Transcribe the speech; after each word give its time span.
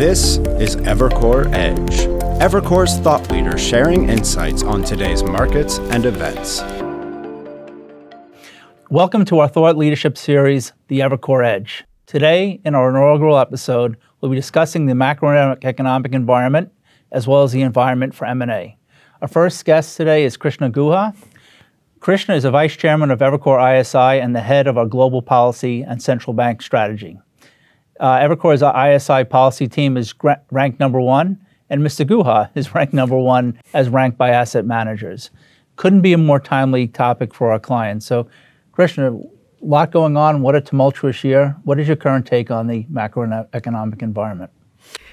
This 0.00 0.38
is 0.58 0.76
Evercore 0.76 1.52
Edge, 1.52 2.06
Evercore's 2.40 2.96
thought 3.00 3.30
leader 3.30 3.58
sharing 3.58 4.08
insights 4.08 4.62
on 4.62 4.82
today's 4.82 5.22
markets 5.22 5.78
and 5.78 6.06
events. 6.06 6.62
Welcome 8.88 9.26
to 9.26 9.40
our 9.40 9.48
thought 9.48 9.76
leadership 9.76 10.16
series, 10.16 10.72
The 10.88 11.00
Evercore 11.00 11.44
Edge. 11.44 11.84
Today, 12.06 12.62
in 12.64 12.74
our 12.74 12.88
inaugural 12.88 13.36
episode, 13.36 13.98
we'll 14.22 14.30
be 14.30 14.38
discussing 14.38 14.86
the 14.86 14.94
macroeconomic 14.94 15.66
economic 15.66 16.14
environment 16.14 16.72
as 17.12 17.26
well 17.26 17.42
as 17.42 17.52
the 17.52 17.60
environment 17.60 18.14
for 18.14 18.24
M&A. 18.24 18.78
Our 19.20 19.28
first 19.28 19.62
guest 19.66 19.98
today 19.98 20.24
is 20.24 20.38
Krishna 20.38 20.70
Guha. 20.70 21.14
Krishna 21.98 22.36
is 22.36 22.46
a 22.46 22.50
vice 22.50 22.74
chairman 22.74 23.10
of 23.10 23.18
Evercore 23.18 23.78
ISI 23.78 24.18
and 24.18 24.34
the 24.34 24.40
head 24.40 24.66
of 24.66 24.78
our 24.78 24.86
global 24.86 25.20
policy 25.20 25.82
and 25.82 26.02
central 26.02 26.32
bank 26.32 26.62
strategy. 26.62 27.18
Uh, 28.00 28.18
Evercore's 28.18 28.62
ISI 28.62 29.24
policy 29.24 29.68
team 29.68 29.98
is 29.98 30.14
gra- 30.14 30.40
ranked 30.50 30.80
number 30.80 30.98
one, 30.98 31.38
and 31.68 31.82
Mr. 31.82 32.06
Guha 32.06 32.48
is 32.54 32.74
ranked 32.74 32.94
number 32.94 33.16
one 33.16 33.60
as 33.74 33.90
ranked 33.90 34.16
by 34.16 34.30
asset 34.30 34.64
managers. 34.64 35.30
Couldn't 35.76 36.00
be 36.00 36.14
a 36.14 36.18
more 36.18 36.40
timely 36.40 36.88
topic 36.88 37.34
for 37.34 37.52
our 37.52 37.60
clients. 37.60 38.06
So, 38.06 38.26
Krishna, 38.72 39.12
a 39.12 39.20
lot 39.60 39.90
going 39.90 40.16
on. 40.16 40.40
What 40.40 40.56
a 40.56 40.62
tumultuous 40.62 41.22
year. 41.22 41.56
What 41.64 41.78
is 41.78 41.86
your 41.86 41.96
current 41.96 42.26
take 42.26 42.50
on 42.50 42.66
the 42.66 42.84
macroeconomic 42.84 44.02
environment? 44.02 44.50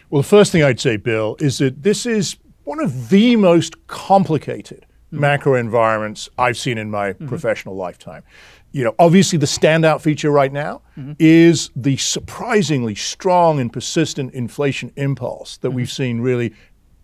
Well, 0.10 0.22
the 0.22 0.28
first 0.28 0.54
thing 0.54 0.64
I'd 0.64 0.80
say, 0.80 0.96
Bill, 0.96 1.36
is 1.40 1.58
that 1.58 1.84
this 1.84 2.06
is 2.06 2.38
one 2.64 2.80
of 2.80 3.10
the 3.10 3.36
most 3.36 3.88
complicated 3.88 4.86
mm-hmm. 5.08 5.20
macro 5.20 5.56
environments 5.56 6.30
I've 6.38 6.58
seen 6.58 6.78
in 6.78 6.90
my 6.90 7.12
mm-hmm. 7.12 7.28
professional 7.28 7.76
lifetime 7.76 8.24
you 8.72 8.84
know, 8.84 8.94
obviously 9.00 9.38
the 9.38 9.46
standout 9.46 10.02
feature 10.02 10.32
right 10.32 10.52
now 10.52 10.82
mm-hmm. 10.98 11.14
is 11.20 11.72
the 11.76 11.98
surprisingly 11.98 12.96
strong 12.96 13.60
and 13.60 13.72
persistent 13.72 14.34
inflation 14.34 14.92
impulse 14.96 15.58
that 15.58 15.70
mm-hmm. 15.70 15.78
we've 15.78 15.92
seen 15.92 16.22
really 16.22 16.54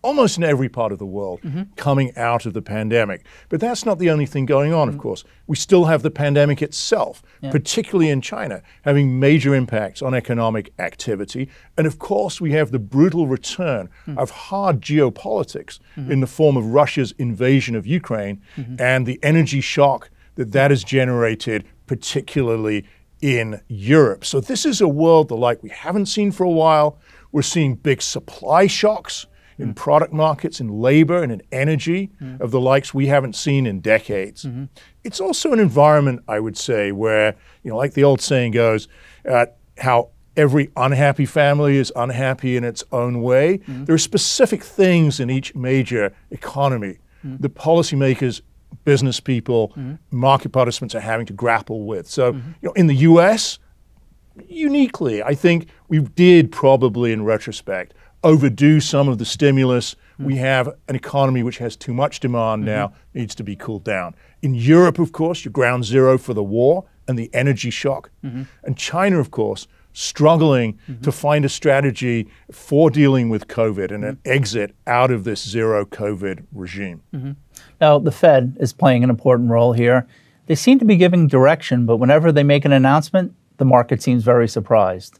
almost 0.03 0.37
in 0.37 0.43
every 0.43 0.67
part 0.69 0.91
of 0.91 0.99
the 0.99 1.05
world 1.05 1.41
mm-hmm. 1.41 1.63
coming 1.77 2.15
out 2.17 2.45
of 2.45 2.53
the 2.53 2.61
pandemic. 2.61 3.25
But 3.49 3.61
that's 3.61 3.85
not 3.85 3.99
the 3.99 4.09
only 4.09 4.25
thing 4.25 4.45
going 4.45 4.73
on, 4.73 4.89
of 4.89 4.95
mm-hmm. 4.95 5.01
course. 5.01 5.23
We 5.47 5.55
still 5.55 5.85
have 5.85 6.03
the 6.03 6.11
pandemic 6.11 6.61
itself, 6.61 7.23
yeah. 7.41 7.51
particularly 7.51 8.09
in 8.09 8.21
China, 8.21 8.61
having 8.83 9.19
major 9.19 9.55
impacts 9.55 10.01
on 10.01 10.13
economic 10.13 10.73
activity. 10.77 11.49
And 11.77 11.87
of 11.87 11.99
course, 11.99 12.41
we 12.41 12.51
have 12.51 12.71
the 12.71 12.79
brutal 12.79 13.27
return 13.27 13.89
mm. 14.05 14.17
of 14.17 14.29
hard 14.29 14.81
geopolitics 14.81 15.79
mm-hmm. 15.95 16.11
in 16.11 16.19
the 16.19 16.27
form 16.27 16.57
of 16.57 16.65
Russia's 16.65 17.13
invasion 17.17 17.73
of 17.73 17.87
Ukraine 17.87 18.41
mm-hmm. 18.57 18.75
and 18.79 19.05
the 19.05 19.19
energy 19.23 19.61
shock 19.61 20.09
that 20.35 20.51
that 20.51 20.71
is 20.71 20.83
generated, 20.83 21.65
particularly 21.87 22.85
in 23.21 23.61
Europe. 23.67 24.25
So 24.25 24.39
this 24.39 24.65
is 24.65 24.81
a 24.81 24.87
world 24.87 25.29
the 25.29 25.37
like 25.37 25.63
we 25.63 25.69
haven't 25.69 26.07
seen 26.07 26.31
for 26.31 26.43
a 26.43 26.49
while. 26.49 26.99
We're 27.31 27.41
seeing 27.41 27.75
big 27.75 28.01
supply 28.01 28.67
shocks 28.67 29.25
in 29.57 29.73
mm. 29.73 29.75
product 29.75 30.13
markets, 30.13 30.59
in 30.59 30.67
labor, 30.67 31.21
and 31.23 31.31
in 31.31 31.41
energy 31.51 32.11
mm. 32.21 32.39
of 32.41 32.51
the 32.51 32.59
likes 32.59 32.93
we 32.93 33.07
haven't 33.07 33.35
seen 33.35 33.65
in 33.65 33.79
decades. 33.79 34.43
Mm-hmm. 34.43 34.65
It's 35.03 35.21
also 35.21 35.53
an 35.53 35.59
environment, 35.59 36.21
I 36.27 36.39
would 36.39 36.57
say, 36.57 36.91
where, 36.91 37.35
you 37.63 37.71
know, 37.71 37.77
like 37.77 37.93
the 37.93 38.03
old 38.03 38.19
saying 38.19 38.51
goes, 38.51 38.87
uh, 39.29 39.45
how 39.77 40.09
every 40.35 40.71
unhappy 40.75 41.25
family 41.25 41.77
is 41.77 41.93
unhappy 41.95 42.57
in 42.57 42.63
its 42.63 42.83
own 42.91 43.21
way. 43.21 43.59
Mm-hmm. 43.59 43.85
There 43.85 43.95
are 43.95 43.99
specific 43.99 44.63
things 44.63 45.19
in 45.19 45.29
each 45.29 45.53
major 45.55 46.13
economy 46.31 46.97
mm. 47.25 47.41
the 47.41 47.49
policymakers 47.49 48.41
business 48.83 49.19
people, 49.19 49.69
mm-hmm. 49.69 49.95
market 50.11 50.51
participants 50.51 50.95
are 50.95 50.99
having 50.99 51.25
to 51.27 51.33
grapple 51.33 51.85
with. 51.85 52.07
So, 52.07 52.33
mm-hmm. 52.33 52.51
you 52.61 52.69
know, 52.69 52.73
in 52.73 52.87
the 52.87 52.95
U.S., 52.95 53.59
uniquely, 54.47 55.21
I 55.23 55.35
think 55.35 55.67
we 55.87 55.99
did 55.99 56.51
probably, 56.51 57.11
in 57.11 57.23
retrospect, 57.23 57.93
overdo 58.23 58.79
some 58.79 59.09
of 59.09 59.17
the 59.17 59.25
stimulus. 59.25 59.95
Mm-hmm. 59.95 60.25
We 60.25 60.35
have 60.37 60.69
an 60.87 60.95
economy 60.95 61.43
which 61.43 61.57
has 61.57 61.75
too 61.75 61.93
much 61.93 62.19
demand 62.19 62.63
mm-hmm. 62.63 62.75
now, 62.75 62.93
needs 63.13 63.35
to 63.35 63.43
be 63.43 63.55
cooled 63.55 63.83
down. 63.83 64.15
In 64.41 64.53
Europe, 64.55 64.99
of 64.99 65.11
course, 65.11 65.45
you're 65.45 65.51
ground 65.51 65.85
zero 65.85 66.17
for 66.17 66.33
the 66.33 66.43
war 66.43 66.85
and 67.07 67.19
the 67.19 67.29
energy 67.33 67.69
shock. 67.69 68.09
Mm-hmm. 68.23 68.43
And 68.63 68.77
China, 68.77 69.19
of 69.19 69.31
course, 69.31 69.67
struggling 69.93 70.73
mm-hmm. 70.73 71.01
to 71.01 71.11
find 71.11 71.45
a 71.45 71.49
strategy 71.49 72.27
for 72.51 72.89
dealing 72.89 73.29
with 73.29 73.47
COVID 73.47 73.91
and 73.91 74.03
an 74.03 74.19
exit 74.25 74.75
out 74.87 75.11
of 75.11 75.23
this 75.23 75.47
zero 75.47 75.85
COVID 75.85 76.45
regime. 76.51 77.01
Now, 77.83 77.99
the 77.99 78.13
Fed 78.13 78.55
is 78.61 78.71
playing 78.71 79.03
an 79.03 79.09
important 79.09 79.49
role 79.49 79.73
here. 79.73 80.07
They 80.45 80.55
seem 80.55 80.79
to 80.79 80.85
be 80.85 80.95
giving 80.95 81.27
direction, 81.27 81.85
but 81.85 81.97
whenever 81.97 82.31
they 82.31 82.41
make 82.41 82.63
an 82.63 82.71
announcement, 82.71 83.35
the 83.57 83.65
market 83.65 84.01
seems 84.01 84.23
very 84.23 84.47
surprised. 84.47 85.19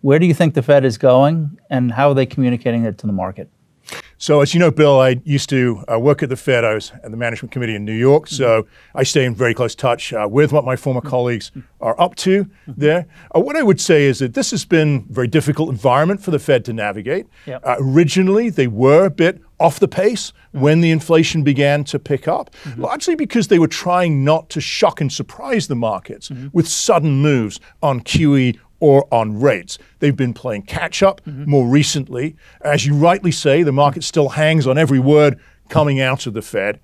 Where 0.00 0.20
do 0.20 0.26
you 0.26 0.32
think 0.32 0.54
the 0.54 0.62
Fed 0.62 0.84
is 0.84 0.96
going, 0.96 1.58
and 1.70 1.90
how 1.90 2.10
are 2.10 2.14
they 2.14 2.24
communicating 2.24 2.84
it 2.84 2.98
to 2.98 3.08
the 3.08 3.12
market? 3.12 3.50
So, 4.16 4.40
as 4.42 4.54
you 4.54 4.60
know, 4.60 4.70
Bill, 4.70 5.00
I 5.00 5.20
used 5.24 5.48
to 5.50 5.82
uh, 5.92 5.98
work 5.98 6.22
at 6.22 6.28
the 6.28 6.36
Fed. 6.36 6.64
I 6.64 6.74
was 6.74 6.92
at 7.02 7.10
the 7.10 7.16
management 7.16 7.50
committee 7.50 7.74
in 7.74 7.84
New 7.84 7.92
York. 7.92 8.26
Mm-hmm. 8.26 8.36
So, 8.36 8.66
I 8.94 9.02
stay 9.02 9.24
in 9.24 9.34
very 9.34 9.52
close 9.52 9.74
touch 9.74 10.12
uh, 10.12 10.28
with 10.30 10.52
what 10.52 10.64
my 10.64 10.76
former 10.76 11.00
mm-hmm. 11.00 11.10
colleagues 11.10 11.50
are 11.80 12.00
up 12.00 12.14
to 12.16 12.44
mm-hmm. 12.44 12.72
there. 12.76 13.06
Uh, 13.34 13.40
what 13.40 13.56
I 13.56 13.64
would 13.64 13.80
say 13.80 14.04
is 14.04 14.20
that 14.20 14.34
this 14.34 14.52
has 14.52 14.64
been 14.64 15.06
a 15.10 15.12
very 15.12 15.26
difficult 15.26 15.68
environment 15.68 16.22
for 16.22 16.30
the 16.30 16.38
Fed 16.38 16.64
to 16.66 16.72
navigate. 16.72 17.26
Yep. 17.46 17.62
Uh, 17.64 17.76
originally, 17.80 18.50
they 18.50 18.68
were 18.68 19.04
a 19.04 19.10
bit 19.10 19.40
off 19.60 19.80
the 19.80 19.88
pace 19.88 20.32
mm-hmm. 20.32 20.60
when 20.60 20.80
the 20.80 20.90
inflation 20.90 21.42
began 21.42 21.84
to 21.84 21.98
pick 21.98 22.26
up, 22.28 22.50
mm-hmm. 22.64 22.82
largely 22.82 23.14
because 23.14 23.48
they 23.48 23.58
were 23.58 23.68
trying 23.68 24.24
not 24.24 24.50
to 24.50 24.60
shock 24.60 25.00
and 25.00 25.12
surprise 25.12 25.68
the 25.68 25.74
markets 25.74 26.28
mm-hmm. 26.28 26.48
with 26.52 26.68
sudden 26.68 27.20
moves 27.22 27.60
on 27.82 28.00
QE 28.00 28.58
or 28.80 29.06
on 29.12 29.40
rates. 29.40 29.78
They've 30.00 30.16
been 30.16 30.34
playing 30.34 30.62
catch 30.62 31.02
up 31.02 31.20
mm-hmm. 31.24 31.48
more 31.48 31.66
recently. 31.66 32.36
As 32.60 32.84
you 32.86 32.94
rightly 32.94 33.30
say, 33.30 33.62
the 33.62 33.72
market 33.72 34.04
still 34.04 34.30
hangs 34.30 34.66
on 34.66 34.76
every 34.76 34.98
word 34.98 35.40
coming 35.68 36.00
out 36.00 36.26
of 36.26 36.34
the 36.34 36.42
Fed. 36.42 36.80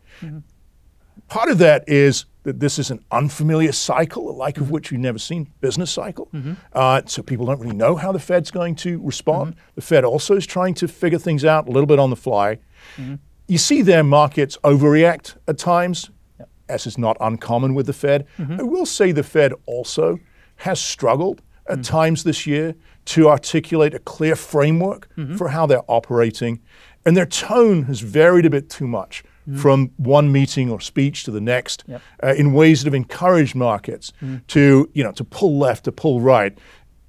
Mm-hmm. 1.30 1.38
Part 1.38 1.50
of 1.50 1.58
that 1.58 1.88
is 1.88 2.26
that 2.42 2.60
this 2.60 2.78
is 2.78 2.90
an 2.90 3.04
unfamiliar 3.10 3.72
cycle, 3.72 4.26
the 4.26 4.32
like 4.32 4.56
of 4.56 4.64
mm-hmm. 4.64 4.72
which 4.72 4.90
we've 4.90 5.00
never 5.00 5.18
seen, 5.18 5.52
business 5.60 5.90
cycle. 5.90 6.28
Mm-hmm. 6.32 6.54
Uh, 6.72 7.02
so 7.06 7.22
people 7.22 7.46
don't 7.46 7.60
really 7.60 7.76
know 7.76 7.96
how 7.96 8.12
the 8.12 8.18
Fed's 8.18 8.50
going 8.50 8.74
to 8.76 9.00
respond. 9.02 9.54
Mm-hmm. 9.54 9.70
The 9.76 9.82
Fed 9.82 10.04
also 10.04 10.36
is 10.36 10.46
trying 10.46 10.74
to 10.74 10.88
figure 10.88 11.18
things 11.18 11.44
out 11.44 11.68
a 11.68 11.70
little 11.70 11.86
bit 11.86 11.98
on 11.98 12.10
the 12.10 12.16
fly. 12.16 12.58
Mm-hmm. 12.96 13.16
You 13.46 13.58
see 13.58 13.82
their 13.82 14.04
markets 14.04 14.56
overreact 14.64 15.36
at 15.48 15.58
times, 15.58 16.10
yep. 16.38 16.48
as 16.68 16.86
is 16.86 16.96
not 16.96 17.16
uncommon 17.20 17.74
with 17.74 17.86
the 17.86 17.92
Fed. 17.92 18.26
Mm-hmm. 18.38 18.60
I 18.60 18.62
will 18.62 18.86
say 18.86 19.12
the 19.12 19.22
Fed 19.22 19.52
also 19.66 20.18
has 20.56 20.80
struggled 20.80 21.42
at 21.68 21.78
mm-hmm. 21.78 21.82
times 21.82 22.24
this 22.24 22.46
year 22.46 22.74
to 23.06 23.28
articulate 23.28 23.94
a 23.94 23.98
clear 23.98 24.36
framework 24.36 25.08
for 25.36 25.48
how 25.48 25.66
they're 25.66 25.84
operating. 25.88 26.60
And 27.04 27.16
their 27.16 27.26
tone 27.26 27.84
has 27.84 28.00
varied 28.00 28.46
a 28.46 28.50
bit 28.50 28.68
too 28.68 28.86
much 28.86 29.24
mm. 29.50 29.58
from 29.58 29.90
one 29.96 30.30
meeting 30.30 30.70
or 30.70 30.80
speech 30.80 31.24
to 31.24 31.30
the 31.30 31.40
next 31.40 31.84
yep. 31.86 32.00
uh, 32.22 32.34
in 32.34 32.52
ways 32.52 32.80
that 32.80 32.86
have 32.86 32.94
encouraged 32.94 33.54
markets 33.54 34.12
mm. 34.22 34.46
to, 34.46 34.88
you 34.94 35.02
know, 35.02 35.12
to 35.12 35.24
pull 35.24 35.58
left, 35.58 35.84
to 35.84 35.92
pull 35.92 36.20
right, 36.20 36.56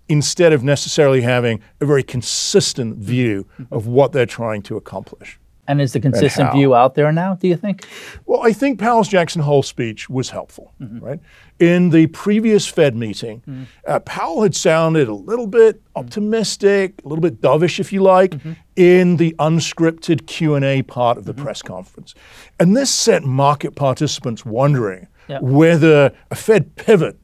instead 0.10 0.52
of 0.52 0.64
necessarily 0.64 1.22
having 1.22 1.62
a 1.80 1.86
very 1.86 2.04
consistent 2.04 2.98
view 2.98 3.48
mm-hmm. 3.54 3.74
of 3.74 3.88
what 3.88 4.12
they're 4.12 4.26
trying 4.26 4.62
to 4.64 4.76
accomplish. 4.76 5.40
And 5.68 5.80
is 5.80 5.94
the 5.94 6.02
consistent 6.02 6.52
view 6.52 6.76
out 6.76 6.96
there 6.96 7.12
now, 7.14 7.36
do 7.36 7.48
you 7.48 7.56
think? 7.56 7.88
Well, 8.26 8.42
I 8.42 8.52
think 8.52 8.78
Powell's 8.78 9.08
Jackson 9.08 9.42
Hole 9.42 9.64
speech 9.64 10.10
was 10.10 10.30
helpful, 10.30 10.74
mm-hmm. 10.82 11.00
right? 11.00 11.20
In 11.62 11.92
the 11.92 12.08
previous 12.08 12.66
Fed 12.66 12.96
meeting, 12.96 13.44
mm-hmm. 13.48 13.64
uh, 13.86 14.00
Powell 14.00 14.42
had 14.42 14.56
sounded 14.56 15.08
a 15.08 15.14
little 15.14 15.46
bit 15.46 15.76
mm-hmm. 15.76 16.00
optimistic, 16.00 16.96
a 17.06 17.08
little 17.08 17.22
bit 17.22 17.40
dovish, 17.40 17.80
if 17.80 17.94
you 17.94 18.02
like, 18.02 18.32
mm-hmm. 18.32 18.54
in 18.76 19.18
the 19.18 19.36
unscripted 19.38 20.26
Q&A 20.26 20.82
part 20.82 21.20
of 21.20 21.26
the 21.26 21.34
mm-hmm. 21.34 21.44
press 21.44 21.62
conference. 21.62 22.16
And 22.60 22.76
this 22.76 22.90
set 22.90 23.24
market 23.24 23.76
participants 23.76 24.44
wondering 24.44 25.08
yep. 25.28 25.44
whether 25.44 26.12
a 26.32 26.36
Fed 26.36 26.76
pivot 26.78 27.20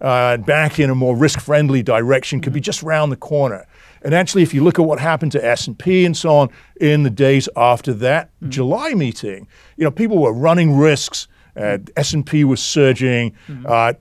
uh, 0.00 0.38
back 0.38 0.80
in 0.80 0.88
a 0.88 0.94
more 0.94 1.14
risk-friendly 1.14 1.82
direction 1.82 2.40
could 2.40 2.54
be 2.54 2.60
mm-hmm. 2.60 2.64
just 2.64 2.82
around 2.82 3.10
the 3.10 3.16
corner. 3.16 3.66
And 4.00 4.14
actually, 4.14 4.42
if 4.42 4.54
you 4.54 4.64
look 4.64 4.78
at 4.78 4.86
what 4.86 5.00
happened 5.00 5.32
to 5.32 5.44
S&P 5.44 6.06
and 6.06 6.16
so 6.16 6.30
on 6.30 6.48
in 6.80 7.02
the 7.02 7.10
days 7.10 7.46
after 7.56 7.92
that 7.94 8.30
mm-hmm. 8.36 8.48
July 8.48 8.94
meeting, 8.94 9.46
you 9.76 9.84
know, 9.84 9.90
people 9.90 10.18
were 10.18 10.32
running 10.32 10.76
risks. 10.76 11.28
Uh, 11.56 11.78
S&P 11.96 12.44
was 12.44 12.62
surging 12.62 13.32
mm-hmm. 13.46 13.66
uh, 13.68 13.92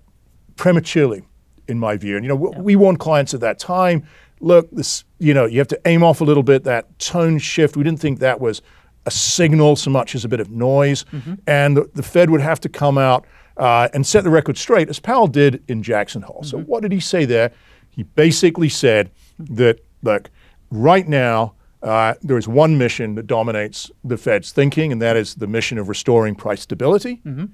prematurely, 0.56 1.24
in 1.68 1.80
my 1.80 1.98
view. 1.98 2.16
And 2.16 2.26
you 2.26 2.30
know, 2.30 2.52
yeah. 2.52 2.60
we 2.60 2.76
warned 2.76 3.00
clients 3.00 3.34
at 3.34 3.40
that 3.42 3.60
time. 3.60 4.08
Look, 4.40 4.70
this, 4.72 5.04
you 5.20 5.34
know, 5.34 5.46
you 5.46 5.60
have 5.60 5.68
to 5.70 5.82
aim 5.86 6.04
off 6.04 6.22
a 6.22 6.24
little 6.24 6.44
bit. 6.44 6.64
That 6.64 6.98
tone 7.00 7.38
shift. 7.38 7.78
We 7.78 7.84
didn't 7.84 8.00
think 8.00 8.20
that 8.20 8.40
was 8.40 8.62
a 9.06 9.12
signal 9.12 9.76
so 9.76 9.90
much 9.90 10.16
as 10.16 10.26
a 10.26 10.28
bit 10.28 10.40
of 10.40 10.50
noise, 10.50 11.06
mm-hmm. 11.06 11.36
and 11.48 11.78
the, 11.78 11.90
the, 11.96 12.04
Fed 12.04 12.30
would 12.30 12.42
have 12.42 12.60
to 12.62 12.70
come 12.70 12.98
out 12.98 13.26
uh, 13.58 13.90
and 13.94 14.06
set 14.06 14.24
the 14.24 14.30
record 14.30 14.58
straight, 14.58 14.90
as 14.90 15.00
Powell 15.00 15.28
did 15.28 15.64
in 15.68 15.82
Jackson 15.82 16.22
Hole. 16.22 16.44
So, 16.44 16.60
what 16.60 16.82
did 16.82 16.92
he 16.92 17.00
say 17.00 17.26
there? 17.26 17.52
He 17.90 18.04
basically 18.04 18.70
said 18.70 19.12
that 19.40 19.84
look, 20.04 20.30
right 20.70 21.08
now, 21.08 21.54
uh, 21.84 22.14
there 22.22 22.38
is 22.38 22.48
one 22.48 22.78
mission 22.78 23.16
that 23.16 23.28
dominates 23.28 23.90
the 24.04 24.18
Fed's 24.18 24.52
thinking, 24.52 24.92
and 24.92 25.02
that 25.02 25.18
is 25.18 25.36
the 25.36 25.48
mission 25.48 25.78
of 25.78 25.90
restoring 25.90 26.36
price 26.36 26.62
stability. 26.62 27.22
Mm-hmm. 27.26 27.46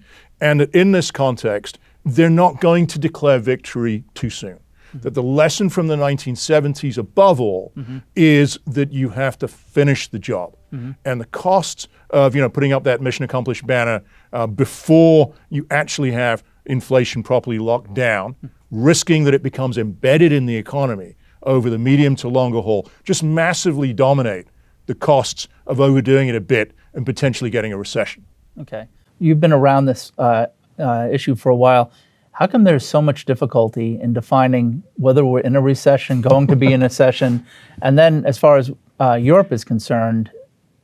And 0.41 0.61
in 0.61 0.91
this 0.91 1.11
context, 1.11 1.79
they're 2.05 2.29
not 2.29 2.59
going 2.59 2.87
to 2.87 2.99
declare 2.99 3.39
victory 3.39 4.03
too 4.13 4.29
soon. 4.29 4.59
that 4.93 5.13
the 5.13 5.23
lesson 5.23 5.69
from 5.69 5.87
the 5.87 5.95
1970s, 5.95 6.97
above 6.97 7.41
all, 7.41 7.73
is 8.15 8.57
that 8.65 8.91
you 8.91 9.09
have 9.09 9.37
to 9.37 9.47
finish 9.47 10.07
the 10.07 10.19
job. 10.19 10.55
And 11.05 11.19
the 11.19 11.25
costs 11.25 11.87
of 12.09 12.35
you 12.35 12.41
know 12.41 12.49
putting 12.49 12.73
up 12.73 12.83
that 12.83 13.01
mission 13.01 13.23
accomplished 13.25 13.65
banner 13.67 14.01
uh, 14.33 14.47
before 14.47 15.33
you 15.49 15.65
actually 15.71 16.11
have 16.11 16.43
inflation 16.65 17.23
properly 17.23 17.59
locked 17.59 17.93
down, 17.93 18.35
risking 18.71 19.23
that 19.25 19.33
it 19.33 19.43
becomes 19.43 19.77
embedded 19.77 20.31
in 20.31 20.45
the 20.45 20.55
economy 20.55 21.15
over 21.47 21.69
the 21.69 21.79
medium 21.79 22.15
to 22.17 22.27
longer 22.27 22.59
haul, 22.59 22.87
just 23.03 23.23
massively 23.23 23.93
dominate 23.93 24.47
the 24.85 24.93
costs 24.93 25.47
of 25.65 25.79
overdoing 25.81 26.27
it 26.27 26.35
a 26.35 26.41
bit 26.41 26.73
and 26.93 27.05
potentially 27.05 27.49
getting 27.49 27.73
a 27.73 27.77
recession. 27.77 28.25
Okay. 28.59 28.87
You've 29.19 29.39
been 29.39 29.53
around 29.53 29.85
this 29.85 30.11
uh, 30.17 30.47
uh, 30.77 31.07
issue 31.11 31.35
for 31.35 31.49
a 31.49 31.55
while. 31.55 31.91
How 32.31 32.45
come 32.45 32.65
there's 32.65 32.85
so 32.85 33.01
much 33.01 33.25
difficulty 33.25 33.99
in 33.99 34.13
defining 34.13 34.83
whether 34.95 35.25
we're 35.25 35.39
in 35.39 35.55
a 35.55 35.61
recession, 35.61 36.21
going 36.21 36.45
to 36.47 36.55
be 36.55 36.71
in 36.71 36.83
a 36.83 36.85
recession? 36.85 37.45
And 37.81 37.97
then, 37.97 38.25
as 38.25 38.37
far 38.37 38.57
as 38.57 38.69
uh, 38.99 39.13
Europe 39.13 39.51
is 39.51 39.63
concerned, 39.63 40.29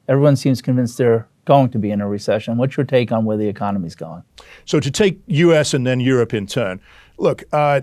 everyone 0.07 0.35
seems 0.35 0.63
convinced 0.63 0.97
they're 0.97 1.27
going 1.45 1.69
to 1.69 1.77
be 1.77 1.91
in 1.91 2.01
a 2.01 2.07
recession. 2.07 2.57
What's 2.57 2.75
your 2.75 2.87
take 2.87 3.11
on 3.11 3.25
where 3.25 3.37
the 3.37 3.47
economy's 3.47 3.93
going? 3.93 4.23
So, 4.65 4.79
to 4.79 4.89
take 4.89 5.19
US 5.27 5.75
and 5.75 5.85
then 5.85 5.99
Europe 5.99 6.33
in 6.33 6.47
turn, 6.47 6.81
look, 7.19 7.43
uh, 7.51 7.81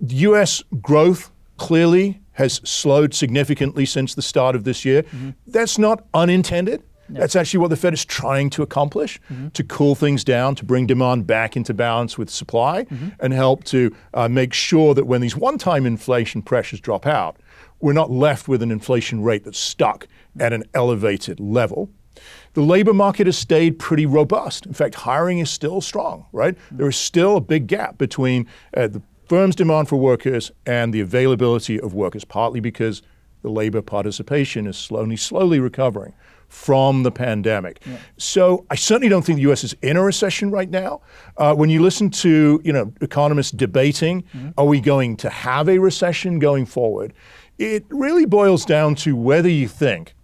US 0.00 0.62
growth 0.80 1.30
clearly 1.56 2.20
has 2.32 2.54
slowed 2.64 3.14
significantly 3.14 3.86
since 3.86 4.14
the 4.14 4.22
start 4.22 4.54
of 4.54 4.64
this 4.64 4.84
year. 4.84 5.02
Mm-hmm. 5.04 5.30
That's 5.46 5.78
not 5.78 6.06
unintended. 6.12 6.82
That's 7.08 7.36
actually 7.36 7.58
what 7.58 7.70
the 7.70 7.76
Fed 7.76 7.94
is 7.94 8.04
trying 8.04 8.50
to 8.50 8.62
accomplish 8.62 9.20
mm-hmm. 9.30 9.48
to 9.48 9.64
cool 9.64 9.94
things 9.94 10.24
down, 10.24 10.54
to 10.56 10.64
bring 10.64 10.86
demand 10.86 11.26
back 11.26 11.56
into 11.56 11.72
balance 11.72 12.18
with 12.18 12.30
supply, 12.30 12.84
mm-hmm. 12.84 13.08
and 13.20 13.32
help 13.32 13.64
to 13.64 13.94
uh, 14.14 14.28
make 14.28 14.52
sure 14.52 14.94
that 14.94 15.06
when 15.06 15.20
these 15.20 15.36
one 15.36 15.58
time 15.58 15.86
inflation 15.86 16.42
pressures 16.42 16.80
drop 16.80 17.06
out, 17.06 17.36
we're 17.80 17.92
not 17.92 18.10
left 18.10 18.48
with 18.48 18.62
an 18.62 18.70
inflation 18.70 19.22
rate 19.22 19.44
that's 19.44 19.58
stuck 19.58 20.08
at 20.40 20.52
an 20.52 20.64
elevated 20.74 21.38
level. 21.38 21.90
The 22.54 22.62
labor 22.62 22.94
market 22.94 23.26
has 23.26 23.36
stayed 23.36 23.78
pretty 23.78 24.06
robust. 24.06 24.64
In 24.64 24.72
fact, 24.72 24.94
hiring 24.94 25.38
is 25.38 25.50
still 25.50 25.80
strong, 25.80 26.26
right? 26.32 26.56
Mm-hmm. 26.56 26.76
There 26.78 26.88
is 26.88 26.96
still 26.96 27.36
a 27.36 27.40
big 27.40 27.66
gap 27.66 27.98
between 27.98 28.46
uh, 28.76 28.88
the 28.88 29.02
firm's 29.28 29.56
demand 29.56 29.88
for 29.88 29.96
workers 29.96 30.52
and 30.64 30.92
the 30.92 31.00
availability 31.00 31.80
of 31.80 31.94
workers, 31.94 32.24
partly 32.24 32.60
because 32.60 33.02
the 33.42 33.50
labor 33.50 33.82
participation 33.82 34.66
is 34.66 34.76
slowly, 34.76 35.16
slowly 35.16 35.60
recovering 35.60 36.14
from 36.48 37.02
the 37.02 37.10
pandemic. 37.10 37.80
Yeah. 37.84 37.98
So 38.16 38.66
I 38.70 38.76
certainly 38.76 39.08
don't 39.08 39.24
think 39.24 39.36
the 39.36 39.42
U.S. 39.42 39.64
is 39.64 39.74
in 39.82 39.96
a 39.96 40.02
recession 40.02 40.50
right 40.50 40.70
now. 40.70 41.00
Uh, 41.36 41.54
when 41.54 41.70
you 41.70 41.82
listen 41.82 42.10
to 42.10 42.60
you 42.64 42.72
know 42.72 42.92
economists 43.00 43.50
debating, 43.50 44.22
mm-hmm. 44.22 44.50
are 44.56 44.66
we 44.66 44.80
going 44.80 45.16
to 45.18 45.30
have 45.30 45.68
a 45.68 45.78
recession 45.78 46.38
going 46.38 46.66
forward? 46.66 47.12
It 47.58 47.84
really 47.88 48.26
boils 48.26 48.64
down 48.64 48.94
to 48.96 49.16
whether 49.16 49.48
you 49.48 49.66
think 49.66 50.14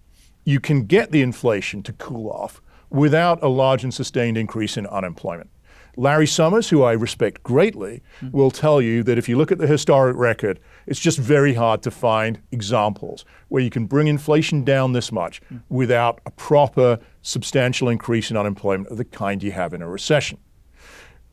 you 0.45 0.61
can 0.61 0.85
get 0.85 1.13
the 1.13 1.23
inflation 1.23 1.83
to 1.85 1.93
cool 1.95 2.31
off 2.31 2.61
without 2.91 3.43
a 3.43 3.49
large 3.49 3.85
and 3.85 3.93
sustained 3.93 4.37
increase 4.37 4.77
in 4.77 4.87
unemployment. 4.87 5.49
Larry 5.97 6.27
Summers, 6.27 6.71
who 6.71 6.83
I 6.83 6.93
respect 6.93 7.43
greatly, 7.43 8.03
mm-hmm. 8.21 8.37
will 8.37 8.51
tell 8.51 8.81
you 8.81 9.03
that 9.03 9.19
if 9.19 9.29
you 9.29 9.37
look 9.37 9.53
at 9.53 9.59
the 9.59 9.67
historic 9.67 10.17
record, 10.17 10.59
it's 10.87 11.01
just 11.01 11.19
very 11.19 11.55
hard 11.55 11.83
to 11.83 11.91
find 11.91 12.41
examples 12.51 13.25
where 13.49 13.63
you 13.63 13.71
can 13.71 13.87
bring 13.87 14.07
inflation 14.07 14.65
down 14.65 14.93
this 14.93 15.13
much 15.13 15.43
mm-hmm. 15.43 15.59
without 15.69 16.21
a 16.25 16.31
proper, 16.31 16.99
substantial 17.21 17.89
increase 17.89 18.31
in 18.31 18.37
unemployment 18.37 18.89
of 18.89 18.97
the 18.97 19.05
kind 19.05 19.43
you 19.43 19.53
have 19.53 19.75
in 19.75 19.83
a 19.83 19.89
recession. 19.89 20.39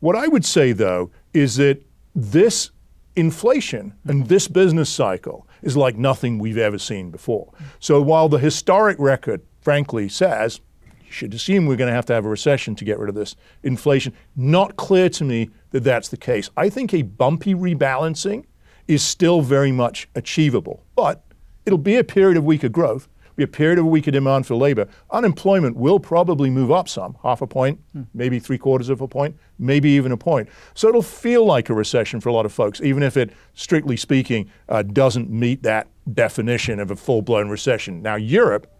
What 0.01 0.15
I 0.15 0.27
would 0.27 0.45
say, 0.45 0.73
though, 0.73 1.11
is 1.33 1.55
that 1.57 1.81
this 2.13 2.71
inflation 3.15 3.91
mm-hmm. 3.91 4.09
and 4.09 4.27
this 4.27 4.47
business 4.47 4.89
cycle 4.89 5.47
is 5.61 5.77
like 5.77 5.97
nothing 5.97 6.37
we've 6.37 6.57
ever 6.57 6.77
seen 6.77 7.11
before. 7.11 7.53
So 7.79 8.01
while 8.01 8.29
the 8.29 8.39
historic 8.39 8.97
record, 8.99 9.41
frankly, 9.61 10.09
says 10.09 10.61
you 11.09 11.13
should 11.13 11.33
assume 11.33 11.65
we're 11.65 11.75
going 11.75 11.89
to 11.89 11.95
have 11.95 12.05
to 12.05 12.13
have 12.13 12.25
a 12.25 12.29
recession 12.29 12.75
to 12.75 12.85
get 12.85 12.99
rid 12.99 13.09
of 13.09 13.15
this 13.15 13.35
inflation. 13.63 14.13
Not 14.35 14.75
clear 14.75 15.09
to 15.09 15.23
me 15.23 15.49
that 15.71 15.83
that's 15.83 16.09
the 16.09 16.17
case. 16.17 16.51
I 16.55 16.69
think 16.69 16.93
a 16.93 17.01
bumpy 17.01 17.55
rebalancing 17.55 18.45
is 18.87 19.03
still 19.03 19.41
very 19.41 19.71
much 19.71 20.07
achievable, 20.13 20.83
but 20.95 21.23
it'll 21.65 21.79
be 21.79 21.95
a 21.95 22.03
period 22.03 22.37
of 22.37 22.43
weaker 22.43 22.69
growth, 22.69 23.07
be 23.35 23.43
a 23.43 23.47
period 23.47 23.79
of 23.79 23.85
weaker 23.87 24.11
demand 24.11 24.45
for 24.45 24.55
labor. 24.55 24.87
Unemployment 25.09 25.77
will 25.77 25.99
probably 25.99 26.51
move 26.51 26.71
up 26.71 26.87
some, 26.87 27.17
half 27.23 27.41
a 27.41 27.47
point, 27.47 27.79
hmm. 27.93 28.03
maybe 28.13 28.37
three 28.37 28.59
quarters 28.59 28.89
of 28.89 29.01
a 29.01 29.07
point, 29.07 29.35
maybe 29.57 29.89
even 29.89 30.11
a 30.11 30.17
point. 30.17 30.47
So 30.75 30.89
it'll 30.89 31.01
feel 31.01 31.43
like 31.43 31.69
a 31.69 31.73
recession 31.73 32.19
for 32.19 32.29
a 32.29 32.33
lot 32.33 32.45
of 32.45 32.53
folks, 32.53 32.81
even 32.81 33.01
if 33.01 33.17
it, 33.17 33.31
strictly 33.55 33.97
speaking, 33.97 34.51
uh, 34.67 34.83
doesn't 34.83 35.29
meet 35.29 35.63
that 35.63 35.87
definition 36.13 36.79
of 36.79 36.91
a 36.91 36.95
full 36.95 37.23
blown 37.23 37.49
recession. 37.49 38.03
Now, 38.03 38.15
Europe, 38.15 38.71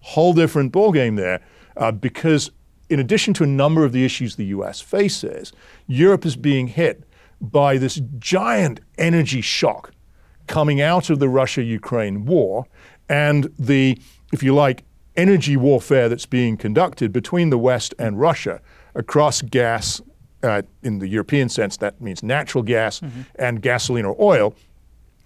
whole 0.00 0.32
different 0.32 0.72
ballgame 0.72 1.16
there 1.16 1.40
uh, 1.76 1.92
because, 1.92 2.50
in 2.88 3.00
addition 3.00 3.34
to 3.34 3.44
a 3.44 3.46
number 3.46 3.84
of 3.84 3.92
the 3.92 4.04
issues 4.04 4.36
the 4.36 4.46
US 4.46 4.80
faces, 4.80 5.52
Europe 5.86 6.24
is 6.24 6.36
being 6.36 6.68
hit 6.68 7.04
by 7.40 7.78
this 7.78 8.00
giant 8.18 8.80
energy 8.98 9.40
shock 9.40 9.92
coming 10.46 10.80
out 10.80 11.10
of 11.10 11.18
the 11.18 11.28
Russia 11.28 11.62
Ukraine 11.62 12.24
war 12.24 12.66
and 13.08 13.50
the, 13.58 13.98
if 14.32 14.42
you 14.42 14.54
like, 14.54 14.84
energy 15.16 15.56
warfare 15.56 16.08
that's 16.08 16.26
being 16.26 16.56
conducted 16.56 17.12
between 17.12 17.50
the 17.50 17.58
West 17.58 17.94
and 17.98 18.18
Russia 18.18 18.60
across 18.94 19.42
gas. 19.42 20.00
Uh, 20.42 20.60
in 20.82 20.98
the 20.98 21.08
European 21.08 21.48
sense, 21.48 21.78
that 21.78 21.98
means 22.02 22.22
natural 22.22 22.62
gas 22.62 23.00
mm-hmm. 23.00 23.22
and 23.36 23.62
gasoline 23.62 24.04
or 24.04 24.14
oil. 24.20 24.54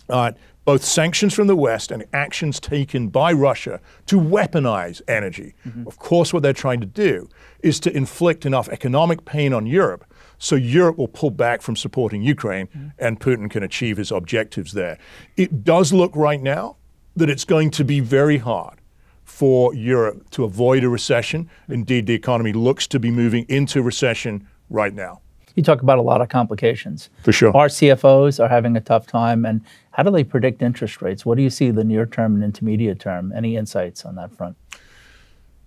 Uh, 0.09 0.31
both 0.69 0.85
sanctions 0.85 1.33
from 1.33 1.47
the 1.47 1.57
West 1.57 1.91
and 1.91 2.05
actions 2.13 2.61
taken 2.61 3.09
by 3.09 3.33
Russia 3.33 3.81
to 4.05 4.21
weaponize 4.21 5.01
energy. 5.09 5.55
Mm-hmm. 5.67 5.87
Of 5.87 5.99
course, 5.99 6.31
what 6.31 6.43
they're 6.43 6.53
trying 6.53 6.81
to 6.81 6.87
do 6.87 7.27
is 7.61 7.81
to 7.81 7.97
inflict 7.97 8.45
enough 8.45 8.69
economic 8.69 9.25
pain 9.25 9.55
on 9.55 9.65
Europe 9.65 10.05
so 10.37 10.57
Europe 10.57 10.99
will 10.99 11.09
pull 11.09 11.31
back 11.31 11.63
from 11.63 11.75
supporting 11.75 12.21
Ukraine 12.21 12.67
mm-hmm. 12.67 12.89
and 12.99 13.19
Putin 13.19 13.51
can 13.51 13.63
achieve 13.63 13.97
his 13.97 14.13
objectives 14.13 14.73
there. 14.73 14.99
It 15.39 15.65
does 15.65 15.91
look 15.91 16.15
right 16.15 16.43
now 16.43 16.77
that 17.17 17.31
it's 17.31 17.47
going 17.47 17.71
to 17.71 17.83
be 17.83 18.01
very 18.01 18.37
hard 18.37 18.83
for 19.25 19.75
Europe 19.75 20.29
to 20.33 20.45
avoid 20.45 20.85
a 20.85 20.91
recession. 20.91 21.45
Mm-hmm. 21.45 21.73
Indeed, 21.73 22.07
the 22.07 22.15
economy 22.15 22.53
looks 22.53 22.87
to 22.89 23.01
be 23.01 23.11
moving 23.11 23.47
into 23.49 23.83
recession 23.83 24.47
right 24.69 24.93
now 24.93 25.23
you 25.59 25.63
talk 25.65 25.83
about 25.83 25.99
a 25.99 26.03
lot 26.03 26.23
of 26.23 26.29
complications. 26.29 27.11
For 27.25 27.33
sure. 27.33 27.55
Our 27.55 27.67
CFOs 27.67 28.43
are 28.43 28.49
having 28.49 28.77
a 28.77 28.81
tough 28.81 29.07
time. 29.07 29.45
And 29.45 29.61
how 29.91 30.05
do 30.05 30.11
they 30.11 30.25
predict 30.25 30.63
interest 30.63 31.03
rates? 31.03 31.27
What 31.27 31.37
do 31.37 31.43
you 31.43 31.51
see 31.51 31.71
the 31.71 31.85
near 31.85 32.07
term 32.07 32.37
and 32.37 32.45
intermediate 32.45 33.01
term? 33.01 33.33
Any 33.37 33.57
insights 33.57 34.05
on 34.05 34.15
that 34.15 34.33
front? 34.33 34.57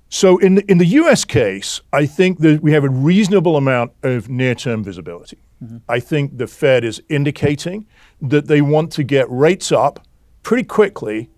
So, 0.09 0.37
in 0.39 0.55
the, 0.55 0.71
in 0.71 0.77
the 0.77 0.85
US 0.85 1.23
case, 1.23 1.81
I 1.93 2.05
think 2.05 2.39
that 2.39 2.61
we 2.61 2.71
have 2.71 2.83
a 2.83 2.89
reasonable 2.89 3.55
amount 3.55 3.91
of 4.03 4.29
near 4.29 4.55
term 4.55 4.83
visibility. 4.83 5.37
Mm-hmm. 5.63 5.77
I 5.87 5.99
think 5.99 6.37
the 6.37 6.47
Fed 6.47 6.83
is 6.83 7.01
indicating 7.07 7.85
that 8.21 8.47
they 8.47 8.61
want 8.61 8.91
to 8.93 9.03
get 9.03 9.29
rates 9.29 9.71
up 9.71 10.05
pretty 10.43 10.63
quickly 10.63 11.29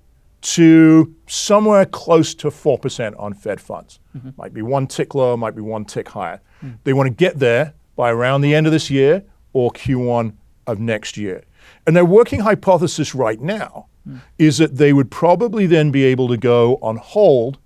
to 0.41 1.15
somewhere 1.27 1.85
close 1.85 2.35
to 2.35 2.47
4% 2.47 3.19
on 3.19 3.33
Fed 3.33 3.61
funds. 3.61 3.99
Mm-hmm. 4.15 4.29
Might 4.37 4.53
be 4.53 4.61
one 4.61 4.87
tick 4.87 5.15
lower, 5.15 5.37
might 5.37 5.55
be 5.55 5.61
one 5.61 5.85
tick 5.85 6.09
higher. 6.09 6.41
Mm-hmm. 6.63 6.75
They 6.83 6.93
want 6.93 7.07
to 7.07 7.13
get 7.13 7.39
there 7.39 7.73
by 7.95 8.11
around 8.11 8.41
the 8.41 8.53
end 8.53 8.65
of 8.65 8.71
this 8.71 8.89
year 8.89 9.23
or 9.53 9.71
Q1 9.71 10.33
of 10.67 10.79
next 10.79 11.17
year. 11.17 11.43
And 11.85 11.95
their 11.95 12.05
working 12.05 12.41
hypothesis 12.41 13.13
right 13.13 13.39
now 13.39 13.87
mm. 14.07 14.21
is 14.37 14.57
that 14.57 14.77
they 14.77 14.93
would 14.93 15.11
probably 15.11 15.65
then 15.65 15.91
be 15.91 16.03
able 16.03 16.27
to 16.29 16.37
go 16.37 16.77
on 16.81 16.97
hold 16.97 17.57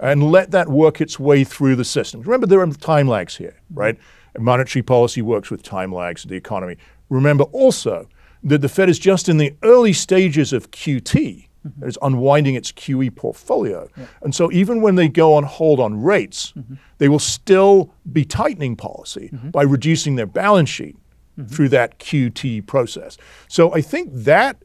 and 0.00 0.30
let 0.30 0.50
that 0.50 0.68
work 0.68 1.00
its 1.00 1.18
way 1.18 1.44
through 1.44 1.76
the 1.76 1.84
system. 1.84 2.20
Remember, 2.22 2.46
there 2.46 2.60
are 2.60 2.66
time 2.72 3.08
lags 3.08 3.36
here, 3.36 3.56
hmm. 3.72 3.78
right? 3.78 3.98
monetary 4.38 4.82
policy 4.82 5.22
works 5.22 5.50
with 5.50 5.62
time 5.62 5.92
lags 5.92 6.24
in 6.24 6.30
the 6.30 6.36
economy. 6.36 6.76
Remember 7.08 7.44
also 7.44 8.08
that 8.42 8.60
the 8.60 8.68
Fed 8.68 8.88
is 8.88 8.98
just 8.98 9.28
in 9.28 9.36
the 9.36 9.54
early 9.62 9.92
stages 9.92 10.52
of 10.52 10.70
QT, 10.70 11.46
Mm-hmm. 11.66 11.88
It's 11.88 11.98
unwinding 12.02 12.54
its 12.54 12.72
QE 12.72 13.14
portfolio. 13.14 13.88
Yeah. 13.96 14.06
And 14.22 14.34
so 14.34 14.52
even 14.52 14.82
when 14.82 14.96
they 14.96 15.08
go 15.08 15.34
on 15.34 15.44
hold 15.44 15.80
on 15.80 16.02
rates, 16.02 16.52
mm-hmm. 16.56 16.74
they 16.98 17.08
will 17.08 17.18
still 17.18 17.92
be 18.12 18.24
tightening 18.24 18.76
policy 18.76 19.30
mm-hmm. 19.32 19.50
by 19.50 19.62
reducing 19.62 20.16
their 20.16 20.26
balance 20.26 20.68
sheet 20.68 20.96
mm-hmm. 21.38 21.48
through 21.48 21.70
that 21.70 21.98
QT 21.98 22.66
process. 22.66 23.16
So 23.48 23.72
I 23.74 23.80
think 23.80 24.10
that 24.12 24.62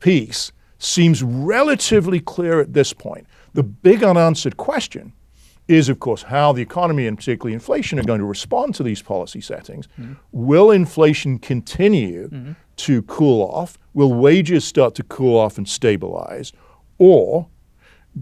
piece 0.00 0.52
seems 0.78 1.22
relatively 1.22 2.18
clear 2.18 2.60
at 2.60 2.72
this 2.72 2.92
point. 2.92 3.26
The 3.54 3.62
big 3.62 4.02
unanswered 4.02 4.56
question 4.56 5.12
is, 5.68 5.88
of 5.88 6.00
course, 6.00 6.22
how 6.22 6.52
the 6.52 6.62
economy 6.62 7.06
and 7.06 7.16
particularly 7.16 7.54
inflation 7.54 7.98
are 7.98 8.04
going 8.04 8.18
to 8.20 8.26
respond 8.26 8.74
to 8.74 8.82
these 8.82 9.00
policy 9.00 9.40
settings. 9.40 9.86
Mm-hmm. 9.98 10.14
Will 10.32 10.70
inflation 10.70 11.38
continue 11.38 12.28
mm-hmm 12.28 12.52
to 12.76 13.02
cool 13.02 13.42
off? 13.42 13.78
Will 13.94 14.12
wages 14.12 14.64
start 14.64 14.94
to 14.96 15.02
cool 15.04 15.38
off 15.38 15.58
and 15.58 15.68
stabilize? 15.68 16.52
Or 16.98 17.48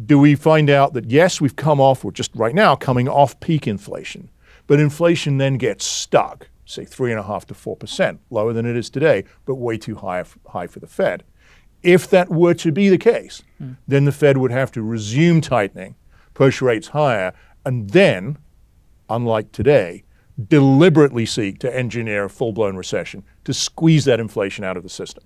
do 0.06 0.18
we 0.18 0.34
find 0.34 0.68
out 0.68 0.92
that 0.94 1.10
yes, 1.10 1.40
we've 1.40 1.56
come 1.56 1.80
off, 1.80 2.04
we're 2.04 2.10
just 2.10 2.34
right 2.34 2.54
now 2.54 2.76
coming 2.76 3.08
off 3.08 3.38
peak 3.40 3.66
inflation, 3.66 4.30
but 4.66 4.78
inflation 4.78 5.38
then 5.38 5.56
gets 5.56 5.84
stuck 5.84 6.48
say 6.66 6.84
three 6.84 7.10
and 7.10 7.18
a 7.18 7.24
half 7.24 7.44
to 7.46 7.52
four 7.52 7.74
percent, 7.74 8.20
lower 8.30 8.52
than 8.52 8.64
it 8.64 8.76
is 8.76 8.88
today, 8.88 9.24
but 9.44 9.56
way 9.56 9.76
too 9.76 9.96
high, 9.96 10.24
high 10.46 10.68
for 10.68 10.78
the 10.78 10.86
Fed. 10.86 11.24
If 11.82 12.08
that 12.10 12.28
were 12.28 12.54
to 12.54 12.70
be 12.70 12.88
the 12.88 12.98
case, 12.98 13.42
mm. 13.60 13.76
then 13.88 14.04
the 14.04 14.12
Fed 14.12 14.36
would 14.36 14.52
have 14.52 14.70
to 14.72 14.82
resume 14.82 15.40
tightening, 15.40 15.96
push 16.40 16.62
rates 16.62 16.88
higher, 16.88 17.34
and 17.66 17.90
then, 17.90 18.38
unlike 19.10 19.52
today, 19.52 20.02
deliberately 20.48 21.26
seek 21.26 21.58
to 21.58 21.76
engineer 21.76 22.24
a 22.24 22.30
full 22.30 22.50
blown 22.50 22.76
recession 22.76 23.22
to 23.44 23.52
squeeze 23.52 24.06
that 24.06 24.18
inflation 24.18 24.64
out 24.64 24.74
of 24.74 24.82
the 24.82 24.88
system. 24.88 25.22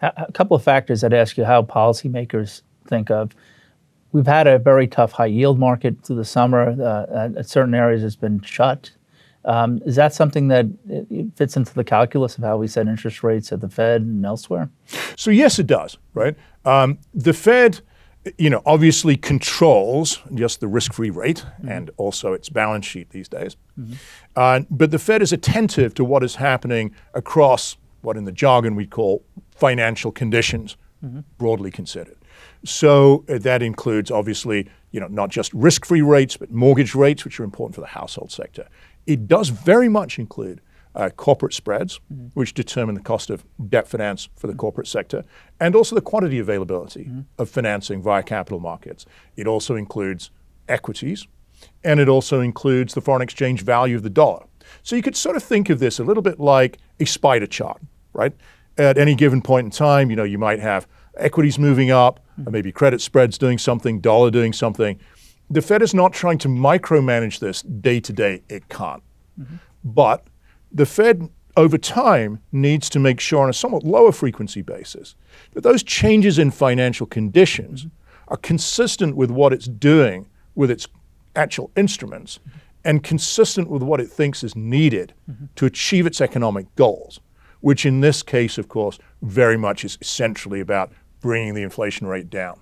A 0.00 0.32
couple 0.32 0.56
of 0.56 0.64
factors 0.64 1.04
I'd 1.04 1.12
ask 1.12 1.36
you 1.36 1.44
how 1.44 1.62
policymakers 1.62 2.62
think 2.88 3.10
of. 3.10 3.32
We've 4.12 4.26
had 4.26 4.46
a 4.46 4.58
very 4.58 4.86
tough 4.86 5.12
high 5.12 5.26
yield 5.26 5.58
market 5.58 6.02
through 6.02 6.16
the 6.16 6.24
summer. 6.24 6.74
Uh, 6.82 7.28
at 7.36 7.46
certain 7.46 7.74
areas, 7.74 8.02
it's 8.02 8.16
been 8.16 8.40
shut. 8.40 8.90
Um, 9.44 9.82
is 9.84 9.96
that 9.96 10.14
something 10.14 10.48
that 10.48 10.64
fits 11.36 11.58
into 11.58 11.74
the 11.74 11.84
calculus 11.84 12.38
of 12.38 12.44
how 12.44 12.56
we 12.56 12.68
set 12.68 12.88
interest 12.88 13.22
rates 13.22 13.52
at 13.52 13.60
the 13.60 13.68
Fed 13.68 14.00
and 14.00 14.24
elsewhere? 14.24 14.70
So 15.16 15.30
yes, 15.30 15.58
it 15.58 15.66
does. 15.66 15.98
Right. 16.14 16.36
Um, 16.64 17.00
the 17.12 17.34
Fed 17.34 17.82
you 18.38 18.48
know, 18.48 18.62
obviously 18.64 19.16
controls 19.16 20.20
just 20.34 20.60
the 20.60 20.68
risk-free 20.68 21.10
rate 21.10 21.44
mm-hmm. 21.46 21.68
and 21.68 21.90
also 21.96 22.32
its 22.32 22.48
balance 22.48 22.86
sheet 22.86 23.10
these 23.10 23.28
days. 23.28 23.56
Mm-hmm. 23.78 23.94
Uh, 24.34 24.60
but 24.70 24.90
the 24.90 24.98
Fed 24.98 25.22
is 25.22 25.32
attentive 25.32 25.94
to 25.94 26.04
what 26.04 26.22
is 26.22 26.36
happening 26.36 26.94
across 27.12 27.76
what, 28.02 28.16
in 28.16 28.24
the 28.24 28.32
jargon, 28.32 28.74
we 28.74 28.86
call 28.86 29.22
financial 29.54 30.12
conditions, 30.12 30.76
mm-hmm. 31.04 31.20
broadly 31.38 31.70
considered. 31.70 32.16
So 32.64 33.24
uh, 33.28 33.38
that 33.38 33.62
includes, 33.62 34.10
obviously, 34.10 34.68
you 34.90 35.00
know, 35.00 35.08
not 35.08 35.28
just 35.28 35.52
risk-free 35.52 36.02
rates, 36.02 36.36
but 36.36 36.50
mortgage 36.50 36.94
rates, 36.94 37.24
which 37.24 37.38
are 37.40 37.44
important 37.44 37.74
for 37.74 37.80
the 37.80 37.88
household 37.88 38.32
sector. 38.32 38.68
It 39.06 39.28
does 39.28 39.50
very 39.50 39.88
much 39.88 40.18
include 40.18 40.60
uh, 40.94 41.10
corporate 41.10 41.52
spreads, 41.52 42.00
mm-hmm. 42.12 42.28
which 42.34 42.54
determine 42.54 42.94
the 42.94 43.00
cost 43.00 43.30
of 43.30 43.44
debt 43.68 43.88
finance 43.88 44.28
for 44.36 44.46
the 44.46 44.52
mm-hmm. 44.52 44.60
corporate 44.60 44.86
sector, 44.86 45.24
and 45.60 45.74
also 45.74 45.94
the 45.94 46.00
quantity 46.00 46.38
availability 46.38 47.04
mm-hmm. 47.04 47.20
of 47.38 47.48
financing 47.48 48.02
via 48.02 48.22
capital 48.22 48.60
markets. 48.60 49.06
It 49.36 49.46
also 49.46 49.74
includes 49.74 50.30
equities, 50.68 51.26
and 51.82 52.00
it 52.00 52.08
also 52.08 52.40
includes 52.40 52.94
the 52.94 53.00
foreign 53.00 53.22
exchange 53.22 53.62
value 53.62 53.96
of 53.96 54.02
the 54.02 54.10
dollar. 54.10 54.44
So 54.82 54.96
you 54.96 55.02
could 55.02 55.16
sort 55.16 55.36
of 55.36 55.42
think 55.42 55.70
of 55.70 55.78
this 55.78 55.98
a 55.98 56.04
little 56.04 56.22
bit 56.22 56.40
like 56.40 56.78
a 57.00 57.04
spider 57.04 57.46
chart, 57.46 57.80
right? 58.12 58.32
At 58.76 58.98
any 58.98 59.14
given 59.14 59.42
point 59.42 59.66
in 59.66 59.70
time, 59.70 60.10
you 60.10 60.16
know, 60.16 60.24
you 60.24 60.38
might 60.38 60.60
have 60.60 60.86
equities 61.16 61.58
moving 61.58 61.90
up, 61.90 62.20
mm-hmm. 62.38 62.50
maybe 62.50 62.72
credit 62.72 63.00
spreads 63.00 63.38
doing 63.38 63.58
something, 63.58 64.00
dollar 64.00 64.30
doing 64.30 64.52
something. 64.52 64.98
The 65.50 65.62
Fed 65.62 65.82
is 65.82 65.94
not 65.94 66.12
trying 66.12 66.38
to 66.38 66.48
micromanage 66.48 67.38
this 67.38 67.62
day 67.62 68.00
to 68.00 68.12
day. 68.12 68.42
It 68.48 68.68
can't. 68.68 69.02
Mm-hmm. 69.38 69.56
But 69.84 70.26
the 70.74 70.84
Fed 70.86 71.30
over 71.56 71.78
time 71.78 72.40
needs 72.50 72.90
to 72.90 72.98
make 72.98 73.20
sure 73.20 73.42
on 73.42 73.48
a 73.48 73.52
somewhat 73.52 73.84
lower 73.84 74.12
frequency 74.12 74.60
basis 74.60 75.14
that 75.52 75.62
those 75.62 75.82
changes 75.82 76.38
in 76.38 76.50
financial 76.50 77.06
conditions 77.06 77.86
are 78.28 78.36
consistent 78.38 79.16
with 79.16 79.30
what 79.30 79.52
it's 79.52 79.66
doing 79.66 80.26
with 80.56 80.70
its 80.70 80.88
actual 81.36 81.70
instruments 81.76 82.40
and 82.84 83.02
consistent 83.02 83.70
with 83.70 83.82
what 83.82 84.00
it 84.00 84.08
thinks 84.08 84.42
is 84.42 84.56
needed 84.56 85.14
mm-hmm. 85.30 85.46
to 85.56 85.64
achieve 85.64 86.06
its 86.06 86.20
economic 86.20 86.72
goals, 86.74 87.20
which 87.60 87.86
in 87.86 88.00
this 88.00 88.22
case, 88.22 88.58
of 88.58 88.68
course, 88.68 88.98
very 89.22 89.56
much 89.56 89.84
is 89.84 89.96
essentially 90.00 90.60
about 90.60 90.92
bringing 91.20 91.54
the 91.54 91.62
inflation 91.62 92.06
rate 92.06 92.28
down. 92.28 92.58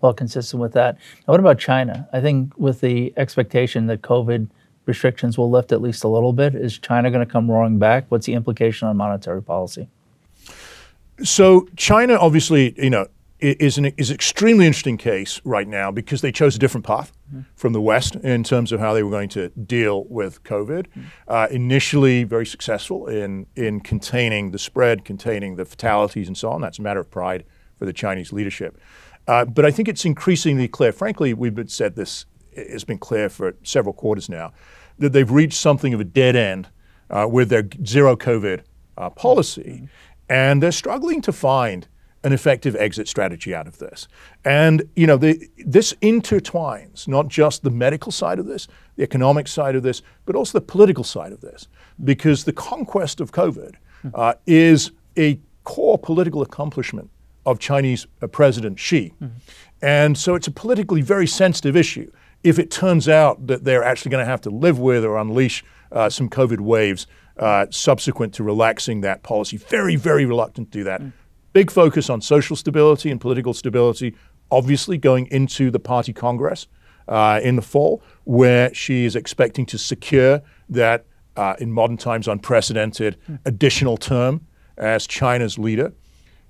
Well, 0.00 0.14
consistent 0.14 0.60
with 0.60 0.72
that. 0.72 0.96
Now, 1.26 1.32
what 1.32 1.40
about 1.40 1.58
China? 1.58 2.08
I 2.12 2.20
think 2.20 2.56
with 2.58 2.80
the 2.80 3.12
expectation 3.16 3.86
that 3.86 4.02
COVID 4.02 4.50
restrictions 4.86 5.38
will 5.38 5.50
lift 5.50 5.72
at 5.72 5.80
least 5.80 6.04
a 6.04 6.08
little 6.08 6.32
bit? 6.32 6.54
Is 6.54 6.78
China 6.78 7.10
going 7.10 7.24
to 7.24 7.30
come 7.30 7.50
roaring 7.50 7.78
back? 7.78 8.06
What's 8.08 8.26
the 8.26 8.34
implication 8.34 8.88
on 8.88 8.96
monetary 8.96 9.42
policy? 9.42 9.88
So 11.22 11.68
China, 11.76 12.14
obviously, 12.14 12.74
you 12.82 12.90
know, 12.90 13.06
is 13.40 13.76
an 13.76 13.86
is 13.96 14.10
extremely 14.10 14.66
interesting 14.66 14.96
case 14.96 15.40
right 15.44 15.68
now 15.68 15.90
because 15.90 16.22
they 16.22 16.32
chose 16.32 16.56
a 16.56 16.58
different 16.58 16.86
path 16.86 17.12
mm-hmm. 17.28 17.42
from 17.56 17.72
the 17.72 17.80
West 17.80 18.16
in 18.16 18.42
terms 18.42 18.72
of 18.72 18.80
how 18.80 18.94
they 18.94 19.02
were 19.02 19.10
going 19.10 19.28
to 19.30 19.48
deal 19.50 20.04
with 20.04 20.42
COVID. 20.44 20.86
Mm-hmm. 20.86 21.02
Uh, 21.28 21.46
initially, 21.50 22.24
very 22.24 22.46
successful 22.46 23.06
in 23.06 23.46
in 23.54 23.80
containing 23.80 24.52
the 24.52 24.58
spread, 24.58 25.04
containing 25.04 25.56
the 25.56 25.64
fatalities, 25.64 26.26
and 26.26 26.36
so 26.36 26.50
on. 26.50 26.60
That's 26.60 26.78
a 26.78 26.82
matter 26.82 27.00
of 27.00 27.10
pride 27.10 27.44
for 27.78 27.84
the 27.84 27.92
Chinese 27.92 28.32
leadership. 28.32 28.78
Uh, 29.26 29.44
but 29.44 29.64
I 29.64 29.70
think 29.70 29.88
it's 29.88 30.04
increasingly 30.04 30.68
clear. 30.68 30.92
Frankly, 30.92 31.34
we've 31.34 31.54
been 31.54 31.68
said 31.68 31.96
this 31.96 32.26
has 32.56 32.84
been 32.84 32.98
clear 32.98 33.28
for 33.28 33.54
several 33.62 33.92
quarters 33.92 34.28
now 34.28 34.52
that 34.98 35.12
they've 35.12 35.30
reached 35.30 35.58
something 35.58 35.94
of 35.94 36.00
a 36.00 36.04
dead 36.04 36.36
end 36.36 36.68
uh, 37.10 37.26
with 37.30 37.48
their 37.48 37.68
zero 37.84 38.16
COVID 38.16 38.62
uh, 38.96 39.10
policy, 39.10 39.62
mm-hmm. 39.62 39.86
and 40.28 40.62
they're 40.62 40.72
struggling 40.72 41.20
to 41.22 41.32
find 41.32 41.88
an 42.22 42.32
effective 42.32 42.74
exit 42.76 43.06
strategy 43.06 43.54
out 43.54 43.66
of 43.66 43.78
this. 43.78 44.08
And 44.44 44.88
you 44.96 45.06
know, 45.06 45.18
the, 45.18 45.48
this 45.58 45.92
intertwines 45.94 47.06
not 47.06 47.28
just 47.28 47.62
the 47.62 47.70
medical 47.70 48.10
side 48.10 48.38
of 48.38 48.46
this, 48.46 48.66
the 48.96 49.02
economic 49.02 49.46
side 49.46 49.76
of 49.76 49.82
this, 49.82 50.02
but 50.24 50.34
also 50.34 50.58
the 50.58 50.64
political 50.64 51.04
side 51.04 51.32
of 51.32 51.40
this, 51.42 51.68
because 52.02 52.44
the 52.44 52.52
conquest 52.52 53.20
of 53.20 53.30
COVID 53.32 53.74
mm-hmm. 53.74 54.08
uh, 54.14 54.34
is 54.46 54.92
a 55.18 55.38
core 55.64 55.98
political 55.98 56.40
accomplishment 56.42 57.10
of 57.44 57.58
Chinese 57.58 58.06
uh, 58.22 58.26
President 58.26 58.78
Xi. 58.78 59.12
Mm-hmm. 59.20 59.36
And 59.82 60.16
so 60.16 60.34
it's 60.34 60.46
a 60.46 60.50
politically 60.50 61.02
very 61.02 61.26
sensitive 61.26 61.76
issue 61.76 62.10
if 62.44 62.58
it 62.58 62.70
turns 62.70 63.08
out 63.08 63.46
that 63.46 63.64
they're 63.64 63.82
actually 63.82 64.10
going 64.10 64.24
to 64.24 64.30
have 64.30 64.42
to 64.42 64.50
live 64.50 64.78
with 64.78 65.04
or 65.04 65.16
unleash 65.16 65.64
uh, 65.90 66.10
some 66.10 66.28
COVID 66.28 66.60
waves 66.60 67.06
uh, 67.38 67.66
subsequent 67.70 68.34
to 68.34 68.44
relaxing 68.44 69.00
that 69.00 69.22
policy. 69.22 69.56
Very, 69.56 69.96
very 69.96 70.24
reluctant 70.24 70.70
to 70.70 70.78
do 70.78 70.84
that. 70.84 71.00
Mm. 71.00 71.12
Big 71.52 71.70
focus 71.70 72.10
on 72.10 72.20
social 72.20 72.54
stability 72.54 73.10
and 73.10 73.20
political 73.20 73.54
stability, 73.54 74.14
obviously 74.50 74.98
going 74.98 75.26
into 75.28 75.70
the 75.70 75.80
party 75.80 76.12
congress 76.12 76.68
uh, 77.08 77.40
in 77.42 77.56
the 77.56 77.62
fall, 77.62 78.02
where 78.24 78.72
Xi 78.74 79.04
is 79.04 79.16
expecting 79.16 79.66
to 79.66 79.78
secure 79.78 80.42
that, 80.68 81.06
uh, 81.36 81.54
in 81.58 81.72
modern 81.72 81.96
times, 81.96 82.28
unprecedented 82.28 83.16
mm. 83.28 83.38
additional 83.44 83.96
term 83.96 84.46
as 84.76 85.06
China's 85.06 85.58
leader. 85.58 85.92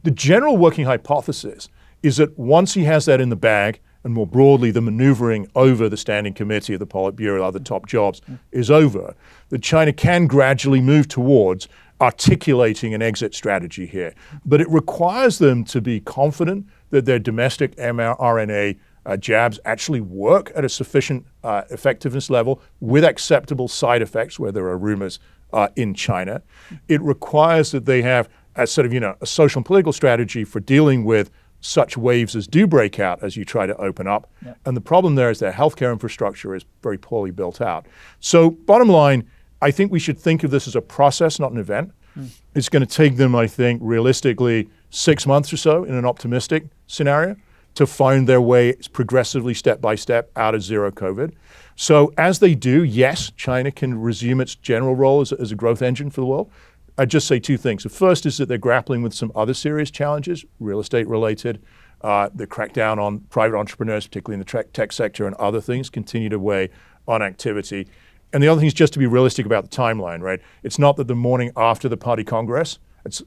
The 0.03 0.11
general 0.11 0.57
working 0.57 0.85
hypothesis 0.85 1.69
is 2.03 2.19
that 2.19 2.39
once 2.39 2.75
he 2.75 2.85
has 2.85 3.07
that 3.07 3.21
in 3.21 3.31
the 3.31 3.37
bag, 3.37 3.81
and 4.05 4.13
more 4.13 4.27
broadly, 4.27 4.71
the 4.71 4.83
maneuvering 4.83 5.49
over 5.55 5.89
the 5.89 5.97
Standing 5.97 6.35
Committee 6.35 6.75
of 6.75 6.79
the 6.79 6.87
Politburo, 6.87 7.43
other 7.43 7.59
top 7.59 7.87
jobs, 7.87 8.21
is 8.53 8.71
over, 8.71 9.15
that 9.49 9.63
China 9.63 9.93
can 9.93 10.27
gradually 10.27 10.81
move 10.81 11.09
towards 11.09 11.69
articulating 12.01 12.93
an 12.93 13.01
exit 13.01 13.35
strategy 13.35 13.87
here. 13.87 14.15
But 14.45 14.61
it 14.61 14.69
requires 14.69 15.39
them 15.39 15.65
to 15.65 15.81
be 15.81 16.01
confident 16.01 16.67
that 16.91 17.07
their 17.07 17.19
domestic 17.19 17.75
mRNA 17.77 18.79
uh, 19.07 19.17
jabs 19.17 19.59
actually 19.65 20.01
work 20.01 20.53
at 20.55 20.65
a 20.65 20.69
sufficient 20.69 21.27
uh, 21.43 21.63
effectiveness 21.71 22.31
level 22.31 22.61
with 22.81 23.05
acceptable 23.05 23.69
side 23.69 24.03
effects 24.03 24.39
where 24.39 24.53
there 24.53 24.67
are 24.67 24.79
rumors 24.79 25.19
uh, 25.53 25.69
in 25.77 25.95
China. 25.95 26.43
It 26.89 27.01
requires 27.03 27.71
that 27.71 27.87
they 27.87 28.03
have 28.03 28.29
a 28.57 28.67
sort 28.67 28.87
of, 28.87 28.93
you 28.93 29.01
know, 29.01 29.17
a 29.21 29.27
social 29.27 29.61
and 29.61 29.67
political 29.67 29.93
strategy 29.93 30.45
for 30.45 30.61
dealing 30.61 31.05
with 31.05 31.31
such 31.65 31.97
waves 31.97 32.37
as 32.37 32.47
do 32.47 32.67
break 32.67 33.01
out 33.01 33.23
as 33.23 33.39
you 33.39 33.45
try 33.45 33.65
to 33.65 33.75
open 33.79 34.07
up. 34.07 34.31
Yep. 34.45 34.59
And 34.67 34.77
the 34.77 34.83
problem 34.83 35.15
there 35.15 35.31
is 35.31 35.39
their 35.39 35.53
healthcare 35.53 35.93
infrastructure 35.93 36.55
is 36.55 36.65
very 36.83 36.99
poorly 36.99 37.31
built 37.31 37.61
out. 37.61 37.87
So, 38.21 38.51
bottom 38.51 38.89
line, 38.89 39.29
I 39.63 39.71
think 39.71 39.91
we 39.91 39.99
should 39.99 40.19
think 40.19 40.45
of 40.45 40.51
this 40.51 40.69
as 40.69 40.77
a 40.77 40.83
process, 40.83 41.41
not 41.41 41.53
an 41.53 41.59
event. 41.59 41.93
Mm. 42.19 42.29
It's 42.55 42.69
going 42.69 42.87
to 42.87 42.95
take 42.95 43.17
them, 43.17 43.35
I 43.35 43.47
think, 43.47 43.81
realistically, 43.83 44.69
six 44.91 45.27
months 45.27 45.53
or 45.53 45.57
so 45.57 45.85
in 45.85 45.95
an 45.95 46.05
optimistic 46.05 46.67
scenario 46.87 47.37
to 47.77 47.87
find 47.87 48.29
their 48.29 48.43
way 48.43 48.75
progressively, 48.93 49.55
step 49.55 49.81
by 49.81 49.95
step, 49.95 50.31
out 50.37 50.55
of 50.55 50.63
zero 50.63 50.91
COVID. 50.91 51.33
So, 51.77 52.13
as 52.19 52.41
they 52.41 52.55
do, 52.55 52.85
yes, 52.85 53.33
China 53.37 53.71
can 53.71 54.01
resume 54.01 54.43
its 54.43 54.55
general 54.55 54.95
role 54.95 55.23
as, 55.23 55.33
as 55.33 55.51
a 55.51 55.57
growth 55.57 55.81
engine 55.81 56.11
for 56.11 56.21
the 56.21 56.27
world. 56.27 56.51
I'd 56.97 57.11
just 57.11 57.27
say 57.27 57.41
two 57.41 57.57
things. 57.57 57.83
The 57.83 57.89
first 57.89 58.25
is 58.25 58.39
that 58.39 58.47
they're 58.47 58.59
grappling 58.59 59.03
with 59.03 59.15
some 59.15 59.33
other 59.35 59.55
serious 59.55 59.91
challenges, 59.91 60.45
real 60.61 60.79
estate 60.79 61.09
related. 61.09 61.61
Uh, 62.03 62.29
the 62.35 62.47
crackdown 62.47 62.99
on 62.99 63.21
private 63.31 63.57
entrepreneurs, 63.57 64.07
particularly 64.07 64.41
in 64.41 64.47
the 64.47 64.65
tech 64.73 64.93
sector, 64.93 65.27
and 65.27 65.35
other 65.37 65.61
things 65.61 65.91
continue 65.91 66.29
to 66.29 66.39
weigh 66.39 66.69
on 67.09 67.23
activity. 67.23 67.89
And 68.33 68.43
the 68.43 68.49
other 68.49 68.61
thing 68.61 68.67
is 68.67 68.75
just 68.75 68.93
to 68.93 68.99
be 68.99 69.07
realistic 69.07 69.47
about 69.47 69.71
the 69.71 69.77
timeline, 69.77 70.21
right? 70.21 70.41
It's 70.63 70.79
not 70.79 70.97
that 70.97 71.09
the 71.09 71.15
morning 71.15 71.51
after 71.57 71.89
the 71.89 71.97
party 71.97 72.25
congress, 72.25 72.79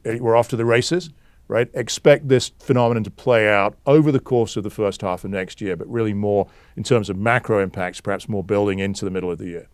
we're 0.03 0.35
off 0.35 0.49
to 0.49 0.55
the 0.55 0.65
races, 0.65 1.09
right? 1.47 1.69
Expect 1.73 2.27
this 2.27 2.51
phenomenon 2.59 3.03
to 3.03 3.11
play 3.11 3.49
out 3.49 3.75
over 3.85 4.11
the 4.11 4.19
course 4.19 4.57
of 4.57 4.63
the 4.63 4.69
first 4.69 5.01
half 5.01 5.23
of 5.23 5.31
next 5.31 5.59
year, 5.61 5.75
but 5.75 5.87
really 5.87 6.13
more 6.13 6.47
in 6.75 6.83
terms 6.83 7.09
of 7.09 7.17
macro 7.17 7.59
impacts, 7.63 8.01
perhaps 8.01 8.29
more 8.29 8.43
building 8.43 8.79
into 8.79 9.05
the 9.05 9.11
middle 9.11 9.31
of 9.31 9.37
the 9.37 9.45
year. 9.45 9.67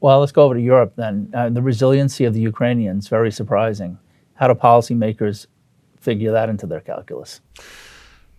Well, 0.00 0.20
let's 0.20 0.32
go 0.32 0.44
over 0.44 0.54
to 0.54 0.60
Europe 0.60 0.94
then. 0.96 1.30
Uh, 1.34 1.48
the 1.48 1.62
resiliency 1.62 2.24
of 2.24 2.34
the 2.34 2.40
Ukrainians, 2.40 3.08
very 3.08 3.32
surprising. 3.32 3.98
How 4.34 4.46
do 4.46 4.54
policymakers 4.54 5.46
figure 6.00 6.32
that 6.32 6.48
into 6.48 6.66
their 6.66 6.80
calculus? 6.80 7.40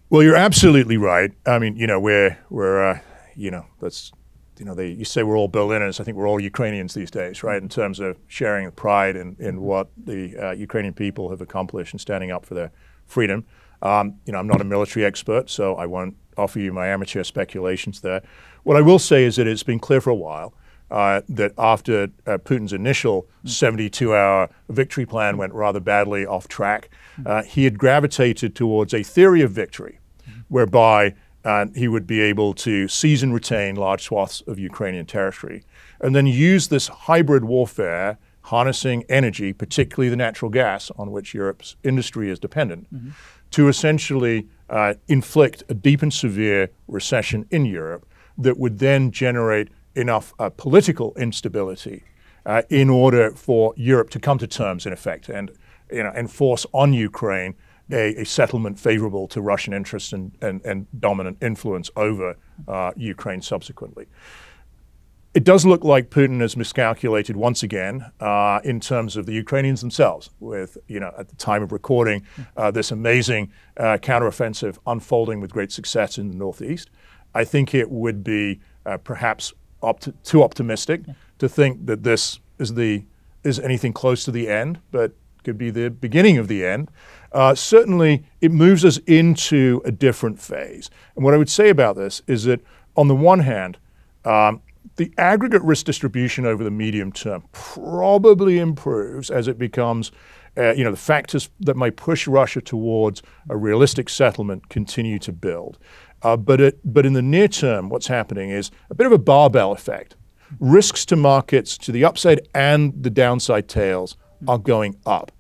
Well, 0.09 0.23
you're 0.23 0.37
absolutely 0.37 0.97
right. 0.97 1.31
I 1.45 1.59
mean, 1.59 1.75
you 1.75 1.85
know, 1.85 1.99
we're, 1.99 2.37
we're 2.49 2.91
uh, 2.91 2.99
you 3.35 3.51
know, 3.51 3.65
let's 3.81 4.11
you 4.59 4.65
know, 4.65 4.75
they, 4.75 4.89
you 4.89 5.05
say 5.05 5.23
we're 5.23 5.37
all 5.37 5.47
Berliners. 5.47 5.99
I 5.99 6.03
think 6.03 6.17
we're 6.17 6.27
all 6.27 6.39
Ukrainians 6.39 6.93
these 6.93 7.09
days, 7.09 7.43
right? 7.43 7.61
In 7.61 7.69
terms 7.69 7.99
of 7.99 8.17
sharing 8.27 8.69
pride 8.71 9.15
in, 9.15 9.35
in 9.39 9.61
what 9.61 9.87
the 9.97 10.35
uh, 10.37 10.51
Ukrainian 10.51 10.93
people 10.93 11.29
have 11.29 11.39
accomplished 11.39 11.93
and 11.93 12.01
standing 12.01 12.29
up 12.29 12.45
for 12.45 12.55
their 12.55 12.71
freedom. 13.05 13.45
Um, 13.81 14.15
you 14.25 14.33
know, 14.33 14.39
I'm 14.39 14.47
not 14.47 14.59
a 14.59 14.65
military 14.65 15.05
expert, 15.05 15.49
so 15.49 15.75
I 15.75 15.85
won't 15.85 16.17
offer 16.37 16.59
you 16.59 16.73
my 16.73 16.87
amateur 16.87 17.23
speculations 17.23 18.01
there. 18.01 18.21
What 18.63 18.75
I 18.75 18.81
will 18.81 18.99
say 18.99 19.23
is 19.23 19.37
that 19.37 19.47
it's 19.47 19.63
been 19.63 19.79
clear 19.79 20.01
for 20.01 20.09
a 20.09 20.15
while 20.15 20.53
uh, 20.91 21.21
that 21.29 21.53
after 21.57 22.09
uh, 22.25 22.37
Putin's 22.37 22.73
initial 22.73 23.27
72 23.45 24.13
hour 24.13 24.49
victory 24.69 25.05
plan 25.05 25.37
went 25.37 25.53
rather 25.53 25.79
badly 25.79 26.25
off 26.25 26.47
track, 26.47 26.89
uh, 27.25 27.43
he 27.43 27.63
had 27.63 27.77
gravitated 27.77 28.55
towards 28.55 28.93
a 28.93 29.03
theory 29.03 29.41
of 29.41 29.51
victory 29.51 29.99
whereby 30.47 31.13
uh, 31.45 31.67
he 31.75 31.87
would 31.87 32.05
be 32.05 32.19
able 32.19 32.53
to 32.53 32.87
seize 32.87 33.23
and 33.23 33.33
retain 33.33 33.75
large 33.75 34.03
swaths 34.03 34.41
of 34.41 34.59
Ukrainian 34.59 35.05
territory 35.05 35.63
and 36.01 36.15
then 36.15 36.27
use 36.27 36.67
this 36.67 36.87
hybrid 36.87 37.43
warfare. 37.45 38.17
Harnessing 38.43 39.03
energy, 39.09 39.53
particularly 39.53 40.09
the 40.09 40.15
natural 40.15 40.49
gas 40.49 40.89
on 40.97 41.11
which 41.11 41.35
Europe's 41.35 41.75
industry 41.83 42.31
is 42.31 42.39
dependent, 42.39 42.91
mm-hmm. 42.91 43.09
to 43.51 43.67
essentially 43.67 44.47
uh, 44.69 44.95
inflict 45.07 45.61
a 45.69 45.75
deep 45.75 46.01
and 46.01 46.11
severe 46.11 46.69
recession 46.87 47.45
in 47.51 47.65
Europe 47.65 48.07
that 48.39 48.57
would 48.57 48.79
then 48.79 49.11
generate 49.11 49.67
enough 49.99 50.33
uh, 50.39 50.49
political 50.49 51.13
instability 51.15 52.03
uh, 52.45 52.61
in 52.69 52.89
order 52.89 53.31
for 53.31 53.73
Europe 53.75 54.09
to 54.11 54.19
come 54.19 54.37
to 54.37 54.47
terms, 54.47 54.85
in 54.85 54.93
effect, 54.93 55.29
and 55.29 55.51
you 55.91 56.03
know, 56.03 56.11
enforce 56.15 56.65
on 56.73 56.93
Ukraine 56.93 57.55
a, 57.91 58.21
a 58.21 58.25
settlement 58.25 58.79
favorable 58.79 59.27
to 59.27 59.41
Russian 59.41 59.73
interests 59.73 60.13
and, 60.13 60.31
and, 60.41 60.63
and 60.65 60.87
dominant 60.99 61.37
influence 61.41 61.89
over 61.95 62.37
uh, 62.67 62.91
Ukraine 62.95 63.41
subsequently. 63.41 64.05
It 65.33 65.43
does 65.43 65.63
look 65.65 65.83
like 65.83 66.09
Putin 66.09 66.41
has 66.41 66.57
miscalculated 66.57 67.35
once 67.35 67.61
again 67.61 68.11
uh, 68.19 68.59
in 68.63 68.79
terms 68.79 69.15
of 69.15 69.25
the 69.25 69.33
Ukrainians 69.33 69.79
themselves, 69.79 70.31
with, 70.39 70.77
you 70.87 70.99
know, 70.99 71.13
at 71.17 71.29
the 71.29 71.35
time 71.35 71.61
of 71.61 71.71
recording, 71.71 72.25
uh, 72.57 72.71
this 72.71 72.91
amazing 72.91 73.51
uh, 73.77 73.97
counteroffensive 74.01 74.77
unfolding 74.87 75.39
with 75.39 75.51
great 75.51 75.71
success 75.71 76.17
in 76.17 76.29
the 76.29 76.35
Northeast. 76.35 76.89
I 77.35 77.43
think 77.43 77.75
it 77.75 77.91
would 77.91 78.23
be 78.23 78.59
uh, 78.87 78.97
perhaps 78.97 79.53
opt- 79.81 80.23
too 80.23 80.43
optimistic 80.43 81.01
yeah. 81.07 81.13
to 81.37 81.49
think 81.49 81.85
that 81.85 82.03
this 82.03 82.39
is 82.57 82.73
the 82.73 83.03
is 83.43 83.59
anything 83.59 83.93
close 83.93 84.25
to 84.25 84.31
the 84.31 84.49
end, 84.49 84.79
but 84.91 85.13
could 85.43 85.57
be 85.57 85.69
the 85.71 85.89
beginning 85.89 86.37
of 86.37 86.47
the 86.47 86.65
end. 86.65 86.91
Uh, 87.31 87.55
certainly, 87.55 88.25
it 88.41 88.51
moves 88.51 88.83
us 88.83 88.97
into 89.07 89.81
a 89.85 89.91
different 89.91 90.39
phase. 90.39 90.89
And 91.15 91.23
what 91.23 91.33
I 91.33 91.37
would 91.37 91.49
say 91.49 91.69
about 91.69 91.95
this 91.95 92.21
is 92.27 92.43
that, 92.43 92.59
on 92.95 93.07
the 93.07 93.15
one 93.15 93.39
hand, 93.39 93.77
um, 94.25 94.61
the 94.97 95.13
aggregate 95.17 95.61
risk 95.61 95.85
distribution 95.85 96.45
over 96.45 96.63
the 96.63 96.71
medium 96.71 97.11
term 97.11 97.43
probably 97.51 98.59
improves 98.59 99.29
as 99.29 99.47
it 99.47 99.57
becomes, 99.57 100.11
uh, 100.57 100.73
you 100.73 100.83
know, 100.83 100.91
the 100.91 100.97
factors 100.97 101.49
that 101.59 101.77
may 101.77 101.91
push 101.91 102.27
Russia 102.27 102.61
towards 102.61 103.21
a 103.49 103.55
realistic 103.55 104.09
settlement 104.09 104.69
continue 104.69 105.19
to 105.19 105.31
build. 105.31 105.77
Uh, 106.21 106.35
but, 106.35 106.59
it, 106.59 106.79
but 106.83 107.05
in 107.05 107.13
the 107.13 107.21
near 107.21 107.47
term, 107.47 107.89
what's 107.89 108.07
happening 108.07 108.49
is 108.49 108.71
a 108.89 108.95
bit 108.95 109.05
of 109.05 109.13
a 109.13 109.17
barbell 109.17 109.71
effect. 109.71 110.15
Risks 110.59 111.05
to 111.05 111.15
markets 111.15 111.77
to 111.77 111.91
the 111.91 112.03
upside 112.03 112.47
and 112.53 112.93
the 113.03 113.09
downside 113.09 113.67
tails 113.67 114.17
are 114.47 114.57
going 114.57 114.97
up. 115.05 115.31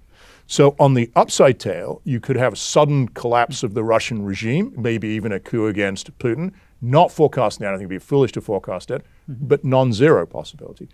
So 0.47 0.75
on 0.79 0.95
the 0.95 1.11
upside 1.15 1.59
tail, 1.59 2.01
you 2.05 2.19
could 2.19 2.35
have 2.35 2.53
a 2.53 2.55
sudden 2.55 3.07
collapse 3.09 3.61
of 3.61 3.75
the 3.75 3.83
Russian 3.83 4.23
regime, 4.23 4.73
maybe 4.75 5.07
even 5.09 5.31
a 5.31 5.39
coup 5.39 5.67
against 5.67 6.17
Putin. 6.17 6.53
Not 6.81 7.11
forecasting 7.11 7.65
that, 7.65 7.73
I 7.73 7.77
think 7.77 7.91
it'd 7.91 8.01
be 8.01 8.05
foolish 8.05 8.31
to 8.31 8.41
forecast 8.41 8.89
it, 8.89 9.05
but 9.27 9.63
non-zero 9.63 10.25
possibility. 10.25 10.89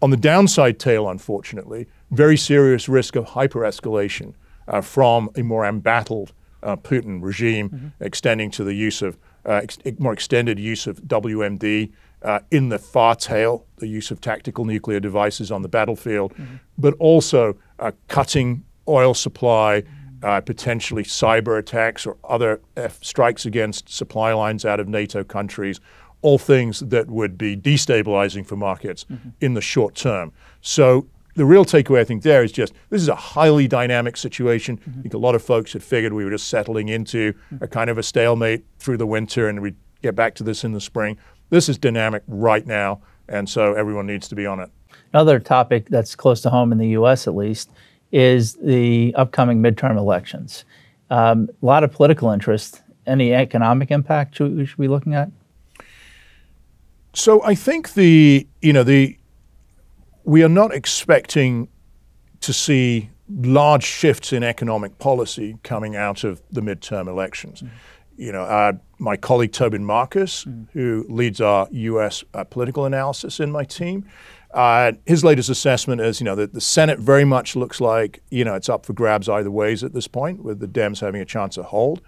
On 0.00 0.10
the 0.10 0.16
downside 0.16 0.78
tail, 0.78 1.08
unfortunately, 1.08 1.86
very 2.10 2.36
serious 2.36 2.88
risk 2.88 3.16
of 3.16 3.24
hyper-escalation 3.26 4.34
uh, 4.68 4.80
from 4.80 5.30
a 5.36 5.42
more 5.42 5.66
embattled 5.66 6.32
uh, 6.62 6.76
Putin 6.76 7.22
regime, 7.22 7.70
mm-hmm. 7.70 7.88
extending 8.00 8.50
to 8.52 8.64
the 8.64 8.74
use 8.74 9.02
of 9.02 9.18
uh, 9.44 9.60
ex- 9.62 9.78
more 9.98 10.12
extended 10.12 10.58
use 10.58 10.86
of 10.86 11.00
WMD 11.02 11.90
uh, 12.22 12.40
in 12.50 12.68
the 12.68 12.78
far 12.78 13.14
tail, 13.14 13.64
the 13.76 13.86
use 13.86 14.10
of 14.10 14.20
tactical 14.20 14.64
nuclear 14.64 15.00
devices 15.00 15.50
on 15.50 15.62
the 15.62 15.68
battlefield, 15.68 16.32
mm-hmm. 16.34 16.56
but 16.76 16.94
also 16.98 17.56
uh, 17.78 17.92
cutting 18.08 18.64
oil 18.88 19.14
supply, 19.14 19.82
uh, 20.22 20.40
potentially 20.40 21.04
cyber 21.04 21.58
attacks 21.58 22.06
or 22.06 22.16
other 22.24 22.60
F- 22.76 23.02
strikes 23.02 23.46
against 23.46 23.88
supply 23.88 24.32
lines 24.32 24.64
out 24.64 24.80
of 24.80 24.88
NATO 24.88 25.22
countries, 25.22 25.80
all 26.22 26.38
things 26.38 26.80
that 26.80 27.08
would 27.08 27.38
be 27.38 27.56
destabilizing 27.56 28.44
for 28.44 28.56
markets 28.56 29.04
mm-hmm. 29.04 29.30
in 29.40 29.54
the 29.54 29.60
short 29.60 29.94
term. 29.94 30.32
So 30.60 31.06
the 31.34 31.44
real 31.44 31.64
takeaway 31.64 32.00
I 32.00 32.04
think 32.04 32.24
there 32.24 32.42
is 32.42 32.50
just 32.50 32.72
this 32.90 33.00
is 33.00 33.08
a 33.08 33.14
highly 33.14 33.68
dynamic 33.68 34.16
situation. 34.16 34.78
Mm-hmm. 34.78 34.98
I 34.98 35.02
think 35.02 35.14
a 35.14 35.18
lot 35.18 35.34
of 35.34 35.42
folks 35.42 35.72
had 35.72 35.82
figured 35.82 36.12
we 36.12 36.24
were 36.24 36.30
just 36.30 36.48
settling 36.48 36.88
into 36.88 37.32
mm-hmm. 37.32 37.64
a 37.64 37.68
kind 37.68 37.88
of 37.88 37.98
a 37.98 38.02
stalemate 38.02 38.64
through 38.78 38.96
the 38.96 39.06
winter 39.06 39.48
and 39.48 39.62
we'd 39.62 39.76
get 40.02 40.14
back 40.14 40.34
to 40.36 40.42
this 40.42 40.64
in 40.64 40.72
the 40.72 40.80
spring. 40.80 41.16
This 41.50 41.68
is 41.68 41.78
dynamic 41.78 42.22
right 42.26 42.66
now, 42.66 43.00
and 43.28 43.48
so 43.48 43.72
everyone 43.72 44.06
needs 44.06 44.28
to 44.28 44.34
be 44.34 44.44
on 44.44 44.60
it. 44.60 44.70
Another 45.12 45.38
topic 45.38 45.88
that's 45.88 46.14
close 46.14 46.42
to 46.42 46.50
home 46.50 46.72
in 46.72 46.78
the 46.78 46.88
U.S. 46.88 47.26
at 47.26 47.34
least 47.34 47.70
is 48.12 48.54
the 48.54 49.14
upcoming 49.16 49.62
midterm 49.62 49.96
elections. 49.96 50.64
Um, 51.10 51.48
a 51.62 51.66
lot 51.66 51.84
of 51.84 51.92
political 51.92 52.30
interest. 52.30 52.82
Any 53.06 53.32
economic 53.32 53.90
impact 53.90 54.38
we 54.40 54.66
should 54.66 54.78
be 54.78 54.88
looking 54.88 55.14
at? 55.14 55.30
So 57.18 57.42
I 57.42 57.54
think 57.54 57.94
the 57.94 58.46
you 58.62 58.72
know 58.72 58.84
the 58.84 59.18
we 60.24 60.44
are 60.44 60.48
not 60.48 60.72
expecting 60.72 61.68
to 62.40 62.52
see 62.52 63.10
large 63.28 63.84
shifts 63.84 64.32
in 64.32 64.42
economic 64.44 64.98
policy 64.98 65.58
coming 65.64 65.96
out 65.96 66.22
of 66.22 66.40
the 66.50 66.60
midterm 66.60 67.08
elections. 67.08 67.62
Mm. 67.62 67.70
You 68.16 68.32
know, 68.32 68.42
uh, 68.42 68.72
my 68.98 69.16
colleague 69.16 69.52
Tobin 69.52 69.84
Marcus, 69.84 70.44
mm. 70.44 70.68
who 70.72 71.04
leads 71.08 71.40
our 71.40 71.66
U.S. 71.70 72.24
Uh, 72.34 72.44
political 72.44 72.84
analysis 72.84 73.40
in 73.40 73.50
my 73.50 73.64
team, 73.64 74.08
uh, 74.52 74.92
his 75.06 75.24
latest 75.24 75.50
assessment 75.50 76.00
is, 76.00 76.20
you 76.20 76.24
know, 76.24 76.34
that 76.36 76.52
the 76.52 76.60
Senate 76.60 76.98
very 76.98 77.24
much 77.24 77.54
looks 77.54 77.80
like, 77.80 78.22
you 78.30 78.44
know, 78.44 78.54
it's 78.54 78.68
up 78.68 78.86
for 78.86 78.92
grabs 78.92 79.28
either 79.28 79.50
ways 79.50 79.84
at 79.84 79.92
this 79.92 80.08
point, 80.08 80.42
with 80.42 80.60
the 80.60 80.68
Dems 80.68 81.00
having 81.00 81.20
a 81.20 81.24
chance 81.24 81.56
to 81.56 81.62
hold. 81.62 82.00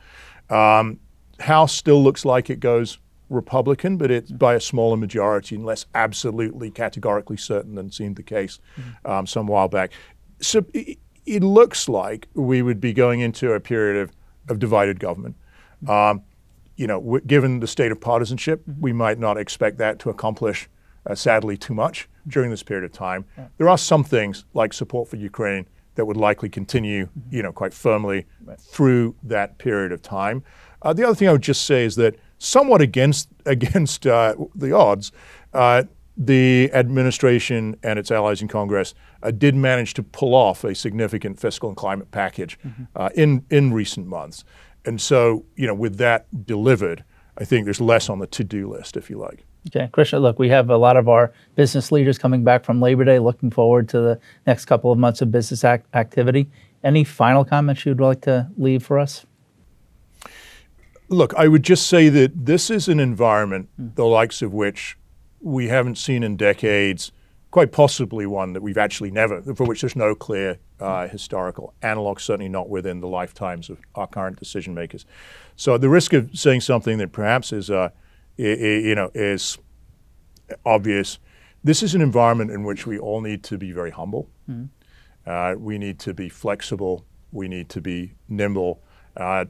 Um, 0.49 1.01
House 1.41 1.75
still 1.75 2.03
looks 2.03 2.25
like 2.25 2.51
it 2.51 2.61
goes 2.61 2.99
Republican, 3.31 3.97
but 3.97 4.11
it's 4.11 4.31
by 4.31 4.55
a 4.55 4.61
smaller 4.61 4.97
majority 4.97 5.55
and 5.55 5.65
less 5.65 5.87
absolutely 5.95 6.71
categorically 6.71 7.37
certain 7.37 7.77
than 7.77 7.91
seemed 7.91 8.17
the 8.17 8.23
case 8.23 8.59
mm-hmm. 8.77 9.11
um, 9.11 9.27
some 9.27 9.47
while 9.47 9.69
back. 9.69 9.93
So 10.41 10.67
it, 10.75 10.99
it, 11.25 11.43
looks 11.43 11.89
like 11.89 12.29
we 12.35 12.61
would 12.61 12.81
be 12.81 12.93
going 12.93 13.21
into 13.21 13.53
a 13.53 13.61
period 13.61 14.03
of, 14.03 14.13
of 14.49 14.59
divided 14.59 14.99
government. 14.99 15.37
Mm-hmm. 15.85 15.91
Um, 15.91 16.23
you 16.77 16.87
know, 16.87 17.01
w- 17.01 17.25
given 17.25 17.61
the 17.61 17.67
state 17.67 17.93
of 17.93 18.01
partisanship, 18.01 18.63
mm-hmm. 18.63 18.81
we 18.81 18.93
might 18.93 19.19
not 19.19 19.39
expect 19.39 19.79
that 19.79 20.01
to 20.01 20.11
accomplish, 20.11 20.69
uh, 21.07 21.15
sadly, 21.15 21.57
too 21.57 21.75
much 21.75 22.09
mm-hmm. 22.09 22.31
during 22.31 22.51
this 22.51 22.65
period 22.65 22.85
of 22.85 22.93
time. 22.93 23.25
Yeah. 23.39 23.47
There 23.59 23.69
are 23.69 23.79
some 23.79 24.03
things 24.03 24.45
like 24.55 24.73
support 24.73 25.09
for 25.09 25.17
Ukraine 25.17 25.67
that 25.95 26.05
would 26.07 26.17
likely 26.17 26.49
continue, 26.49 27.07
mm-hmm. 27.07 27.37
you 27.37 27.43
know, 27.43 27.53
quite 27.53 27.75
firmly 27.75 28.27
right. 28.45 28.59
through 28.59 29.15
that 29.23 29.59
period 29.59 29.93
of 29.93 30.03
time. 30.03 30.43
Uh, 30.83 30.93
the 30.93 31.05
other 31.05 31.15
thing 31.15 31.29
I 31.29 31.33
would 31.33 31.43
just 31.43 31.65
say 31.65 31.85
is 31.85 31.95
that 31.97 32.17
somewhat 32.41 32.81
against 32.81 33.29
against 33.47 34.07
uh, 34.07 34.35
the 34.57 34.73
odds, 34.73 35.13
uh, 35.55 35.85
the 36.17 36.71
administration 36.75 37.77
and 37.85 37.99
its 37.99 38.11
allies 38.11 38.43
in 38.43 38.49
Congress 38.49 38.95
uh, 39.23 39.31
did 39.31 39.55
manage 39.55 39.95
to 39.95 40.03
pull 40.03 40.35
off 40.35 40.65
a 40.65 40.75
significant 40.75 41.39
fiscal 41.39 41.69
and 41.69 41.77
climate 41.77 42.11
package 42.11 42.59
mm-hmm. 42.67 42.85
Uh, 42.97 43.11
in 43.15 43.45
in 43.51 43.73
recent 43.73 44.09
months, 44.09 44.45
and 44.85 45.01
so 45.01 45.45
you 45.55 45.67
know 45.67 45.75
with 45.75 45.97
that 45.99 46.27
delivered, 46.45 47.05
I 47.39 47.45
think 47.45 47.65
there's 47.65 47.81
less 47.81 48.09
on 48.09 48.19
the 48.19 48.27
to-do 48.27 48.69
list, 48.69 48.97
if 48.97 49.09
you 49.09 49.19
like. 49.19 49.45
Okay, 49.69 49.91
Krishna, 49.93 50.19
look, 50.21 50.39
we 50.39 50.49
have 50.49 50.71
a 50.71 50.77
lot 50.77 50.97
of 50.97 51.07
our 51.07 51.33
business 51.55 51.93
leaders 51.93 52.17
coming 52.17 52.45
back 52.45 52.65
from 52.65 52.81
Labor 52.81 53.05
Day, 53.05 53.19
looking 53.19 53.51
forward 53.51 53.91
to 53.91 54.01
the 54.01 54.21
next 54.47 54.65
couple 54.65 54.91
of 54.91 54.99
months 54.99 55.21
of 55.21 55.31
business 55.31 55.65
ac- 55.65 55.83
activity. 55.93 56.49
Any 56.83 57.05
final 57.05 57.45
comments 57.45 57.85
you'd 57.85 58.01
like 58.01 58.23
to 58.23 58.49
leave 58.57 58.83
for 58.83 58.99
us? 58.99 59.27
Look, 61.11 61.35
I 61.35 61.49
would 61.49 61.65
just 61.65 61.89
say 61.89 62.09
that 62.09 62.47
this 62.47 62.71
is 62.71 62.89
an 62.89 63.01
environment, 63.01 63.69
mm. 63.79 63.95
the 63.97 64.07
likes 64.07 64.43
of 64.43 64.55
which 64.55 64.97
we 65.41 65.69
haven't 65.69 65.97
seen 65.97 66.23
in 66.23 66.37
decades, 66.37 67.13
quite 67.51 67.73
possibly 67.73 68.27
one 68.27 68.53
that 68.53 68.63
we've 68.63 68.79
actually 68.79 69.11
never, 69.11 69.43
for 69.55 69.67
which 69.67 69.81
there's 69.81 69.97
no 69.97 70.15
clear 70.15 70.59
uh, 70.79 71.09
historical 71.09 71.75
analog, 71.83 72.21
certainly 72.21 72.49
not 72.49 72.69
within 72.69 73.01
the 73.01 73.09
lifetimes 73.09 73.69
of 73.69 73.81
our 73.97 74.07
current 74.07 74.39
decision 74.39 74.73
makers. 74.73 75.05
So 75.57 75.77
the 75.77 75.89
risk 75.89 76.13
of 76.13 76.31
saying 76.33 76.61
something 76.61 76.99
that 76.99 77.11
perhaps 77.11 77.53
is, 77.53 77.71
uh, 77.71 77.91
you 78.37 78.95
know, 78.95 79.11
is 79.15 79.59
obvious. 80.65 81.19
This 81.65 81.83
is 81.83 81.95
an 81.95 82.03
environment 82.03 82.51
in 82.53 82.63
which 82.63 82.87
we 82.87 82.99
all 82.99 83.21
need 83.21 83.43
to 83.45 83.59
be 83.59 83.73
very 83.73 83.91
humble. 83.91 84.31
Mm. 84.49 84.69
Uh, 85.27 85.55
we 85.59 85.77
need 85.77 85.99
to 86.01 86.15
be 86.15 86.29
flexible. 86.29 87.05
We 87.33 87.49
need 87.49 87.69
to 87.71 87.81
be 87.81 88.15
nimble. 88.29 88.81
Uh, 89.17 89.47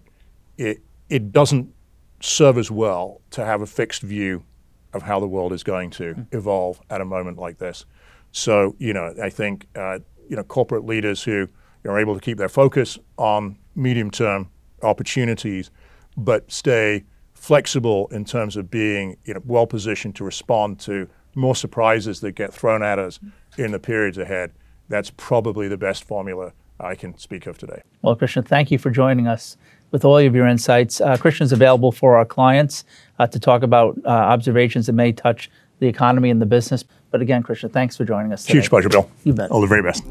it, 0.57 0.83
it 1.11 1.33
doesn't 1.33 1.75
serve 2.21 2.57
as 2.57 2.71
well 2.71 3.21
to 3.31 3.45
have 3.45 3.61
a 3.61 3.67
fixed 3.67 4.03
view 4.03 4.45
of 4.93 5.03
how 5.03 5.21
the 5.21 5.27
world 5.27 5.53
is 5.53 5.63
going 5.63 5.91
to 5.91 6.27
evolve 6.33 6.81
at 6.89 7.01
a 7.01 7.05
moment 7.05 7.39
like 7.39 7.59
this. 7.59 7.85
So, 8.33 8.75
you 8.79 8.93
know, 8.93 9.15
I 9.23 9.29
think, 9.29 9.67
uh, 9.77 9.99
you 10.29 10.37
know, 10.37 10.45
corporate 10.45 10.85
leaders 10.87 11.23
who 11.23 11.49
are 11.85 11.99
able 11.99 12.15
to 12.15 12.21
keep 12.21 12.39
their 12.39 12.49
focus 12.49 12.99
on 13.17 13.59
medium 13.75 14.11
term 14.11 14.51
opportunities, 14.83 15.71
but 16.17 16.51
stay 16.51 17.05
flexible 17.35 18.09
in 18.13 18.25
terms 18.25 18.57
of 18.57 18.71
being 18.71 19.17
you 19.25 19.35
know, 19.35 19.41
well 19.45 19.67
positioned 19.67 20.15
to 20.17 20.25
respond 20.25 20.79
to 20.81 21.09
more 21.35 21.57
surprises 21.57 22.21
that 22.21 22.33
get 22.33 22.53
thrown 22.53 22.83
at 22.83 22.99
us 22.99 23.19
in 23.57 23.73
the 23.73 23.79
periods 23.79 24.19
ahead. 24.19 24.53
That's 24.89 25.11
probably 25.17 25.69
the 25.69 25.79
best 25.79 26.05
formula 26.05 26.53
I 26.81 26.95
can 26.95 27.17
speak 27.19 27.47
of 27.47 27.59
today. 27.59 27.83
Well, 28.03 28.17
Krishna, 28.17 28.43
thank 28.43 28.71
you 28.71 28.79
for 28.79 28.91
joining 28.91 29.27
us 29.27 29.57
with 29.91 30.05
all 30.05 30.19
of 30.19 30.35
your 30.35 30.47
insights. 30.47 31.01
Uh, 31.01 31.17
Krishna's 31.17 31.53
available 31.53 31.93
for 31.93 32.17
our 32.17 32.25
clients 32.25 32.85
uh, 33.19 33.27
to 33.27 33.39
talk 33.39 33.63
about 33.63 33.99
uh, 34.05 34.09
observations 34.09 34.87
that 34.87 34.93
may 34.93 35.13
touch 35.13 35.51
the 35.81 35.89
economy 35.89 36.31
and 36.31 36.41
the 36.41 36.47
business. 36.47 36.85
But 37.11 37.21
again, 37.21 37.43
Krishna, 37.43 37.69
thanks 37.69 37.97
for 37.97 38.05
joining 38.05 38.33
us. 38.33 38.45
Today. 38.45 38.59
Huge 38.59 38.71
pleasure, 38.71 38.89
Bill. 38.89 39.11
You 39.25 39.33
bet. 39.33 39.51
All 39.51 39.61
the 39.61 39.67
very 39.67 39.83
best. 39.83 40.07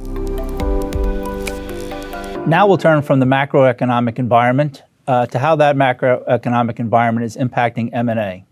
Now 2.48 2.68
we'll 2.68 2.78
turn 2.78 3.02
from 3.02 3.20
the 3.20 3.26
macroeconomic 3.26 4.18
environment 4.18 4.84
uh, 5.08 5.26
to 5.28 5.40
how 5.40 5.56
that 5.58 5.76
macroeconomic 5.76 6.80
environment 6.80 7.26
is 7.26 7.38
impacting 7.38 7.90
M&A. 7.94 8.46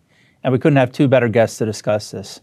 And 0.43 0.53
we 0.53 0.59
couldn't 0.59 0.77
have 0.77 0.91
two 0.91 1.07
better 1.07 1.27
guests 1.27 1.57
to 1.57 1.65
discuss 1.65 2.11
this. 2.11 2.41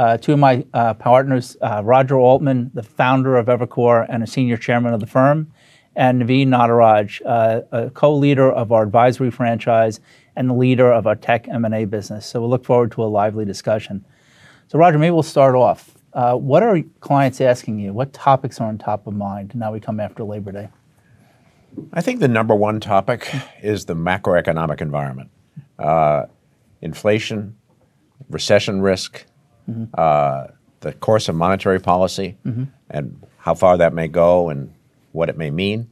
Uh, 0.00 0.16
two 0.16 0.32
of 0.32 0.38
my 0.38 0.64
uh, 0.72 0.94
partners, 0.94 1.58
uh, 1.60 1.82
Roger 1.84 2.18
Altman, 2.18 2.70
the 2.72 2.82
founder 2.82 3.36
of 3.36 3.48
Evercore 3.48 4.06
and 4.08 4.22
a 4.22 4.26
senior 4.26 4.56
chairman 4.56 4.94
of 4.94 5.00
the 5.00 5.06
firm, 5.06 5.52
and 5.94 6.22
Naveen 6.22 6.46
Nataraj, 6.46 7.20
uh, 7.26 7.60
a 7.70 7.90
co-leader 7.90 8.50
of 8.50 8.72
our 8.72 8.82
advisory 8.82 9.30
franchise 9.30 10.00
and 10.36 10.48
the 10.48 10.54
leader 10.54 10.90
of 10.90 11.06
our 11.06 11.16
tech 11.16 11.48
M&A 11.48 11.84
business. 11.84 12.24
So 12.24 12.40
we'll 12.40 12.48
look 12.48 12.64
forward 12.64 12.92
to 12.92 13.04
a 13.04 13.08
lively 13.12 13.44
discussion. 13.44 14.02
So 14.68 14.78
Roger, 14.78 14.96
maybe 14.96 15.10
we'll 15.10 15.22
start 15.22 15.54
off. 15.54 15.90
Uh, 16.14 16.34
what 16.34 16.62
are 16.62 16.80
clients 17.00 17.38
asking 17.42 17.78
you? 17.78 17.92
What 17.92 18.14
topics 18.14 18.58
are 18.58 18.68
on 18.68 18.78
top 18.78 19.06
of 19.06 19.12
mind 19.12 19.54
now 19.54 19.70
we 19.70 19.80
come 19.80 20.00
after 20.00 20.24
Labor 20.24 20.52
Day? 20.52 20.68
I 21.92 22.00
think 22.00 22.20
the 22.20 22.28
number 22.28 22.54
one 22.54 22.80
topic 22.80 23.30
is 23.62 23.84
the 23.84 23.94
macroeconomic 23.94 24.80
environment. 24.80 25.28
Uh, 25.78 26.24
inflation, 26.80 27.58
recession 28.30 28.80
risk, 28.80 29.26
mm-hmm. 29.70 29.84
uh, 29.94 30.48
the 30.80 30.92
course 30.94 31.28
of 31.28 31.34
monetary 31.34 31.80
policy, 31.80 32.36
mm-hmm. 32.44 32.64
and 32.90 33.22
how 33.38 33.54
far 33.54 33.76
that 33.78 33.92
may 33.92 34.08
go 34.08 34.48
and 34.48 34.72
what 35.12 35.28
it 35.28 35.36
may 35.36 35.50
mean, 35.50 35.90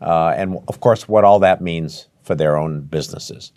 uh, 0.00 0.34
and 0.36 0.58
of 0.68 0.80
course, 0.80 1.08
what 1.08 1.24
all 1.24 1.38
that 1.40 1.60
means 1.60 2.08
for 2.22 2.34
their 2.34 2.56
own 2.56 2.82
businesses. 2.82 3.52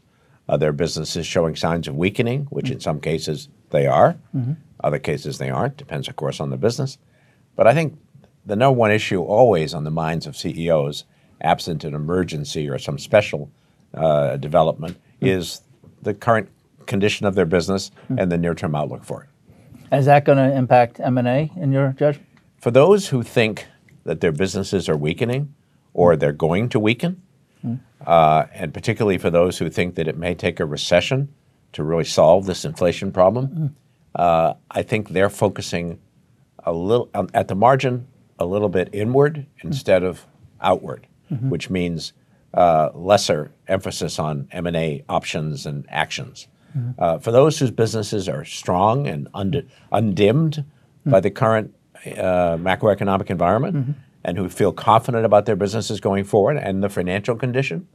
Are 0.47 0.57
their 0.57 0.73
businesses 0.73 1.27
showing 1.27 1.55
signs 1.55 1.87
of 1.87 1.95
weakening, 1.95 2.47
which 2.49 2.65
mm-hmm. 2.65 2.73
in 2.73 2.79
some 2.79 2.99
cases 2.99 3.49
they 3.69 3.85
are, 3.85 4.17
mm-hmm. 4.35 4.53
other 4.83 4.99
cases 4.99 5.37
they 5.37 5.49
aren't, 5.49 5.77
depends, 5.77 6.07
of 6.07 6.15
course, 6.15 6.39
on 6.39 6.49
the 6.49 6.57
business. 6.57 6.97
But 7.55 7.67
I 7.67 7.73
think 7.73 7.99
the 8.45 8.55
number 8.55 8.77
one 8.77 8.91
issue 8.91 9.21
always 9.21 9.75
on 9.75 9.83
the 9.83 9.91
minds 9.91 10.25
of 10.25 10.35
CEOs 10.35 11.03
absent 11.41 11.83
an 11.83 11.93
emergency 11.93 12.69
or 12.69 12.79
some 12.79 12.97
special 12.97 13.51
uh, 13.93 14.37
development, 14.37 14.97
mm-hmm. 14.97 15.27
is 15.27 15.61
the 16.01 16.13
current 16.13 16.49
condition 16.85 17.25
of 17.25 17.35
their 17.35 17.45
business 17.45 17.91
mm-hmm. 18.05 18.19
and 18.19 18.31
the 18.31 18.37
near-term 18.37 18.75
outlook 18.75 19.03
for 19.03 19.23
it. 19.23 19.28
Is 19.91 20.05
that 20.05 20.25
going 20.25 20.37
to 20.37 20.55
impact 20.55 20.99
M&A 20.99 21.51
in 21.55 21.71
your 21.71 21.93
judgment? 21.97 22.27
For 22.57 22.71
those 22.71 23.07
who 23.07 23.23
think 23.23 23.67
that 24.03 24.21
their 24.21 24.31
businesses 24.31 24.89
are 24.89 24.97
weakening 24.97 25.53
or 25.93 26.15
they're 26.15 26.31
going 26.31 26.69
to 26.69 26.79
weaken, 26.79 27.21
mm-hmm. 27.65 27.77
uh, 28.05 28.45
and 28.53 28.73
particularly 28.73 29.17
for 29.17 29.29
those 29.29 29.57
who 29.57 29.69
think 29.69 29.95
that 29.95 30.07
it 30.07 30.17
may 30.17 30.35
take 30.35 30.59
a 30.59 30.65
recession 30.65 31.33
to 31.73 31.83
really 31.83 32.03
solve 32.03 32.45
this 32.45 32.65
inflation 32.65 33.11
problem, 33.11 33.47
mm-hmm. 33.47 33.67
uh, 34.15 34.53
I 34.71 34.83
think 34.83 35.09
they're 35.09 35.29
focusing 35.29 35.99
a 36.65 36.73
little 36.73 37.09
um, 37.13 37.29
at 37.33 37.47
the 37.47 37.55
margin, 37.55 38.07
a 38.37 38.45
little 38.45 38.69
bit 38.69 38.89
inward 38.91 39.35
mm-hmm. 39.35 39.67
instead 39.67 40.03
of 40.03 40.25
outward 40.61 41.07
mm-hmm. 41.31 41.49
which 41.49 41.69
means 41.69 42.13
uh, 42.53 42.89
lesser 42.93 43.51
emphasis 43.67 44.19
on 44.19 44.47
M&A 44.51 45.03
options 45.07 45.65
and 45.65 45.85
actions. 45.89 46.47
Mm-hmm. 46.77 46.91
Uh, 46.97 47.19
for 47.19 47.31
those 47.31 47.59
whose 47.59 47.71
businesses 47.71 48.29
are 48.29 48.45
strong 48.45 49.07
and 49.07 49.27
und- 49.33 49.69
undimmed 49.91 50.57
mm-hmm. 50.57 51.11
by 51.11 51.19
the 51.19 51.31
current 51.31 51.73
uh, 52.05 52.57
macroeconomic 52.57 53.29
environment 53.29 53.75
mm-hmm. 53.75 53.91
and 54.23 54.37
who 54.37 54.49
feel 54.49 54.71
confident 54.71 55.25
about 55.25 55.45
their 55.45 55.55
businesses 55.55 55.99
going 55.99 56.23
forward 56.23 56.57
and 56.57 56.83
the 56.83 56.89
financial 56.89 57.35
condition, 57.35 57.87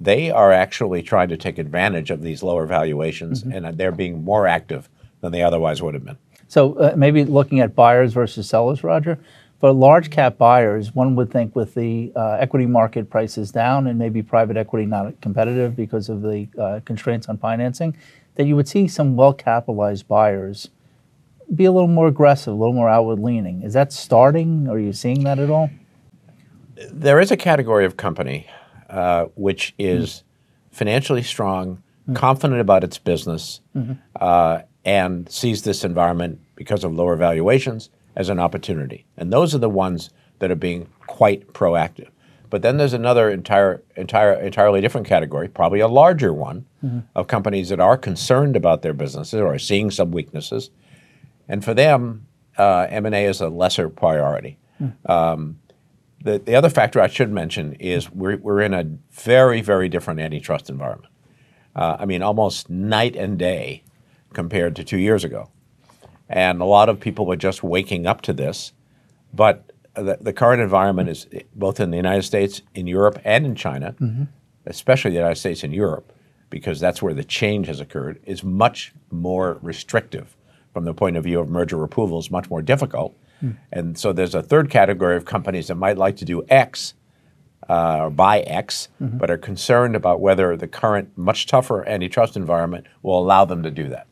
they 0.00 0.30
are 0.30 0.52
actually 0.52 1.02
trying 1.02 1.28
to 1.28 1.36
take 1.36 1.58
advantage 1.58 2.10
of 2.10 2.22
these 2.22 2.42
lower 2.42 2.66
valuations 2.66 3.42
mm-hmm. 3.42 3.64
and 3.64 3.78
they're 3.78 3.92
being 3.92 4.24
more 4.24 4.46
active 4.46 4.88
than 5.20 5.32
they 5.32 5.42
otherwise 5.42 5.82
would 5.82 5.94
have 5.94 6.04
been. 6.04 6.18
So 6.48 6.74
uh, 6.74 6.94
maybe 6.96 7.24
looking 7.24 7.60
at 7.60 7.74
buyers 7.74 8.12
versus 8.12 8.48
sellers, 8.48 8.84
Roger. 8.84 9.18
For 9.62 9.72
large 9.72 10.10
cap 10.10 10.38
buyers, 10.38 10.92
one 10.92 11.14
would 11.14 11.30
think 11.30 11.54
with 11.54 11.74
the 11.74 12.10
uh, 12.16 12.32
equity 12.40 12.66
market 12.66 13.08
prices 13.08 13.52
down 13.52 13.86
and 13.86 13.96
maybe 13.96 14.20
private 14.20 14.56
equity 14.56 14.86
not 14.86 15.20
competitive 15.20 15.76
because 15.76 16.08
of 16.08 16.20
the 16.20 16.48
uh, 16.58 16.80
constraints 16.84 17.28
on 17.28 17.38
financing, 17.38 17.96
that 18.34 18.46
you 18.46 18.56
would 18.56 18.66
see 18.66 18.88
some 18.88 19.14
well 19.14 19.32
capitalized 19.32 20.08
buyers 20.08 20.70
be 21.54 21.64
a 21.64 21.70
little 21.70 21.86
more 21.86 22.08
aggressive, 22.08 22.52
a 22.52 22.56
little 22.56 22.72
more 22.74 22.88
outward 22.88 23.20
leaning. 23.20 23.62
Is 23.62 23.72
that 23.74 23.92
starting? 23.92 24.66
Are 24.68 24.80
you 24.80 24.92
seeing 24.92 25.22
that 25.22 25.38
at 25.38 25.48
all? 25.48 25.70
There 26.90 27.20
is 27.20 27.30
a 27.30 27.36
category 27.36 27.84
of 27.84 27.96
company 27.96 28.48
uh, 28.90 29.26
which 29.36 29.76
is 29.78 30.10
mm. 30.10 30.22
financially 30.74 31.22
strong, 31.22 31.80
mm. 32.10 32.16
confident 32.16 32.60
about 32.60 32.82
its 32.82 32.98
business, 32.98 33.60
mm-hmm. 33.76 33.92
Uh, 34.16 34.62
and 34.84 35.30
sees 35.30 35.62
this 35.62 35.84
environment 35.84 36.40
because 36.56 36.82
of 36.82 36.92
lower 36.92 37.14
valuations 37.14 37.90
as 38.16 38.28
an 38.28 38.38
opportunity. 38.38 39.06
And 39.16 39.32
those 39.32 39.54
are 39.54 39.58
the 39.58 39.68
ones 39.68 40.10
that 40.38 40.50
are 40.50 40.56
being 40.56 40.88
quite 41.06 41.52
proactive. 41.52 42.08
But 42.50 42.60
then 42.60 42.76
there's 42.76 42.92
another 42.92 43.30
entire, 43.30 43.82
entire, 43.96 44.34
entirely 44.34 44.82
different 44.82 45.06
category, 45.06 45.48
probably 45.48 45.80
a 45.80 45.88
larger 45.88 46.34
one, 46.34 46.66
mm-hmm. 46.84 47.00
of 47.14 47.26
companies 47.26 47.70
that 47.70 47.80
are 47.80 47.96
concerned 47.96 48.56
about 48.56 48.82
their 48.82 48.92
businesses 48.92 49.40
or 49.40 49.54
are 49.54 49.58
seeing 49.58 49.90
some 49.90 50.10
weaknesses. 50.10 50.70
And 51.48 51.64
for 51.64 51.72
them, 51.72 52.26
uh, 52.58 52.86
M&A 52.90 53.24
is 53.24 53.40
a 53.40 53.48
lesser 53.48 53.88
priority. 53.88 54.58
Mm. 54.80 55.08
Um, 55.08 55.60
the, 56.22 56.38
the 56.38 56.54
other 56.54 56.68
factor 56.68 57.00
I 57.00 57.08
should 57.08 57.32
mention 57.32 57.72
is 57.74 58.10
we're, 58.10 58.36
we're 58.36 58.60
in 58.60 58.74
a 58.74 58.84
very, 59.12 59.60
very 59.62 59.88
different 59.88 60.20
antitrust 60.20 60.68
environment. 60.68 61.12
Uh, 61.74 61.96
I 61.98 62.04
mean, 62.04 62.22
almost 62.22 62.68
night 62.68 63.16
and 63.16 63.38
day 63.38 63.82
compared 64.34 64.76
to 64.76 64.84
two 64.84 64.98
years 64.98 65.24
ago. 65.24 65.48
And 66.32 66.62
a 66.62 66.64
lot 66.64 66.88
of 66.88 66.98
people 66.98 67.26
were 67.26 67.36
just 67.36 67.62
waking 67.62 68.06
up 68.06 68.22
to 68.22 68.32
this. 68.32 68.72
But 69.34 69.70
the, 69.94 70.16
the 70.20 70.32
current 70.32 70.62
environment 70.62 71.10
is 71.10 71.26
both 71.54 71.78
in 71.78 71.90
the 71.90 71.96
United 71.96 72.22
States, 72.22 72.62
in 72.74 72.86
Europe, 72.86 73.20
and 73.24 73.44
in 73.44 73.54
China, 73.54 73.94
mm-hmm. 74.00 74.24
especially 74.66 75.10
the 75.10 75.18
United 75.18 75.38
States 75.38 75.62
and 75.62 75.74
Europe, 75.74 76.12
because 76.48 76.80
that's 76.80 77.02
where 77.02 77.14
the 77.14 77.24
change 77.24 77.66
has 77.66 77.80
occurred, 77.80 78.18
is 78.24 78.42
much 78.42 78.92
more 79.10 79.58
restrictive 79.62 80.36
from 80.72 80.84
the 80.84 80.94
point 80.94 81.16
of 81.16 81.24
view 81.24 81.38
of 81.38 81.50
merger 81.50 81.82
approvals, 81.84 82.30
much 82.30 82.48
more 82.48 82.62
difficult. 82.62 83.14
Mm. 83.42 83.56
And 83.70 83.98
so 83.98 84.12
there's 84.12 84.34
a 84.34 84.42
third 84.42 84.70
category 84.70 85.16
of 85.16 85.26
companies 85.26 85.68
that 85.68 85.74
might 85.74 85.98
like 85.98 86.16
to 86.16 86.24
do 86.24 86.44
X 86.48 86.94
uh, 87.68 87.98
or 88.04 88.10
buy 88.10 88.40
X, 88.40 88.88
mm-hmm. 89.00 89.18
but 89.18 89.30
are 89.30 89.38
concerned 89.38 89.94
about 89.94 90.20
whether 90.20 90.56
the 90.56 90.68
current, 90.68 91.10
much 91.16 91.46
tougher 91.46 91.86
antitrust 91.86 92.36
environment 92.36 92.86
will 93.02 93.18
allow 93.18 93.44
them 93.44 93.62
to 93.62 93.70
do 93.70 93.88
that. 93.88 94.06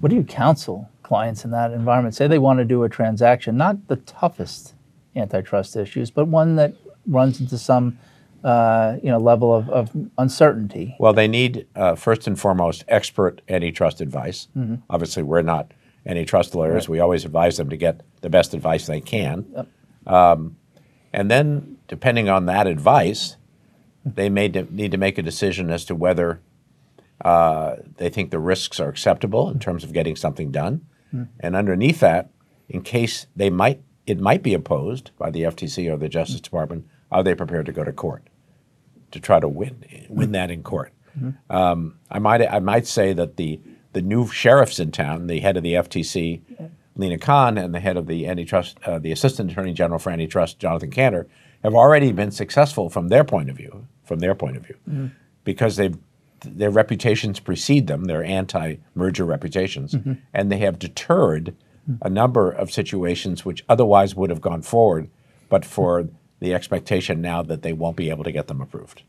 What 0.00 0.10
do 0.10 0.16
you 0.16 0.24
counsel 0.24 0.88
clients 1.10 1.44
in 1.44 1.50
that 1.50 1.72
environment 1.72 2.14
say 2.14 2.28
they 2.28 2.38
want 2.38 2.60
to 2.60 2.64
do 2.64 2.84
a 2.84 2.88
transaction, 2.88 3.56
not 3.56 3.88
the 3.88 3.96
toughest 3.96 4.74
antitrust 5.16 5.74
issues, 5.74 6.08
but 6.08 6.26
one 6.26 6.54
that 6.54 6.72
runs 7.04 7.40
into 7.40 7.58
some 7.58 7.98
uh, 8.44 8.96
you 9.02 9.10
know 9.10 9.18
level 9.18 9.52
of, 9.52 9.68
of, 9.70 9.90
uncertainty. 10.18 10.94
Well, 11.00 11.12
they 11.12 11.26
need 11.26 11.66
uh, 11.74 11.96
first 11.96 12.28
and 12.28 12.38
foremost 12.38 12.84
expert 12.86 13.42
antitrust 13.48 14.00
advice. 14.00 14.46
Mm-hmm. 14.56 14.76
Obviously, 14.88 15.24
we're 15.24 15.42
not 15.42 15.72
antitrust 16.06 16.54
lawyers. 16.54 16.84
Right. 16.84 16.90
We 16.90 17.00
always 17.00 17.24
advise 17.24 17.56
them 17.56 17.70
to 17.70 17.76
get 17.76 18.02
the 18.20 18.30
best 18.30 18.54
advice 18.54 18.86
they 18.86 19.00
can, 19.00 19.46
yep. 19.52 19.66
um, 20.06 20.56
and 21.12 21.28
then 21.28 21.78
depending 21.88 22.28
on 22.28 22.46
that 22.46 22.68
advice, 22.68 23.36
they 24.04 24.30
may 24.30 24.46
de- 24.46 24.68
need 24.70 24.92
to 24.92 24.96
make 24.96 25.18
a 25.18 25.22
decision 25.22 25.70
as 25.70 25.84
to 25.86 25.96
whether 25.96 26.40
uh, 27.24 27.76
they 27.96 28.10
think 28.10 28.30
the 28.30 28.38
risks 28.38 28.78
are 28.78 28.88
acceptable 28.88 29.50
in 29.50 29.58
terms 29.58 29.82
of 29.82 29.92
getting 29.92 30.14
something 30.14 30.52
done, 30.52 30.86
Mm. 31.14 31.28
And 31.40 31.56
underneath 31.56 32.00
that, 32.00 32.30
in 32.68 32.82
case 32.82 33.26
they 33.34 33.50
might, 33.50 33.82
it 34.06 34.18
might 34.18 34.42
be 34.42 34.54
opposed 34.54 35.10
by 35.18 35.30
the 35.30 35.42
FTC 35.42 35.92
or 35.92 35.96
the 35.96 36.08
Justice 36.08 36.40
mm. 36.40 36.44
Department, 36.44 36.86
are 37.10 37.22
they 37.22 37.34
prepared 37.34 37.66
to 37.66 37.72
go 37.72 37.84
to 37.84 37.92
court 37.92 38.28
to 39.10 39.20
try 39.20 39.40
to 39.40 39.48
win 39.48 39.84
win 40.08 40.30
mm. 40.30 40.32
that 40.32 40.50
in 40.50 40.62
court? 40.62 40.92
Mm-hmm. 41.18 41.52
Um, 41.54 41.98
I 42.10 42.18
might 42.18 42.42
I 42.42 42.60
might 42.60 42.86
say 42.86 43.12
that 43.12 43.36
the 43.36 43.60
the 43.92 44.02
new 44.02 44.28
sheriffs 44.28 44.78
in 44.78 44.92
town, 44.92 45.26
the 45.26 45.40
head 45.40 45.56
of 45.56 45.64
the 45.64 45.74
FTC, 45.74 46.42
Lina 46.94 47.18
Khan, 47.18 47.58
and 47.58 47.74
the 47.74 47.80
head 47.80 47.96
of 47.96 48.06
the 48.06 48.26
antitrust, 48.28 48.78
uh, 48.84 48.98
the 48.98 49.10
assistant 49.10 49.50
attorney 49.50 49.72
general 49.72 49.98
for 49.98 50.10
antitrust, 50.10 50.60
Jonathan 50.60 50.90
Kanter, 50.90 51.26
have 51.64 51.74
already 51.74 52.12
been 52.12 52.30
successful 52.30 52.88
from 52.88 53.08
their 53.08 53.24
point 53.24 53.50
of 53.50 53.56
view. 53.56 53.86
From 54.04 54.20
their 54.20 54.34
point 54.34 54.56
of 54.56 54.66
view, 54.66 54.76
mm-hmm. 54.88 55.06
because 55.44 55.76
they've 55.76 55.96
their 56.42 56.70
reputations 56.70 57.40
precede 57.40 57.86
them, 57.86 58.04
their 58.04 58.24
anti-merger 58.24 59.24
reputations, 59.24 59.94
and 60.32 60.50
they 60.50 60.58
have 60.58 60.78
deterred 60.78 61.54
a 62.02 62.10
number 62.10 62.50
of 62.50 62.70
situations 62.70 63.44
which 63.44 63.64
otherwise 63.68 64.14
would 64.14 64.30
have 64.30 64.40
gone 64.40 64.62
forward, 64.62 65.10
but 65.48 65.64
for 65.64 66.08
the 66.40 66.54
expectation 66.54 67.20
now 67.20 67.42
that 67.42 67.62
they 67.62 67.72
won't 67.72 67.96
be 67.96 68.10
able 68.10 68.24
to 68.24 68.32
get 68.32 68.46
them 68.46 68.60
approved. 68.60 69.02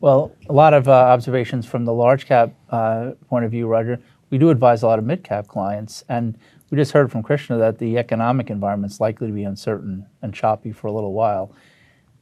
Well, 0.00 0.32
a 0.48 0.52
lot 0.52 0.74
of 0.74 0.88
uh, 0.88 0.92
observations 0.92 1.64
from 1.64 1.84
the 1.84 1.92
large 1.92 2.26
cap 2.26 2.54
uh, 2.70 3.12
point 3.28 3.44
of 3.44 3.50
view, 3.50 3.68
Roger. 3.68 4.00
We 4.30 4.38
do 4.38 4.50
advise 4.50 4.82
a 4.82 4.86
lot 4.86 4.98
of 4.98 5.04
mid 5.04 5.22
cap 5.22 5.46
clients, 5.46 6.04
and 6.08 6.36
we 6.70 6.76
just 6.76 6.92
heard 6.92 7.12
from 7.12 7.22
Krishna 7.22 7.58
that 7.58 7.78
the 7.78 7.98
economic 7.98 8.50
environment 8.50 8.92
is 8.92 9.00
likely 9.00 9.28
to 9.28 9.32
be 9.32 9.44
uncertain 9.44 10.06
and 10.22 10.34
choppy 10.34 10.72
for 10.72 10.88
a 10.88 10.92
little 10.92 11.12
while. 11.12 11.54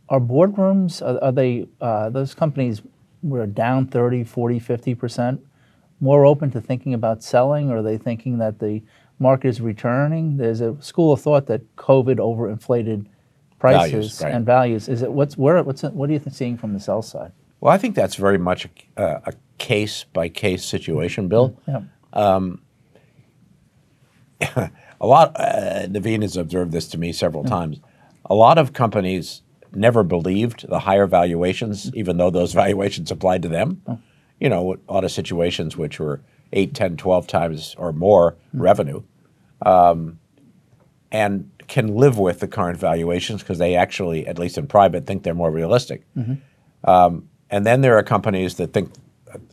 Are 0.09 0.20
boardrooms, 0.20 1.01
are, 1.01 1.23
are 1.25 1.33
they, 1.33 1.68
uh, 1.81 2.11
those 2.11 2.35
companies 2.35 2.83
were 3.23 3.47
down 3.47 3.87
30, 3.87 4.25
40, 4.25 4.61
50%, 4.61 5.41
more 6.01 6.25
open 6.25 6.51
to 6.51 6.61
thinking 6.61 6.95
about 6.95 7.23
selling, 7.23 7.71
or 7.71 7.79
are 7.79 7.83
they 7.83 7.99
thinking 7.99 8.39
that 8.39 8.59
the 8.59 8.83
market 9.19 9.49
is 9.49 9.61
returning? 9.61 10.37
There's 10.37 10.61
a 10.61 10.81
school 10.81 11.13
of 11.13 11.21
thought 11.21 11.47
that 11.47 11.77
COVID 11.77 12.17
overinflated 12.17 13.07
prices 13.59 13.91
Values, 13.91 14.23
right. 14.23 14.35
and 14.35 14.47
values. 14.47 14.89
Is 14.89 15.03
it 15.03 15.13
what's 15.13 15.37
where 15.37 15.63
what's 15.63 15.83
what 15.83 16.09
are 16.09 16.13
you 16.13 16.23
seeing 16.31 16.57
from 16.57 16.73
the 16.73 16.81
sell 16.81 17.03
side? 17.03 17.33
Well, 17.61 17.73
I 17.73 17.77
think 17.77 17.95
that's 17.95 18.17
very 18.17 18.39
much 18.39 18.65
a, 18.65 19.01
uh, 19.01 19.21
a 19.27 19.33
case 19.59 20.05
by 20.05 20.31
case 20.31 20.65
situation, 20.65 21.29
Bill. 21.29 21.55
Yeah. 21.69 21.83
a 25.01 25.07
lot, 25.07 25.39
uh, 25.39 25.87
Naveen 25.87 26.23
has 26.23 26.37
observed 26.37 26.73
this 26.73 26.89
to 26.89 26.99
me 26.99 27.13
several 27.13 27.45
times. 27.45 27.81
A 28.25 28.35
lot 28.35 28.59
of 28.59 28.73
companies 28.73 29.43
never 29.75 30.03
believed 30.03 30.69
the 30.69 30.81
higher 30.81 31.07
valuations, 31.07 31.95
even 31.95 32.17
though 32.17 32.31
those 32.31 32.53
valuations 32.63 33.11
applied 33.11 33.43
to 33.43 33.49
them. 33.49 33.83
You 34.39 34.49
know, 34.49 34.77
a 34.89 34.93
lot 34.93 35.05
of 35.05 35.11
situations 35.11 35.77
which 35.77 36.01
were 36.01 36.21
8, 36.53 36.75
10, 36.75 36.97
12 36.97 37.27
times 37.27 37.75
or 37.79 37.93
more 37.93 38.37
revenue, 38.53 39.03
um, 39.65 40.19
and 41.13 41.51
can 41.69 41.95
live 41.95 42.19
with 42.19 42.41
the 42.41 42.49
current 42.49 42.79
valuations 42.79 43.43
because 43.43 43.59
they 43.59 43.77
actually, 43.77 44.27
at 44.27 44.39
least 44.39 44.59
in 44.59 44.67
private, 44.67 45.07
think 45.07 45.23
they're 45.23 45.35
more 45.35 45.51
realistic. 45.51 46.05
Um, 46.85 47.29
and 47.51 47.67
then 47.67 47.81
there 47.81 47.97
are 47.97 48.03
companies 48.03 48.55
that 48.57 48.73
think, 48.73 48.93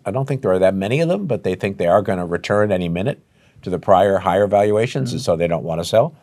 I 0.06 0.12
don't 0.12 0.28
think 0.28 0.42
there 0.42 0.52
are 0.52 0.60
that 0.60 0.74
many 0.74 1.02
of 1.02 1.10
them, 1.10 1.28
but 1.28 1.44
they 1.44 1.56
think 1.56 1.78
they 1.78 1.88
are 1.88 2.02
going 2.02 2.20
to 2.20 2.26
return 2.26 2.72
any 2.72 2.90
minute 2.90 3.22
to 3.62 3.70
the 3.70 3.80
prior 3.80 4.18
higher 4.20 4.48
valuations, 4.48 5.12
and 5.12 5.22
so 5.22 5.36
they 5.36 5.48
don't 5.48 5.64
want 5.64 5.82
to 5.82 5.86
sell. 5.86 6.16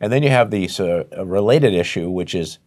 And 0.00 0.12
then 0.12 0.22
you 0.22 0.28
have 0.28 0.50
the 0.50 0.68
uh, 1.16 1.24
related 1.24 1.72
issue, 1.72 2.10
which 2.10 2.34
is 2.34 2.58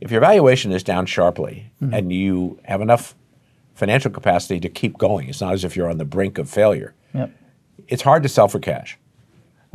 if 0.00 0.10
your 0.10 0.20
valuation 0.20 0.72
is 0.72 0.82
down 0.82 1.06
sharply 1.06 1.72
and 1.80 2.12
you 2.12 2.58
have 2.64 2.80
enough 2.80 3.14
financial 3.74 4.10
capacity 4.10 4.60
to 4.60 4.68
keep 4.68 4.98
going, 4.98 5.28
it's 5.28 5.40
not 5.40 5.52
as 5.52 5.64
if 5.64 5.76
you're 5.76 5.90
on 5.90 5.98
the 5.98 6.04
brink 6.04 6.38
of 6.38 6.48
failure. 6.48 6.94
Yep. 7.14 7.30
It's 7.88 8.02
hard 8.02 8.22
to 8.22 8.28
sell 8.28 8.48
for 8.48 8.58
cash, 8.58 8.98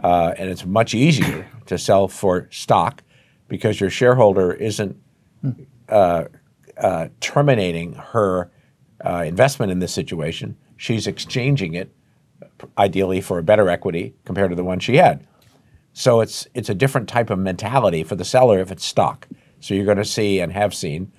uh, 0.04 0.34
and 0.38 0.50
it's 0.50 0.66
much 0.66 0.94
easier 0.94 1.48
to 1.68 1.78
sell 1.78 2.08
for 2.08 2.48
stock 2.52 3.04
because 3.48 3.80
your 3.80 3.90
shareholder 3.90 4.52
isn't 4.54 4.98
uh, 5.90 6.26
uh, 6.78 7.08
terminating 7.20 7.94
her 7.94 8.52
uh, 9.06 9.24
investment 9.26 9.72
in 9.72 9.80
this 9.80 9.94
situation. 9.94 10.58
She's 10.78 11.08
exchanging 11.08 11.74
it, 11.74 11.92
ideally 12.78 13.22
for 13.22 13.38
a 13.38 13.44
better 13.44 13.70
equity 13.70 14.16
compared 14.26 14.50
to 14.50 14.56
the 14.56 14.64
one 14.64 14.80
she 14.80 14.96
had. 14.98 15.26
So 15.94 16.20
it's 16.20 16.48
it's 16.54 16.70
a 16.70 16.74
different 16.74 17.08
type 17.08 17.30
of 17.30 17.40
mentality 17.40 18.04
for 18.04 18.16
the 18.16 18.26
seller 18.26 18.60
if 18.60 18.72
it's 18.72 18.84
stock. 18.84 19.28
So 19.66 19.74
you're 19.74 19.86
going 19.86 19.98
to 19.98 20.06
see 20.06 20.40
and 20.40 20.52
have 20.52 20.76
seen 20.76 21.12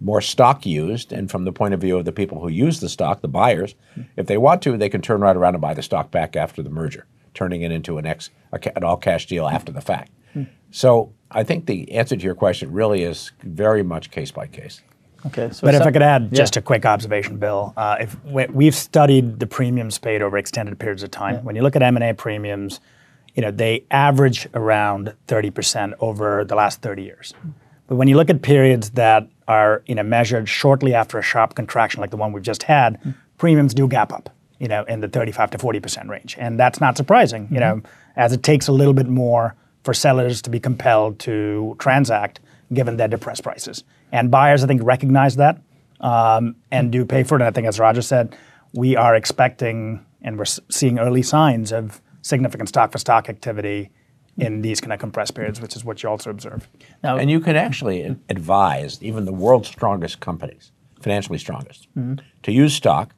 more 0.00 0.22
stock 0.22 0.64
used, 0.64 1.12
and 1.12 1.30
from 1.30 1.44
the 1.44 1.52
point 1.52 1.74
of 1.74 1.80
view 1.82 1.98
of 1.98 2.06
the 2.06 2.12
people 2.12 2.40
who 2.40 2.48
use 2.48 2.80
the 2.80 2.88
stock, 2.88 3.20
the 3.20 3.28
buyers, 3.28 3.74
if 4.16 4.26
they 4.26 4.38
want 4.38 4.62
to, 4.62 4.78
they 4.78 4.88
can 4.88 5.02
turn 5.02 5.20
right 5.20 5.36
around 5.36 5.54
and 5.54 5.60
buy 5.60 5.74
the 5.74 5.82
stock 5.82 6.10
back 6.10 6.34
after 6.34 6.62
the 6.62 6.70
merger, 6.70 7.06
turning 7.34 7.60
it 7.60 7.70
into 7.70 7.98
an 7.98 8.06
ex 8.06 8.30
an 8.50 8.82
all 8.82 8.96
cash 8.96 9.26
deal 9.26 9.46
after 9.46 9.70
the 9.70 9.82
fact. 9.82 10.10
So 10.70 11.12
I 11.30 11.42
think 11.42 11.66
the 11.66 11.92
answer 11.92 12.16
to 12.16 12.22
your 12.22 12.34
question 12.34 12.72
really 12.72 13.02
is 13.02 13.30
very 13.42 13.82
much 13.82 14.10
case 14.10 14.30
by 14.30 14.46
case. 14.46 14.80
Okay. 15.26 15.50
So 15.52 15.66
But 15.66 15.74
if 15.74 15.82
I 15.82 15.90
could 15.90 16.00
add 16.00 16.30
Yeah. 16.32 16.38
just 16.38 16.56
a 16.56 16.62
quick 16.62 16.86
observation, 16.86 17.36
Bill, 17.36 17.74
uh, 17.76 17.98
if 18.00 18.16
we, 18.24 18.46
we've 18.46 18.74
studied 18.74 19.38
the 19.38 19.46
premiums 19.46 19.98
paid 19.98 20.22
over 20.22 20.38
extended 20.38 20.78
periods 20.78 21.02
of 21.02 21.10
time. 21.10 21.44
When 21.44 21.56
you 21.56 21.62
look 21.62 21.76
at 21.76 21.82
M 21.82 21.96
and 21.96 22.02
A 22.04 22.14
premiums, 22.14 22.80
you 23.34 23.42
know 23.42 23.50
they 23.50 23.84
average 23.90 24.48
around 24.54 25.14
30% 25.28 25.92
over 26.00 26.42
the 26.44 26.54
last 26.54 26.80
30 26.80 27.02
years. 27.02 27.34
But 27.92 27.96
when 27.96 28.08
you 28.08 28.16
look 28.16 28.30
at 28.30 28.40
periods 28.40 28.92
that 28.92 29.28
are 29.48 29.82
you 29.84 29.94
know 29.94 30.02
measured 30.02 30.48
shortly 30.48 30.94
after 30.94 31.18
a 31.18 31.22
sharp 31.22 31.54
contraction 31.54 32.00
like 32.00 32.08
the 32.08 32.16
one 32.16 32.32
we've 32.32 32.42
just 32.42 32.62
had, 32.62 32.98
premiums 33.36 33.74
do 33.74 33.86
gap 33.86 34.14
up, 34.14 34.30
you 34.58 34.66
know, 34.66 34.84
in 34.84 35.00
the 35.00 35.08
35 35.08 35.50
to 35.50 35.58
40% 35.58 36.08
range, 36.08 36.34
and 36.40 36.58
that's 36.58 36.80
not 36.80 36.96
surprising, 36.96 37.48
you 37.50 37.60
know, 37.60 37.82
as 38.16 38.32
it 38.32 38.42
takes 38.42 38.66
a 38.66 38.72
little 38.72 38.94
bit 38.94 39.08
more 39.08 39.54
for 39.84 39.92
sellers 39.92 40.40
to 40.40 40.48
be 40.48 40.58
compelled 40.58 41.18
to 41.18 41.76
transact 41.78 42.40
given 42.72 42.96
their 42.96 43.08
depressed 43.08 43.42
prices. 43.42 43.84
And 44.10 44.30
buyers, 44.30 44.64
I 44.64 44.68
think, 44.68 44.82
recognize 44.82 45.36
that 45.36 45.60
um, 46.00 46.56
and 46.70 46.90
do 46.90 47.04
pay 47.04 47.24
for 47.24 47.34
it. 47.34 47.42
And 47.42 47.48
I 47.48 47.50
think, 47.50 47.66
as 47.66 47.78
Roger 47.78 48.00
said, 48.00 48.34
we 48.72 48.96
are 48.96 49.14
expecting 49.14 50.02
and 50.22 50.38
we're 50.38 50.46
seeing 50.46 50.98
early 50.98 51.22
signs 51.22 51.72
of 51.72 52.00
significant 52.22 52.70
stock 52.70 52.90
for 52.90 52.96
stock 52.96 53.28
activity 53.28 53.90
in 54.38 54.62
these 54.62 54.80
kind 54.80 54.92
of 54.92 54.98
compressed 54.98 55.34
periods, 55.34 55.60
which 55.60 55.76
is 55.76 55.84
what 55.84 56.02
you 56.02 56.08
also 56.08 56.30
observe. 56.30 56.68
Now, 57.02 57.16
And 57.16 57.30
you 57.30 57.40
can 57.40 57.56
actually 57.56 58.16
advise 58.28 59.02
even 59.02 59.24
the 59.24 59.32
world's 59.32 59.68
strongest 59.68 60.20
companies, 60.20 60.72
financially 61.00 61.38
strongest, 61.38 61.88
to 62.42 62.52
use 62.52 62.74
stock, 62.74 63.14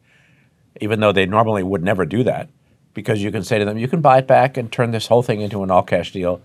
even 0.81 1.01
though 1.01 1.13
they 1.13 1.27
normally 1.27 1.63
would 1.63 1.85
never 1.85 2.05
do 2.05 2.25
that, 2.25 2.49
because 2.95 3.23
you 3.23 3.31
can 3.31 3.45
say 3.45 3.59
to 3.59 3.65
them, 3.65 3.79
you 3.79 3.89
can 3.89 4.01
buy 4.01 4.19
it 4.19 4.27
back 4.27 4.57
and 4.57 4.73
turn 4.73 4.91
this 4.91 5.07
whole 5.07 5.23
thing 5.23 5.41
into 5.41 5.63
an 5.63 5.71
all-cash 5.71 6.13
deal, 6.13 6.41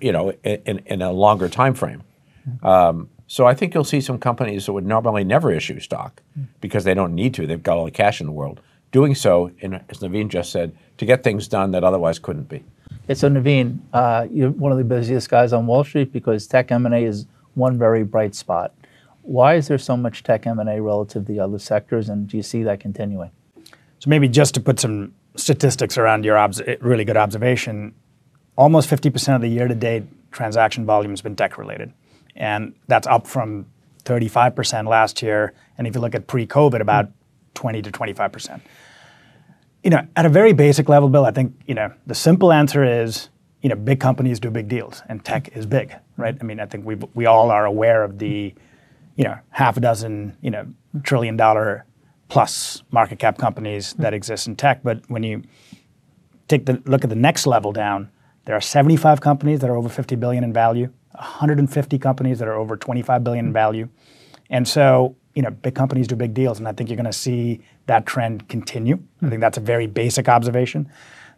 you 0.00 0.12
know, 0.12 0.30
in, 0.44 0.62
in, 0.64 0.78
in 0.86 1.02
a 1.02 1.12
longer 1.12 1.48
time 1.48 1.74
frame. 1.74 2.02
Um, 2.62 3.10
so 3.26 3.46
I 3.46 3.54
think 3.54 3.74
you'll 3.74 3.84
see 3.84 4.00
some 4.00 4.18
companies 4.18 4.66
that 4.66 4.72
would 4.72 4.86
normally 4.86 5.24
never 5.24 5.52
issue 5.52 5.78
stock 5.78 6.22
because 6.60 6.84
they 6.84 6.94
don't 6.94 7.14
need 7.14 7.34
to. 7.34 7.46
They've 7.46 7.62
got 7.62 7.76
all 7.76 7.84
the 7.84 7.90
cash 7.90 8.20
in 8.20 8.26
the 8.26 8.32
world. 8.32 8.60
Doing 8.92 9.14
so, 9.14 9.52
in, 9.58 9.74
as 9.74 9.98
Naveen 9.98 10.28
just 10.28 10.50
said, 10.50 10.74
to 10.96 11.06
get 11.06 11.22
things 11.22 11.46
done 11.46 11.70
that 11.70 11.84
otherwise 11.84 12.18
couldn't 12.18 12.48
be. 12.48 12.64
So 13.14 13.28
Naveen, 13.28 13.80
uh, 13.92 14.28
you're 14.30 14.50
one 14.50 14.70
of 14.70 14.78
the 14.78 14.84
busiest 14.84 15.28
guys 15.28 15.52
on 15.52 15.66
Wall 15.66 15.82
Street 15.82 16.12
because 16.12 16.46
tech 16.46 16.70
M&A 16.70 17.04
is 17.04 17.26
one 17.54 17.76
very 17.76 18.04
bright 18.04 18.36
spot. 18.36 18.72
Why 19.22 19.56
is 19.56 19.66
there 19.66 19.78
so 19.78 19.96
much 19.96 20.22
tech 20.22 20.46
M&A 20.46 20.80
relative 20.80 21.26
to 21.26 21.32
the 21.32 21.40
other 21.40 21.58
sectors, 21.58 22.08
and 22.08 22.28
do 22.28 22.36
you 22.36 22.42
see 22.42 22.62
that 22.62 22.78
continuing? 22.78 23.30
So 23.98 24.08
maybe 24.08 24.28
just 24.28 24.54
to 24.54 24.60
put 24.60 24.78
some 24.78 25.12
statistics 25.34 25.98
around 25.98 26.24
your 26.24 26.38
obs- 26.38 26.62
really 26.80 27.04
good 27.04 27.16
observation, 27.16 27.94
almost 28.56 28.88
50% 28.88 29.34
of 29.34 29.40
the 29.40 29.48
year-to-date 29.48 30.04
transaction 30.30 30.86
volume 30.86 31.10
has 31.10 31.20
been 31.20 31.34
tech-related, 31.34 31.92
and 32.36 32.74
that's 32.86 33.08
up 33.08 33.26
from 33.26 33.66
35% 34.04 34.88
last 34.88 35.20
year. 35.20 35.52
And 35.78 35.86
if 35.86 35.96
you 35.96 36.00
look 36.00 36.14
at 36.14 36.28
pre-COVID, 36.28 36.80
about 36.80 37.10
20 37.54 37.82
to 37.82 37.90
25%. 37.90 38.60
You 39.82 39.90
know, 39.90 40.06
at 40.14 40.26
a 40.26 40.28
very 40.28 40.52
basic 40.52 40.88
level, 40.88 41.08
Bill, 41.08 41.24
I 41.24 41.30
think 41.30 41.54
you 41.66 41.74
know 41.74 41.92
the 42.06 42.14
simple 42.14 42.52
answer 42.52 42.84
is 42.84 43.30
you 43.62 43.68
know 43.68 43.76
big 43.76 44.00
companies 44.00 44.40
do 44.40 44.50
big 44.50 44.68
deals, 44.68 45.02
and 45.08 45.24
tech 45.24 45.56
is 45.56 45.66
big, 45.66 45.94
right? 46.16 46.36
I 46.38 46.44
mean, 46.44 46.60
I 46.60 46.66
think 46.66 46.84
we 46.84 46.96
we 47.14 47.26
all 47.26 47.50
are 47.50 47.64
aware 47.64 48.04
of 48.04 48.18
the 48.18 48.54
you 49.16 49.24
know 49.24 49.38
half 49.50 49.76
a 49.76 49.80
dozen 49.80 50.36
you 50.42 50.50
know 50.50 50.66
trillion 51.02 51.36
dollar 51.36 51.84
plus 52.28 52.82
market 52.90 53.18
cap 53.18 53.38
companies 53.38 53.94
that 53.94 54.14
exist 54.14 54.46
in 54.46 54.56
tech, 54.56 54.82
but 54.82 55.02
when 55.08 55.22
you 55.22 55.42
take 56.48 56.66
the 56.66 56.82
look 56.86 57.04
at 57.04 57.10
the 57.10 57.16
next 57.16 57.46
level 57.46 57.72
down, 57.72 58.10
there 58.44 58.56
are 58.56 58.60
75 58.60 59.20
companies 59.20 59.60
that 59.60 59.70
are 59.70 59.76
over 59.76 59.88
50 59.88 60.16
billion 60.16 60.44
in 60.44 60.52
value, 60.52 60.90
150 61.12 61.98
companies 61.98 62.38
that 62.38 62.48
are 62.48 62.54
over 62.54 62.76
25 62.76 63.22
billion 63.24 63.46
in 63.46 63.52
value. 63.52 63.88
And 64.48 64.66
so, 64.66 65.16
you 65.34 65.42
know, 65.42 65.50
big 65.50 65.74
companies 65.74 66.06
do 66.08 66.16
big 66.16 66.34
deals, 66.34 66.58
and 66.58 66.66
I 66.66 66.72
think 66.72 66.90
you're 66.90 66.96
going 66.96 67.04
to 67.06 67.12
see 67.12 67.60
that 67.86 68.06
trend 68.06 68.48
continue. 68.48 68.98
I 69.22 69.28
think 69.28 69.40
that's 69.40 69.58
a 69.58 69.60
very 69.60 69.86
basic 69.86 70.28
observation. 70.28 70.90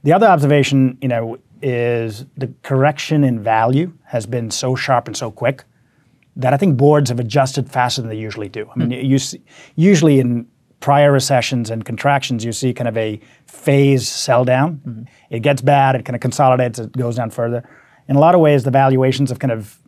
The 0.03 0.13
other 0.13 0.27
observation, 0.27 0.99
you 1.01 1.09
know, 1.09 1.39
is 1.61 2.27
the 2.37 2.53
correction 2.63 3.23
in 3.23 3.43
value 3.43 3.93
has 4.07 4.27
been 4.27 4.51
so 4.51 4.75
sharp 4.75 5.07
and 5.07 5.17
so 5.17 5.31
quick 5.31 5.65
that 6.35 6.53
I 6.55 6.57
think 6.57 6.77
boards 6.77 7.11
have 7.11 7.21
adjusted 7.21 7.71
faster 7.71 8.01
than 8.01 8.09
they 8.09 8.17
usually 8.17 8.49
do. 8.49 8.69
I 8.75 8.79
mean, 8.79 8.89
hmm. 8.89 9.07
you 9.07 9.19
see, 9.19 9.43
usually 9.77 10.19
in 10.19 10.49
prior 10.81 11.13
recessions 11.13 11.71
and 11.71 11.85
contractions, 11.85 12.45
you 12.45 12.53
see 12.53 12.75
kind 12.75 12.89
of 12.89 12.97
a 12.97 13.21
phase 13.47 14.09
sell 14.09 14.45
down. 14.45 14.81
Mm-hmm. 14.87 15.03
It 15.31 15.41
gets 15.41 15.63
bad, 15.63 15.95
it 15.95 16.05
kind 16.05 16.17
of 16.17 16.21
consolidates, 16.21 16.79
it 16.79 16.93
goes 16.93 17.17
down 17.17 17.31
further. 17.31 17.63
In 18.09 18.17
a 18.17 18.19
lot 18.19 18.35
of 18.35 18.41
ways, 18.41 18.65
the 18.65 18.71
valuations 18.71 19.31
have 19.31 19.39
kind 19.39 19.53
of 19.53 19.79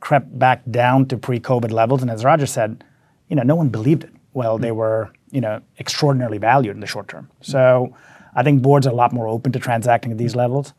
crept 0.00 0.38
back 0.38 0.62
down 0.70 1.06
to 1.06 1.16
pre-COVID 1.16 1.70
levels, 1.70 2.02
and 2.02 2.10
as 2.10 2.24
Roger 2.24 2.46
said, 2.46 2.84
you 3.28 3.36
know, 3.36 3.42
no 3.42 3.54
one 3.54 3.68
believed 3.68 4.04
it. 4.04 4.10
Well, 4.32 4.58
they 4.58 4.72
were, 4.72 5.10
you 5.30 5.40
know, 5.40 5.60
extraordinarily 5.78 6.38
valued 6.38 6.74
in 6.74 6.80
the 6.80 6.86
short 6.86 7.08
term. 7.08 7.30
So, 7.40 7.94
I 8.34 8.42
think 8.42 8.62
boards 8.62 8.86
are 8.86 8.90
a 8.90 8.94
lot 8.94 9.12
more 9.12 9.28
open 9.28 9.52
to 9.52 9.58
transacting 9.60 10.10
at 10.12 10.18
these 10.18 10.34
levels. 10.34 10.72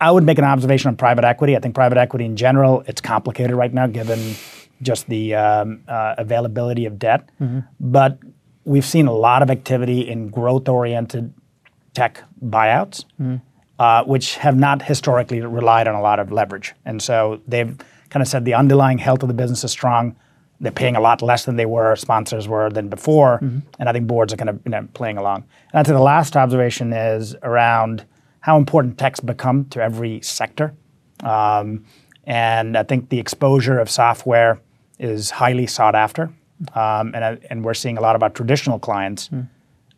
I- 0.00 0.10
would 0.10 0.24
make 0.24 0.38
an 0.38 0.44
observation 0.44 0.88
on 0.88 0.96
private 0.96 1.24
equity. 1.24 1.56
I 1.56 1.60
think 1.60 1.74
private 1.76 1.96
equity 1.98 2.24
in 2.24 2.36
general, 2.36 2.82
it's 2.88 3.00
complicated 3.00 3.54
right 3.54 3.72
now 3.72 3.86
given 3.86 4.34
just 4.82 5.06
the 5.08 5.34
um, 5.36 5.82
uh, 5.86 6.16
availability 6.18 6.86
of 6.86 6.98
debt. 6.98 7.28
But 7.78 8.18
we've 8.64 8.84
seen 8.84 9.06
a 9.06 9.12
lot 9.12 9.42
of 9.42 9.50
activity 9.50 10.00
in 10.08 10.28
growth-oriented 10.30 11.32
tech 11.94 12.22
buyouts, 12.44 13.04
uh, 13.78 14.02
which 14.04 14.34
have 14.36 14.56
not 14.56 14.82
historically 14.82 15.40
relied 15.40 15.86
on 15.86 15.94
a 15.94 16.00
lot 16.02 16.18
of 16.18 16.32
leverage. 16.32 16.74
And 16.84 17.00
so 17.00 17.40
they've 17.46 17.76
kind 18.10 18.22
of 18.22 18.28
said 18.28 18.44
the 18.44 18.54
underlying 18.54 18.98
health 18.98 19.22
of 19.22 19.28
the 19.28 19.34
business 19.34 19.62
is 19.62 19.70
strong. 19.70 20.16
They're 20.60 20.72
paying 20.72 20.96
a 20.96 21.00
lot 21.00 21.22
less 21.22 21.44
than 21.44 21.56
they 21.56 21.66
were, 21.66 21.94
sponsors 21.96 22.48
were 22.48 22.68
than 22.70 22.88
before, 22.88 23.38
and 23.78 23.88
I 23.88 23.92
think 23.92 24.06
boards 24.08 24.32
are 24.32 24.36
kind 24.36 24.50
of 24.50 24.60
you 24.64 24.70
know, 24.72 24.88
playing 24.92 25.16
along. 25.18 25.44
And 25.72 25.78
I'd 25.78 25.86
say 25.86 25.92
the 25.92 26.00
last 26.00 26.36
observation 26.36 26.92
is 26.92 27.36
around 27.42 28.04
how 28.40 28.56
important 28.56 28.98
tech's 28.98 29.20
become 29.20 29.66
to 29.66 29.80
every 29.82 30.20
sector. 30.22 30.74
Um, 31.22 31.84
and 32.24 32.76
I 32.76 32.82
think 32.82 33.08
the 33.08 33.18
exposure 33.20 33.78
of 33.78 33.88
software 33.88 34.60
is 34.98 35.30
highly 35.30 35.66
sought 35.66 35.94
after. 35.94 36.24
Um, 36.74 37.12
and, 37.14 37.24
I- 37.24 37.38
and 37.50 37.64
we're 37.64 37.74
seeing 37.74 37.96
a 37.96 38.00
lot 38.00 38.16
of 38.16 38.22
our 38.24 38.30
traditional 38.30 38.78
clients 38.80 39.30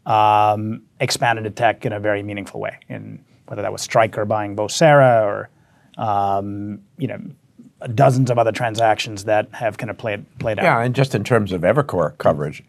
um, 0.07 0.83
expand 1.01 1.39
into 1.39 1.51
tech 1.51 1.85
in 1.87 1.93
a 1.93 2.01
very 2.01 2.23
meaningful 2.23 2.61
way. 2.61 2.79
And 2.89 3.25
whether 3.47 3.63
that 3.63 3.73
was 3.73 3.83
Stryker 3.83 4.25
buying 4.25 4.57
Vocera 4.57 5.23
or 5.25 5.49
um, 6.03 6.81
you 6.99 7.09
know 7.09 7.19
dozens 7.95 8.31
of 8.31 8.39
other 8.39 8.53
transactions 8.53 9.25
that 9.25 9.49
have 9.53 9.79
kind 9.79 9.91
of 9.91 9.99
played 9.99 10.25
played 10.39 10.59
out. 10.59 10.65
Yeah, 10.65 10.81
and 10.81 10.95
just 10.95 11.15
in 11.15 11.25
terms 11.25 11.53
of 11.53 11.63
Evercore 11.63 12.17
coverage, 12.19 12.63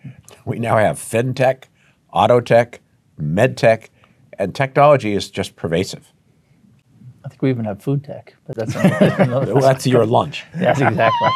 we 0.45 0.59
now 0.59 0.77
have 0.77 0.97
fintech, 0.97 1.63
auto 2.11 2.39
tech, 2.39 2.79
med 3.17 3.61
and 4.39 4.55
technology 4.55 5.13
is 5.13 5.29
just 5.29 5.55
pervasive. 5.55 6.11
I 7.23 7.29
think 7.29 7.41
we 7.43 7.51
even 7.51 7.65
have 7.65 7.83
food 7.83 8.03
tech, 8.03 8.35
but 8.47 8.55
that's 8.55 8.73
another. 9.19 9.53
Well, 9.53 9.61
that's 9.61 9.85
your 9.85 10.05
lunch. 10.05 10.43
Yes, 10.59 10.81
exactly. 10.81 11.29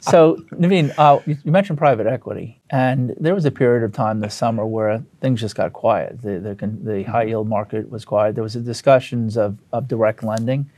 so, 0.00 0.36
Naveen, 0.52 0.94
uh, 0.96 1.20
you 1.26 1.36
you 1.44 1.52
mentioned 1.52 1.78
private 1.78 2.06
equity, 2.06 2.60
and 2.70 3.14
there 3.20 3.34
was 3.34 3.44
a 3.44 3.50
period 3.50 3.84
of 3.84 3.92
time 3.92 4.20
this 4.20 4.34
summer 4.34 4.64
where 4.64 5.04
things 5.20 5.40
just 5.40 5.54
got 5.54 5.74
quiet. 5.74 6.22
The, 6.22 6.38
the, 6.38 6.66
the 6.82 7.02
high 7.02 7.24
yield 7.24 7.48
market 7.48 7.90
was 7.90 8.04
quiet. 8.06 8.34
There 8.34 8.44
was 8.44 8.56
a 8.56 8.60
discussions 8.60 9.36
of, 9.36 9.58
of 9.72 9.86
direct 9.86 10.22
lending. 10.22 10.70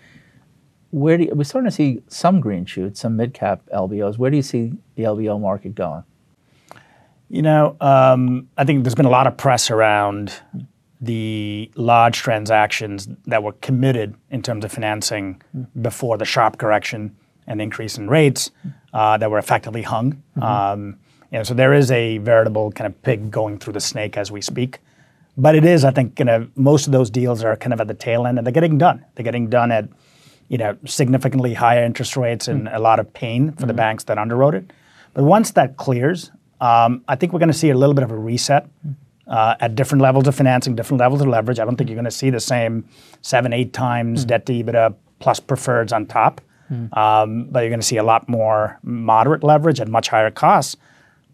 Where 0.94 1.18
do 1.18 1.24
you, 1.24 1.32
we're 1.34 1.42
starting 1.42 1.68
to 1.68 1.74
see 1.74 2.02
some 2.06 2.40
green 2.40 2.64
shoots, 2.66 3.00
some 3.00 3.16
mid 3.16 3.34
cap 3.34 3.62
LBOs. 3.74 4.16
Where 4.16 4.30
do 4.30 4.36
you 4.36 4.44
see 4.44 4.74
the 4.94 5.02
LBO 5.02 5.40
market 5.40 5.74
going? 5.74 6.04
You 7.28 7.42
know, 7.42 7.76
um, 7.80 8.48
I 8.56 8.64
think 8.64 8.84
there's 8.84 8.94
been 8.94 9.04
a 9.04 9.10
lot 9.10 9.26
of 9.26 9.36
press 9.36 9.72
around 9.72 10.34
the 11.00 11.68
large 11.74 12.18
transactions 12.18 13.08
that 13.26 13.42
were 13.42 13.54
committed 13.54 14.14
in 14.30 14.40
terms 14.40 14.64
of 14.64 14.70
financing 14.70 15.42
before 15.82 16.16
the 16.16 16.24
sharp 16.24 16.58
correction 16.58 17.16
and 17.48 17.60
increase 17.60 17.98
in 17.98 18.08
rates 18.08 18.52
uh, 18.92 19.18
that 19.18 19.28
were 19.32 19.38
effectively 19.38 19.82
hung. 19.82 20.22
Um, 20.40 20.96
you 21.32 21.38
know, 21.38 21.42
so 21.42 21.54
there 21.54 21.74
is 21.74 21.90
a 21.90 22.18
veritable 22.18 22.70
kind 22.70 22.86
of 22.86 23.02
pig 23.02 23.32
going 23.32 23.58
through 23.58 23.72
the 23.72 23.80
snake 23.80 24.16
as 24.16 24.30
we 24.30 24.40
speak. 24.40 24.78
But 25.36 25.56
it 25.56 25.64
is, 25.64 25.84
I 25.84 25.90
think, 25.90 26.20
you 26.20 26.24
know, 26.24 26.46
most 26.54 26.86
of 26.86 26.92
those 26.92 27.10
deals 27.10 27.42
are 27.42 27.56
kind 27.56 27.72
of 27.72 27.80
at 27.80 27.88
the 27.88 27.94
tail 27.94 28.28
end, 28.28 28.38
and 28.38 28.46
they're 28.46 28.52
getting 28.52 28.78
done. 28.78 29.04
They're 29.16 29.24
getting 29.24 29.50
done 29.50 29.72
at, 29.72 29.88
you 30.54 30.58
know, 30.58 30.78
significantly 30.84 31.52
higher 31.52 31.82
interest 31.82 32.16
rates 32.16 32.46
and 32.46 32.68
a 32.68 32.78
lot 32.78 33.00
of 33.00 33.12
pain 33.12 33.50
for 33.54 33.66
the 33.66 33.74
banks 33.74 34.04
that 34.04 34.18
underwrote 34.18 34.54
it. 34.54 34.72
But 35.12 35.24
once 35.24 35.50
that 35.50 35.76
clears, 35.78 36.30
um, 36.60 37.02
I 37.08 37.16
think 37.16 37.32
we're 37.32 37.40
going 37.40 37.50
to 37.50 37.58
see 37.58 37.70
a 37.70 37.76
little 37.76 37.92
bit 37.92 38.04
of 38.04 38.12
a 38.12 38.16
reset 38.16 38.68
uh, 39.26 39.56
at 39.58 39.74
different 39.74 40.02
levels 40.02 40.28
of 40.28 40.36
financing, 40.36 40.76
different 40.76 41.00
levels 41.00 41.22
of 41.22 41.26
leverage. 41.26 41.58
I 41.58 41.64
don't 41.64 41.74
think 41.74 41.90
you're 41.90 41.96
going 41.96 42.04
to 42.04 42.10
see 42.12 42.30
the 42.30 42.38
same 42.38 42.88
seven, 43.20 43.52
eight 43.52 43.72
times 43.72 44.24
debt 44.24 44.46
to 44.46 44.52
EBITDA 44.52 44.94
plus 45.18 45.40
preferreds 45.40 45.92
on 45.92 46.06
top. 46.06 46.40
Um, 46.92 47.46
but 47.50 47.60
you're 47.60 47.70
going 47.70 47.80
to 47.80 47.86
see 47.86 47.96
a 47.96 48.04
lot 48.04 48.28
more 48.28 48.78
moderate 48.84 49.42
leverage 49.42 49.80
at 49.80 49.88
much 49.88 50.08
higher 50.08 50.30
costs. 50.30 50.76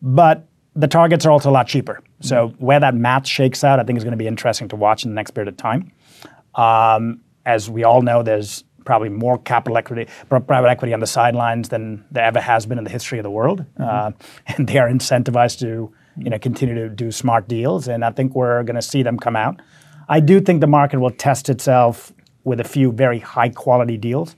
But 0.00 0.46
the 0.74 0.88
targets 0.88 1.26
are 1.26 1.30
also 1.30 1.50
a 1.50 1.52
lot 1.52 1.68
cheaper. 1.68 2.02
So 2.20 2.54
where 2.56 2.80
that 2.80 2.94
math 2.94 3.26
shakes 3.26 3.64
out, 3.64 3.80
I 3.80 3.82
think 3.82 3.98
is 3.98 4.04
going 4.04 4.12
to 4.12 4.24
be 4.24 4.26
interesting 4.26 4.66
to 4.68 4.76
watch 4.76 5.04
in 5.04 5.10
the 5.10 5.14
next 5.14 5.32
period 5.32 5.48
of 5.48 5.58
time. 5.58 5.92
Um, 6.54 7.20
as 7.46 7.70
we 7.70 7.84
all 7.84 8.02
know, 8.02 8.22
there's 8.22 8.64
probably 8.84 9.08
more 9.08 9.38
capital 9.38 9.76
equity, 9.76 10.10
private 10.28 10.68
equity 10.68 10.94
on 10.94 11.00
the 11.00 11.06
sidelines 11.06 11.68
than 11.68 12.04
there 12.10 12.24
ever 12.24 12.40
has 12.40 12.66
been 12.66 12.78
in 12.78 12.84
the 12.84 12.90
history 12.90 13.18
of 13.18 13.22
the 13.22 13.30
world, 13.30 13.64
uh, 13.78 14.12
and 14.46 14.68
they 14.68 14.78
are 14.78 14.88
incentivized 14.88 15.58
to, 15.60 15.92
you 16.16 16.30
know, 16.30 16.38
continue 16.38 16.74
to 16.74 16.88
do 16.88 17.10
smart 17.10 17.48
deals. 17.48 17.88
And 17.88 18.04
I 18.04 18.10
think 18.10 18.34
we're 18.34 18.62
going 18.64 18.76
to 18.76 18.82
see 18.82 19.02
them 19.02 19.18
come 19.18 19.36
out. 19.36 19.60
I 20.08 20.20
do 20.20 20.40
think 20.40 20.60
the 20.60 20.66
market 20.66 20.98
will 20.98 21.10
test 21.10 21.48
itself 21.48 22.12
with 22.44 22.60
a 22.60 22.64
few 22.64 22.90
very 22.90 23.18
high 23.18 23.50
quality 23.50 23.96
deals 23.96 24.34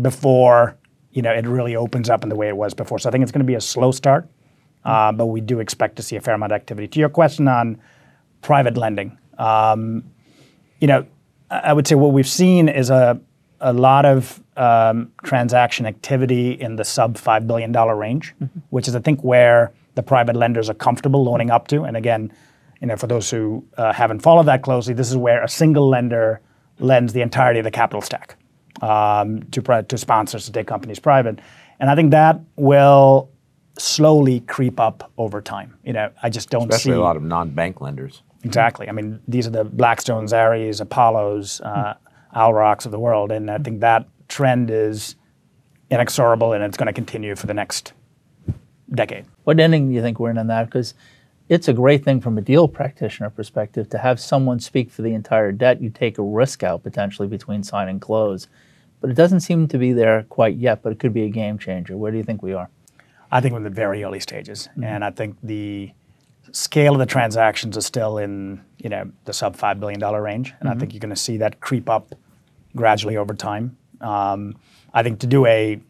before, 0.00 0.76
you 1.12 1.22
know, 1.22 1.30
it 1.30 1.46
really 1.46 1.76
opens 1.76 2.08
up 2.08 2.22
in 2.22 2.28
the 2.28 2.36
way 2.36 2.48
it 2.48 2.56
was 2.56 2.74
before. 2.74 2.98
So 2.98 3.08
I 3.08 3.12
think 3.12 3.22
it's 3.22 3.32
going 3.32 3.40
to 3.40 3.46
be 3.46 3.54
a 3.54 3.60
slow 3.60 3.92
start, 3.92 4.28
uh, 4.84 5.12
but 5.12 5.26
we 5.26 5.40
do 5.40 5.60
expect 5.60 5.96
to 5.96 6.02
see 6.02 6.16
a 6.16 6.20
fair 6.20 6.34
amount 6.34 6.52
of 6.52 6.56
activity. 6.56 6.88
To 6.88 6.98
your 6.98 7.10
question 7.10 7.48
on 7.48 7.80
private 8.40 8.76
lending, 8.76 9.18
um, 9.38 10.04
you 10.80 10.86
know, 10.86 11.06
I 11.50 11.72
would 11.72 11.86
say 11.86 11.94
what 11.94 12.12
we've 12.12 12.28
seen 12.28 12.68
is 12.68 12.88
a, 12.90 13.20
a 13.62 13.72
lot 13.72 14.04
of 14.04 14.42
um, 14.56 15.10
transaction 15.22 15.86
activity 15.86 16.52
in 16.52 16.76
the 16.76 16.84
sub 16.84 17.16
$5 17.16 17.46
billion 17.46 17.72
range, 17.72 18.34
which 18.70 18.88
is, 18.88 18.94
I 18.94 19.00
think, 19.00 19.22
where 19.22 19.72
the 19.94 20.02
private 20.02 20.36
lenders 20.36 20.68
are 20.68 20.74
comfortable 20.74 21.24
loaning 21.24 21.50
up 21.50 21.68
to. 21.68 21.82
And 21.84 21.96
again, 21.96 22.32
you 22.80 22.88
know, 22.88 22.96
for 22.96 23.06
those 23.06 23.30
who 23.30 23.64
uh, 23.78 23.92
haven't 23.92 24.20
followed 24.20 24.46
that 24.46 24.62
closely, 24.62 24.94
this 24.94 25.08
is 25.10 25.16
where 25.16 25.42
a 25.42 25.48
single 25.48 25.88
lender 25.88 26.40
lends 26.78 27.12
the 27.12 27.20
entirety 27.20 27.60
of 27.60 27.64
the 27.64 27.70
capital 27.70 28.02
stack 28.02 28.36
um, 28.80 29.42
to, 29.50 29.62
pri- 29.62 29.82
to 29.82 29.96
sponsors 29.96 30.46
to 30.46 30.52
take 30.52 30.66
companies 30.66 30.98
private. 30.98 31.38
And 31.78 31.88
I 31.90 31.94
think 31.94 32.10
that 32.10 32.40
will 32.56 33.30
slowly 33.78 34.40
creep 34.40 34.80
up 34.80 35.12
over 35.16 35.40
time. 35.40 35.78
You 35.84 35.92
know, 35.92 36.10
I 36.22 36.28
just 36.28 36.50
don't 36.50 36.68
Especially 36.68 36.92
see 36.92 36.96
a 36.96 37.00
lot 37.00 37.16
of 37.16 37.22
non-bank 37.22 37.80
lenders. 37.80 38.22
Exactly. 38.44 38.88
I 38.88 38.92
mean, 38.92 39.20
these 39.28 39.46
are 39.46 39.50
the 39.50 39.64
Blackstones, 39.64 40.36
Ares, 40.36 40.80
Apollos, 40.80 41.60
uh, 41.60 41.94
Owl 42.34 42.54
Rocks 42.54 42.86
of 42.86 42.92
the 42.92 42.98
world, 42.98 43.30
and 43.30 43.50
I 43.50 43.58
think 43.58 43.80
that 43.80 44.08
trend 44.28 44.70
is 44.70 45.16
inexorable, 45.90 46.52
and 46.52 46.64
it's 46.64 46.76
going 46.76 46.86
to 46.86 46.92
continue 46.92 47.36
for 47.36 47.46
the 47.46 47.54
next 47.54 47.92
decade. 48.94 49.26
What 49.44 49.60
inning 49.60 49.88
do 49.88 49.94
you 49.94 50.02
think 50.02 50.18
we're 50.18 50.30
in 50.30 50.38
on 50.38 50.46
that? 50.48 50.66
Because 50.66 50.94
it's 51.48 51.68
a 51.68 51.72
great 51.72 52.04
thing 52.04 52.20
from 52.20 52.38
a 52.38 52.40
deal 52.40 52.68
practitioner 52.68 53.28
perspective 53.28 53.88
to 53.90 53.98
have 53.98 54.20
someone 54.20 54.60
speak 54.60 54.90
for 54.90 55.02
the 55.02 55.12
entire 55.12 55.52
debt. 55.52 55.82
You 55.82 55.90
take 55.90 56.18
a 56.18 56.22
risk 56.22 56.62
out 56.62 56.82
potentially 56.82 57.28
between 57.28 57.62
sign 57.62 57.88
and 57.88 58.00
close. 58.00 58.48
But 59.00 59.10
it 59.10 59.14
doesn't 59.14 59.40
seem 59.40 59.66
to 59.68 59.78
be 59.78 59.92
there 59.92 60.22
quite 60.28 60.56
yet, 60.56 60.82
but 60.82 60.92
it 60.92 61.00
could 61.00 61.12
be 61.12 61.24
a 61.24 61.28
game 61.28 61.58
changer. 61.58 61.96
Where 61.96 62.12
do 62.12 62.16
you 62.16 62.22
think 62.22 62.42
we 62.42 62.54
are? 62.54 62.70
I 63.32 63.40
think 63.40 63.52
we're 63.52 63.58
in 63.58 63.64
the 63.64 63.70
very 63.70 64.04
early 64.04 64.20
stages, 64.20 64.68
mm-hmm. 64.72 64.84
and 64.84 65.04
I 65.04 65.10
think 65.10 65.36
the 65.42 65.90
scale 66.52 66.92
of 66.92 66.98
the 66.98 67.06
transactions 67.06 67.76
is 67.76 67.84
still 67.84 68.18
in 68.18 68.62
you 68.78 68.88
know 68.88 69.10
the 69.24 69.32
sub 69.32 69.56
five 69.56 69.80
billion 69.80 69.98
dollar 69.98 70.22
range, 70.22 70.54
and 70.60 70.68
I 70.68 70.74
think 70.74 70.92
you're 70.92 71.00
going 71.00 71.10
to 71.10 71.16
see 71.16 71.38
that 71.38 71.60
creep 71.60 71.88
up 71.88 72.14
gradually 72.76 73.16
over 73.16 73.34
time. 73.34 73.76
Um, 74.00 74.56
I 74.94 75.02
think 75.02 75.20
to 75.20 75.26
do 75.26 75.46
a 75.46 75.80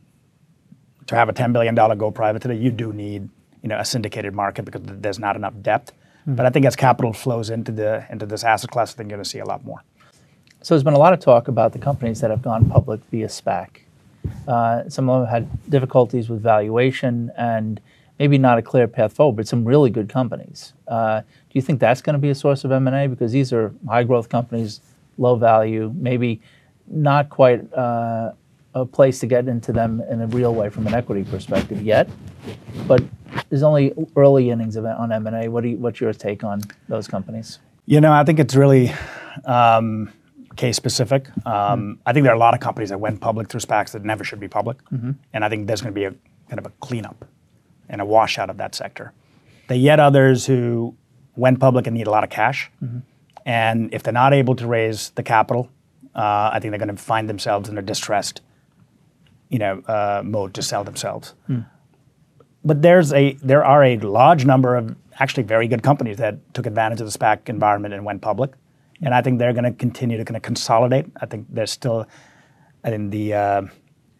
to 1.07 1.17
have 1.17 1.29
a 1.29 1.33
ten 1.33 1.53
billion 1.53 1.75
dollar 1.75 1.95
go 1.95 2.11
private 2.11 2.43
today, 2.43 2.57
you 2.57 2.71
do 2.71 2.93
need 2.93 3.29
you 3.63 3.69
know 3.69 3.79
a 3.79 3.85
syndicated 3.85 4.35
market 4.35 4.65
because 4.65 4.83
there's 4.85 5.19
not 5.19 5.37
enough 5.37 5.55
depth. 5.63 5.93
But 6.27 6.47
I 6.47 6.51
think 6.51 6.67
as 6.67 6.77
capital 6.77 7.13
flows 7.13 7.51
into 7.51 7.73
the 7.73 8.07
into 8.11 8.27
this 8.27 8.45
asset 8.45 8.71
class, 8.71 8.95
I 8.95 8.97
think 8.97 9.11
you're 9.11 9.19
going 9.19 9.25
to 9.25 9.31
see 9.31 9.41
a 9.41 9.45
lot 9.45 9.65
more. 9.65 9.83
So 10.63 10.75
there's 10.75 10.85
been 10.85 10.95
a 10.95 10.99
lot 10.99 11.13
of 11.13 11.19
talk 11.19 11.49
about 11.49 11.73
the 11.73 11.81
companies 11.81 12.21
that 12.21 12.31
have 12.31 12.43
gone 12.43 12.71
public 12.71 13.01
via 13.11 13.27
SPAC. 13.27 13.81
Uh, 14.47 14.89
some 14.89 15.11
of 15.11 15.23
them 15.23 15.29
had 15.29 15.71
difficulties 15.71 16.29
with 16.29 16.41
valuation 16.41 17.33
and 17.37 17.81
maybe 18.19 18.39
not 18.39 18.59
a 18.59 18.63
clear 18.63 18.87
path 18.87 19.13
forward, 19.13 19.37
but 19.37 19.49
some 19.49 19.65
really 19.65 19.91
good 19.91 20.09
companies. 20.09 20.73
Uh, 20.89 21.21
do 21.21 21.27
you 21.53 21.63
think 21.63 21.81
that's 21.81 22.03
going 22.03 22.15
to 22.15 22.21
be 22.21 22.31
a 22.31 22.35
source 22.35 22.65
of 22.65 22.73
M&A? 22.73 23.07
Because 23.07 23.33
these 23.33 23.53
are 23.53 23.75
high 23.89 24.05
growth 24.05 24.29
companies, 24.29 24.81
low 25.19 25.37
value, 25.37 25.93
maybe 25.97 26.41
not 26.87 27.31
quite 27.31 27.73
uh, 27.75 28.33
a 28.75 28.87
place 28.87 29.21
to 29.21 29.27
get 29.27 29.49
into 29.49 29.73
them 29.73 30.03
in 30.11 30.21
a 30.21 30.27
real 30.29 30.55
way 30.55 30.71
from 30.71 30.87
an 30.87 30.95
equity 30.95 31.25
perspective 31.25 31.83
yet. 31.83 32.09
But 32.87 33.03
there's 33.49 33.63
only 33.63 33.93
early 34.17 34.51
innings 34.51 34.77
of, 34.77 34.85
on 34.85 35.13
M&A. 35.13 35.49
What 35.49 35.63
do 35.63 35.71
you, 35.71 35.77
what's 35.79 36.01
your 36.01 36.13
take 36.13 36.45
on 36.45 36.63
those 36.89 37.09
companies? 37.09 37.59
You 37.87 38.01
know, 38.01 38.13
I 38.13 38.25
think 38.25 38.39
it's 38.39 38.55
really 38.55 38.93
um, 39.45 40.13
case 40.57 40.77
specific. 40.77 41.29
Um, 41.47 41.99
I 42.07 42.13
think 42.13 42.25
there 42.25 42.33
are 42.33 42.37
a 42.37 42.39
lot 42.39 42.55
of 42.55 42.61
companies 42.61 42.91
that 42.91 43.01
went 43.01 43.21
public 43.21 43.49
through 43.49 43.61
SPACs 43.61 43.93
that 43.93 44.05
never 44.05 44.23
should 44.25 44.41
be 44.41 44.49
public, 44.49 44.79
and 45.33 45.45
I 45.45 45.49
think 45.49 45.67
there's 45.67 45.81
going 45.81 45.93
to 45.93 45.99
be 45.99 46.05
a 46.05 46.15
kind 46.49 46.59
of 46.59 46.67
a 46.67 46.71
cleanup 46.81 47.25
and 47.89 48.01
a 48.01 48.05
washout 48.05 48.51
of 48.51 48.57
that 48.57 48.75
sector. 48.75 49.13
There 49.69 49.77
are 49.77 49.81
yet 49.81 50.01
others 50.01 50.47
who 50.47 50.95
went 51.37 51.61
public 51.61 51.87
and 51.87 51.97
need 51.97 52.07
a 52.07 52.11
lot 52.11 52.25
of 52.25 52.31
cash, 52.31 52.71
and 53.47 53.93
if 53.95 54.03
they're 54.03 54.13
not 54.13 54.33
able 54.33 54.55
to 54.57 54.67
raise 54.67 55.11
the 55.11 55.23
capital, 55.23 55.71
uh, 56.15 56.51
I 56.53 56.59
think 56.61 56.73
they're 56.73 56.79
going 56.79 56.97
to 56.97 57.03
find 57.03 57.29
themselves 57.29 57.69
in 57.69 57.79
a 57.79 57.83
distressed, 57.83 58.41
you 59.49 59.59
know, 59.59 59.81
uh, 59.89 60.23
mode 60.25 60.55
to 60.55 60.63
sell 60.63 60.85
themselves. 60.85 61.35
But 62.65 62.83
there's 62.83 63.13
a 63.13 63.33
there 63.43 63.65
are 63.65 63.83
a 63.83 63.97
large 63.99 64.45
number 64.45 64.77
of 64.77 64.95
actually 65.19 65.43
very 65.43 65.67
good 65.69 65.83
companies 65.83 66.19
that 66.19 66.55
took 66.55 66.67
advantage 66.67 67.01
of 67.01 67.11
the 67.11 67.19
SPAC 67.19 67.49
environment 67.49 67.95
and 67.95 68.05
went 68.05 68.23
public, 68.23 68.53
and 69.03 69.15
I 69.15 69.21
think 69.23 69.39
they're 69.39 69.53
going 69.53 69.65
to 69.65 69.73
continue 69.73 70.17
to 70.17 70.25
kind 70.25 70.37
of 70.37 70.43
consolidate. 70.43 71.07
I 71.21 71.27
think 71.27 71.47
there's 71.51 71.73
still, 71.73 72.07
I 72.85 72.91
think 72.91 73.11
the 73.11 73.35
uh, 73.35 73.63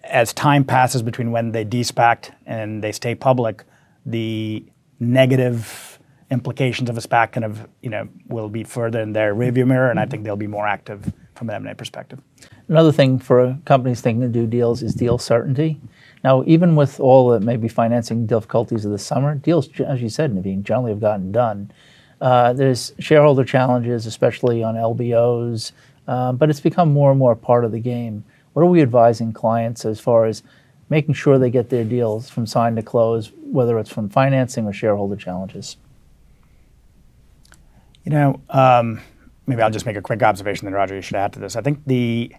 as 0.05 0.33
time 0.33 0.65
passes 0.65 1.03
between 1.03 1.31
when 1.31 1.53
they 1.53 1.65
de-SPACed 1.65 2.33
and 2.47 2.83
they 2.83 2.93
stay 2.93 3.15
public, 3.15 3.65
the 4.05 4.65
negative 4.99 5.99
implications 6.31 6.89
of 6.89 6.97
a 6.97 7.01
SPAC 7.01 7.33
kind 7.33 7.45
of, 7.45 7.69
you 7.83 7.91
know, 7.91 8.09
will 8.29 8.49
be 8.49 8.65
further 8.65 9.01
in 9.01 9.13
their 9.13 9.35
rearview 9.35 9.67
mirror, 9.67 9.91
and 9.91 10.01
I 10.01 10.07
think 10.07 10.25
they'll 10.25 10.35
be 10.35 10.47
more 10.47 10.67
active 10.67 11.13
from 11.35 11.51
an 11.51 11.57
M&A 11.57 11.75
perspective. 11.75 12.21
Another 12.69 12.93
thing 12.93 13.19
for 13.19 13.59
companies 13.65 14.01
thinking 14.01 14.23
to 14.23 14.29
do 14.29 14.47
deals 14.47 14.83
is 14.83 14.95
deal 14.95 15.19
certainty. 15.19 15.81
Now, 16.25 16.43
even 16.47 16.75
with 16.75 17.01
all 17.01 17.29
the 17.29 17.41
maybe 17.41 17.69
financing 17.69 18.27
difficulties 18.27 18.85
of 18.85 18.93
the 18.93 18.99
summer, 18.99 19.35
deals, 19.35 19.69
as 19.81 20.01
you 20.01 20.09
said, 20.09 20.33
Naveen, 20.33 20.63
generally 20.63 20.93
have 20.93 21.01
gotten 21.01 21.33
done. 21.33 21.71
Uh, 22.21 22.53
there's 22.53 22.93
shareholder 22.99 23.45
challenges, 23.45 24.07
especially 24.07 24.63
on 24.63 24.77
LBOs, 24.77 25.73
uh, 26.07 26.33
but 26.33 26.49
it's 26.49 26.61
become 26.61 26.93
more 26.93 27.11
and 27.11 27.19
more 27.19 27.35
part 27.35 27.65
of 27.65 27.73
the 27.73 27.81
game. 27.81 28.25
What 28.53 28.63
are 28.63 28.67
we 28.67 28.83
advising 28.83 29.33
clients 29.33 29.85
as 29.85 30.01
far 30.01 30.27
as 30.27 30.43
making 30.89 31.15
sure 31.15 31.39
they 31.39 31.51
get 31.51 31.71
their 31.71 31.85
deals 31.85 32.29
from 32.29 32.47
sign 32.47 32.77
to 32.77 32.83
close, 32.83 33.33
whether 33.43 33.79
it's 33.79 33.91
from 33.91 34.09
financing 34.09 34.67
or 34.67 34.73
shareholder 34.73 35.17
challenges? 35.17 35.77
You 38.05 38.11
know, 38.11 38.41
um, 38.51 39.01
maybe 39.47 39.63
I'll 39.63 39.71
just 39.71 39.87
make 39.87 39.97
a 39.97 40.03
quick 40.03 40.23
observation, 40.23 40.67
then 40.67 40.75
Roger, 40.75 40.95
you 40.95 41.03
should 41.03 41.17
add 41.17 41.33
to 41.35 41.39
this. 41.39 41.57
I 41.57 41.63
think 41.63 41.83
the, 41.87 42.35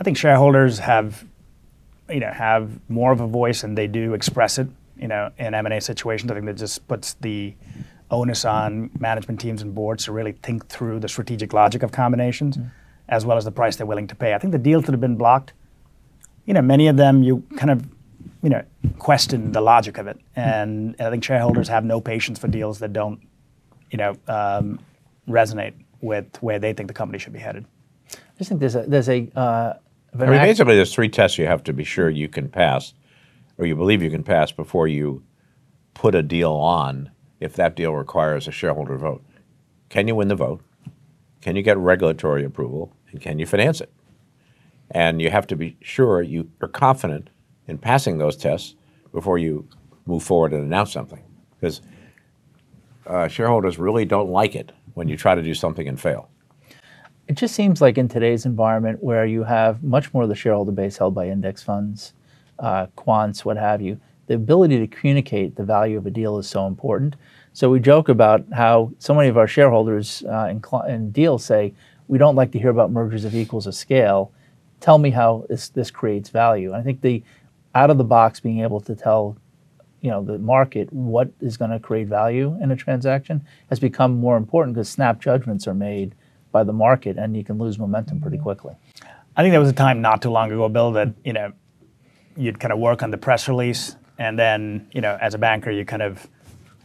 I 0.00 0.04
think 0.04 0.16
shareholders 0.16 0.78
have, 0.80 1.24
you 2.08 2.20
know, 2.20 2.30
have 2.30 2.70
more 2.88 3.12
of 3.12 3.20
a 3.20 3.26
voice 3.26 3.62
and 3.62 3.76
they 3.76 3.86
do 3.86 4.14
express 4.14 4.58
it. 4.58 4.68
You 4.96 5.08
know, 5.08 5.30
in 5.38 5.54
M&A 5.54 5.80
situations, 5.80 6.30
I 6.30 6.34
think 6.34 6.46
that 6.46 6.56
just 6.56 6.88
puts 6.88 7.14
the 7.14 7.54
onus 8.10 8.44
on 8.44 8.90
management 8.98 9.40
teams 9.40 9.62
and 9.62 9.74
boards 9.74 10.04
to 10.04 10.12
really 10.12 10.32
think 10.32 10.68
through 10.68 11.00
the 11.00 11.08
strategic 11.08 11.52
logic 11.52 11.82
of 11.82 11.92
combinations, 11.92 12.56
mm. 12.56 12.70
As 13.08 13.24
well 13.24 13.36
as 13.36 13.44
the 13.44 13.52
price 13.52 13.76
they're 13.76 13.86
willing 13.86 14.06
to 14.08 14.14
pay. 14.14 14.34
I 14.34 14.38
think 14.38 14.52
the 14.52 14.58
deals 14.58 14.84
that 14.84 14.92
have 14.92 15.00
been 15.00 15.16
blocked, 15.16 15.52
you 16.44 16.54
know, 16.54 16.62
many 16.62 16.88
of 16.88 16.96
them 16.96 17.22
you 17.22 17.44
kind 17.56 17.70
of, 17.70 17.86
you 18.42 18.50
know, 18.50 18.64
question 18.98 19.52
the 19.52 19.60
logic 19.60 19.98
of 19.98 20.06
it, 20.06 20.18
and 20.34 20.96
I 20.98 21.10
think 21.10 21.24
shareholders 21.24 21.68
have 21.68 21.84
no 21.84 22.00
patience 22.00 22.38
for 22.38 22.48
deals 22.48 22.78
that 22.80 22.92
don't, 22.92 23.20
you 23.90 23.98
know, 23.98 24.16
um, 24.28 24.78
resonate 25.28 25.74
with 26.00 26.40
where 26.40 26.58
they 26.58 26.72
think 26.72 26.88
the 26.88 26.94
company 26.94 27.18
should 27.18 27.32
be 27.32 27.38
headed. 27.38 27.66
I 28.12 28.16
just 28.38 28.48
think 28.48 28.60
there's 28.60 28.76
a 28.76 28.82
there's 28.82 29.08
a. 29.08 29.28
Uh, 29.34 29.74
I 30.14 30.18
mean, 30.18 30.40
basically, 30.40 30.76
there's 30.76 30.94
three 30.94 31.08
tests 31.08 31.36
you 31.36 31.46
have 31.46 31.62
to 31.64 31.72
be 31.72 31.84
sure 31.84 32.08
you 32.08 32.28
can 32.28 32.48
pass, 32.48 32.94
or 33.58 33.66
you 33.66 33.76
believe 33.76 34.02
you 34.02 34.10
can 34.10 34.22
pass 34.22 34.50
before 34.50 34.88
you 34.88 35.22
put 35.94 36.14
a 36.14 36.22
deal 36.22 36.52
on. 36.52 37.10
If 37.38 37.54
that 37.56 37.76
deal 37.76 37.92
requires 37.92 38.48
a 38.48 38.52
shareholder 38.52 38.96
vote, 38.96 39.22
can 39.90 40.08
you 40.08 40.14
win 40.14 40.28
the 40.28 40.36
vote? 40.36 40.62
Can 41.46 41.54
you 41.54 41.62
get 41.62 41.78
regulatory 41.78 42.44
approval? 42.44 42.92
And 43.12 43.20
can 43.20 43.38
you 43.38 43.46
finance 43.46 43.80
it? 43.80 43.92
And 44.90 45.22
you 45.22 45.30
have 45.30 45.46
to 45.46 45.54
be 45.54 45.76
sure 45.80 46.20
you 46.20 46.50
are 46.60 46.66
confident 46.66 47.30
in 47.68 47.78
passing 47.78 48.18
those 48.18 48.36
tests 48.36 48.74
before 49.12 49.38
you 49.38 49.68
move 50.06 50.24
forward 50.24 50.52
and 50.52 50.64
announce 50.64 50.92
something, 50.92 51.22
because 51.54 51.82
uh, 53.06 53.28
shareholders 53.28 53.78
really 53.78 54.04
don't 54.04 54.28
like 54.28 54.56
it 54.56 54.72
when 54.94 55.06
you 55.06 55.16
try 55.16 55.36
to 55.36 55.42
do 55.42 55.54
something 55.54 55.86
and 55.86 56.00
fail. 56.00 56.28
It 57.28 57.34
just 57.34 57.54
seems 57.54 57.80
like 57.80 57.96
in 57.96 58.08
today's 58.08 58.44
environment 58.44 59.00
where 59.00 59.24
you 59.24 59.44
have 59.44 59.84
much 59.84 60.12
more 60.12 60.24
of 60.24 60.28
the 60.28 60.34
shareholder 60.34 60.72
base 60.72 60.96
held 60.96 61.14
by 61.14 61.28
index 61.28 61.62
funds, 61.62 62.12
uh, 62.58 62.88
quants, 62.98 63.44
what 63.44 63.56
have 63.56 63.80
you, 63.80 64.00
the 64.26 64.34
ability 64.34 64.80
to 64.80 64.88
communicate 64.88 65.54
the 65.54 65.62
value 65.62 65.96
of 65.96 66.06
a 66.06 66.10
deal 66.10 66.38
is 66.38 66.48
so 66.48 66.66
important. 66.66 67.14
So 67.56 67.70
we 67.70 67.80
joke 67.80 68.10
about 68.10 68.44
how 68.52 68.92
so 68.98 69.14
many 69.14 69.30
of 69.30 69.38
our 69.38 69.46
shareholders 69.46 70.22
uh, 70.28 70.48
in, 70.50 70.62
in, 70.90 71.10
deals 71.10 71.42
say, 71.42 71.72
we 72.06 72.18
don't 72.18 72.36
like 72.36 72.52
to 72.52 72.58
hear 72.58 72.68
about 72.68 72.90
mergers 72.90 73.24
of 73.24 73.34
equals 73.34 73.66
of 73.66 73.74
scale. 73.74 74.30
Tell 74.80 74.98
me 74.98 75.08
how 75.08 75.46
this, 75.48 75.70
this 75.70 75.90
creates 75.90 76.28
value. 76.28 76.74
And 76.74 76.82
I 76.82 76.84
think 76.84 77.00
the 77.00 77.22
out 77.74 77.88
of 77.88 77.96
the 77.96 78.04
box 78.04 78.40
being 78.40 78.60
able 78.60 78.78
to 78.82 78.94
tell 78.94 79.38
you 80.02 80.10
know 80.10 80.22
the 80.22 80.38
market 80.38 80.92
what 80.92 81.30
is 81.40 81.56
going 81.56 81.70
to 81.70 81.80
create 81.80 82.08
value 82.08 82.58
in 82.60 82.70
a 82.72 82.76
transaction 82.76 83.42
has 83.70 83.80
become 83.80 84.20
more 84.20 84.36
important 84.36 84.74
because 84.74 84.90
snap 84.90 85.18
judgments 85.18 85.66
are 85.66 85.72
made 85.72 86.14
by 86.52 86.62
the 86.62 86.74
market 86.74 87.16
and 87.16 87.34
you 87.34 87.42
can 87.42 87.56
lose 87.56 87.78
momentum 87.78 88.20
pretty 88.20 88.36
quickly. 88.36 88.74
I 89.34 89.42
think 89.42 89.52
there 89.52 89.60
was 89.60 89.70
a 89.70 89.72
time 89.72 90.02
not 90.02 90.20
too 90.20 90.30
long 90.30 90.52
ago, 90.52 90.68
Bill, 90.68 90.92
that 90.92 91.08
you 91.24 91.32
know 91.32 91.54
you'd 92.36 92.60
kind 92.60 92.74
of 92.74 92.78
work 92.78 93.02
on 93.02 93.10
the 93.10 93.16
press 93.16 93.48
release 93.48 93.96
and 94.18 94.38
then 94.38 94.90
you 94.92 95.00
know 95.00 95.16
as 95.22 95.32
a 95.32 95.38
banker 95.38 95.70
you 95.70 95.86
kind 95.86 96.02
of 96.02 96.28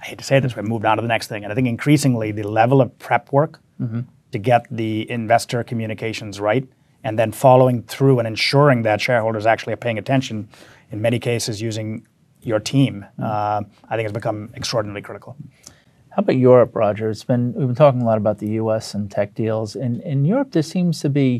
I 0.01 0.05
hate 0.05 0.17
to 0.17 0.23
say 0.23 0.39
this, 0.39 0.53
but 0.53 0.65
moved 0.65 0.85
on 0.85 0.97
to 0.97 1.01
the 1.01 1.07
next 1.07 1.27
thing. 1.27 1.43
And 1.43 1.51
I 1.51 1.55
think 1.55 1.67
increasingly 1.67 2.31
the 2.31 2.47
level 2.47 2.81
of 2.81 2.97
prep 2.97 3.31
work 3.31 3.59
mm-hmm. 3.79 4.01
to 4.31 4.37
get 4.39 4.65
the 4.71 5.09
investor 5.09 5.63
communications 5.63 6.39
right 6.39 6.67
and 7.03 7.17
then 7.17 7.31
following 7.31 7.83
through 7.83 8.19
and 8.19 8.27
ensuring 8.27 8.83
that 8.83 9.01
shareholders 9.01 9.45
actually 9.45 9.73
are 9.73 9.77
paying 9.77 9.97
attention, 9.97 10.49
in 10.91 11.01
many 11.01 11.19
cases 11.19 11.61
using 11.61 12.05
your 12.41 12.59
team, 12.59 13.05
uh, 13.21 13.61
I 13.89 13.95
think 13.95 14.03
has 14.03 14.11
become 14.11 14.49
extraordinarily 14.55 15.01
critical. 15.01 15.35
How 16.09 16.21
about 16.21 16.35
Europe, 16.35 16.75
Roger? 16.75 17.09
It's 17.09 17.23
been 17.23 17.53
we've 17.53 17.67
been 17.67 17.75
talking 17.75 18.01
a 18.01 18.05
lot 18.05 18.17
about 18.17 18.39
the 18.39 18.49
U.S. 18.53 18.93
and 18.93 19.09
tech 19.09 19.33
deals. 19.33 19.75
In 19.75 20.01
in 20.01 20.25
Europe, 20.25 20.51
there 20.51 20.63
seems 20.63 20.99
to 21.01 21.09
be 21.09 21.39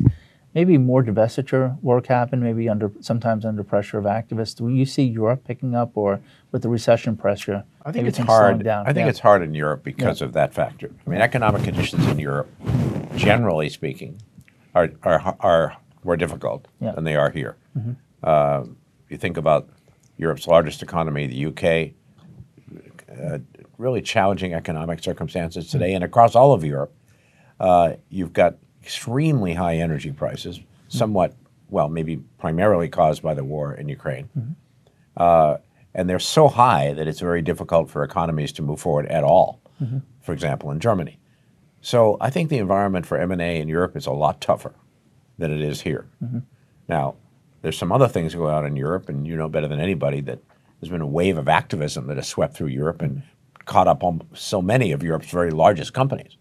maybe 0.53 0.77
more 0.77 1.03
divestiture 1.03 1.81
work 1.81 2.07
happen, 2.07 2.41
maybe 2.41 2.67
under 2.67 2.91
sometimes 2.99 3.45
under 3.45 3.63
pressure 3.63 3.97
of 3.97 4.05
activists. 4.05 4.55
Do 4.55 4.69
you 4.69 4.85
see 4.85 5.03
Europe 5.03 5.43
picking 5.45 5.75
up, 5.75 5.91
or 5.95 6.21
with 6.51 6.61
the 6.61 6.69
recession 6.69 7.15
pressure? 7.15 7.63
I 7.85 7.91
think 7.91 8.07
it's 8.07 8.17
hard. 8.17 8.67
I 8.67 8.85
think 8.85 8.97
yeah. 8.97 9.07
it's 9.07 9.19
hard 9.19 9.41
in 9.41 9.53
Europe 9.53 9.83
because 9.83 10.21
yeah. 10.21 10.27
of 10.27 10.33
that 10.33 10.53
factor. 10.53 10.91
I 11.05 11.09
mean, 11.09 11.21
economic 11.21 11.63
conditions 11.63 12.05
in 12.07 12.19
Europe, 12.19 12.49
generally 13.15 13.69
speaking, 13.69 14.21
are 14.75 14.89
are, 15.03 15.35
are 15.39 15.77
more 16.03 16.17
difficult 16.17 16.67
yeah. 16.79 16.91
than 16.91 17.03
they 17.03 17.15
are 17.15 17.29
here. 17.29 17.57
Mm-hmm. 17.77 17.91
Uh, 18.23 18.63
you 19.09 19.17
think 19.17 19.37
about 19.37 19.69
Europe's 20.17 20.47
largest 20.47 20.81
economy, 20.81 21.27
the 21.27 21.45
UK, 21.47 21.93
uh, 23.11 23.39
really 23.77 24.01
challenging 24.01 24.53
economic 24.53 25.03
circumstances 25.03 25.69
today, 25.69 25.93
and 25.93 26.03
across 26.03 26.35
all 26.35 26.53
of 26.53 26.63
Europe, 26.63 26.93
uh, 27.59 27.93
you've 28.09 28.33
got 28.33 28.55
extremely 28.81 29.53
high 29.53 29.77
energy 29.77 30.11
prices, 30.11 30.59
somewhat, 30.87 31.35
well, 31.69 31.87
maybe 31.89 32.17
primarily 32.37 32.89
caused 32.89 33.21
by 33.21 33.33
the 33.33 33.43
war 33.43 33.73
in 33.73 33.87
Ukraine. 33.87 34.29
Mm-hmm. 34.37 34.51
Uh, 35.17 35.57
and 35.93 36.09
they're 36.09 36.19
so 36.19 36.47
high 36.47 36.93
that 36.93 37.07
it's 37.07 37.19
very 37.19 37.41
difficult 37.41 37.89
for 37.89 38.03
economies 38.03 38.51
to 38.53 38.61
move 38.61 38.79
forward 38.79 39.05
at 39.07 39.23
all, 39.23 39.61
mm-hmm. 39.81 39.99
for 40.21 40.33
example, 40.33 40.71
in 40.71 40.79
Germany. 40.79 41.19
So 41.81 42.17
I 42.21 42.29
think 42.29 42.49
the 42.49 42.59
environment 42.59 43.05
for 43.05 43.17
M&A 43.17 43.59
in 43.59 43.67
Europe 43.67 43.97
is 43.97 44.05
a 44.05 44.11
lot 44.11 44.39
tougher 44.39 44.73
than 45.37 45.51
it 45.51 45.61
is 45.61 45.81
here. 45.81 46.07
Mm-hmm. 46.23 46.39
Now, 46.87 47.15
there's 47.61 47.77
some 47.77 47.91
other 47.91 48.07
things 48.07 48.35
going 48.35 48.53
on 48.53 48.65
in 48.65 48.75
Europe, 48.75 49.09
and 49.09 49.27
you 49.27 49.35
know 49.35 49.49
better 49.49 49.67
than 49.67 49.79
anybody 49.79 50.21
that 50.21 50.39
there's 50.79 50.91
been 50.91 51.01
a 51.01 51.07
wave 51.07 51.37
of 51.37 51.47
activism 51.47 52.07
that 52.07 52.17
has 52.17 52.27
swept 52.27 52.55
through 52.55 52.67
Europe 52.67 53.01
and 53.01 53.23
caught 53.65 53.87
up 53.87 54.03
on 54.03 54.21
so 54.33 54.61
many 54.61 54.91
of 54.91 55.03
Europe's 55.03 55.29
very 55.29 55.51
largest 55.51 55.93
companies. 55.93 56.37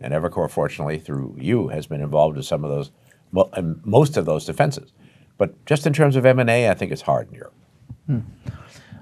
And 0.00 0.12
Evercore, 0.12 0.50
fortunately, 0.50 0.98
through 0.98 1.36
you, 1.38 1.68
has 1.68 1.86
been 1.86 2.00
involved 2.00 2.36
in 2.36 2.42
some 2.42 2.64
of 2.64 2.70
those, 2.70 2.90
well, 3.32 3.50
most 3.84 4.16
of 4.16 4.26
those 4.26 4.44
defenses. 4.44 4.92
But 5.38 5.64
just 5.66 5.86
in 5.86 5.92
terms 5.92 6.16
of 6.16 6.24
M&A, 6.24 6.70
I 6.70 6.74
think 6.74 6.92
it's 6.92 7.02
hard 7.02 7.28
in 7.28 7.34
Europe. 7.34 7.54
Hmm. 8.06 8.20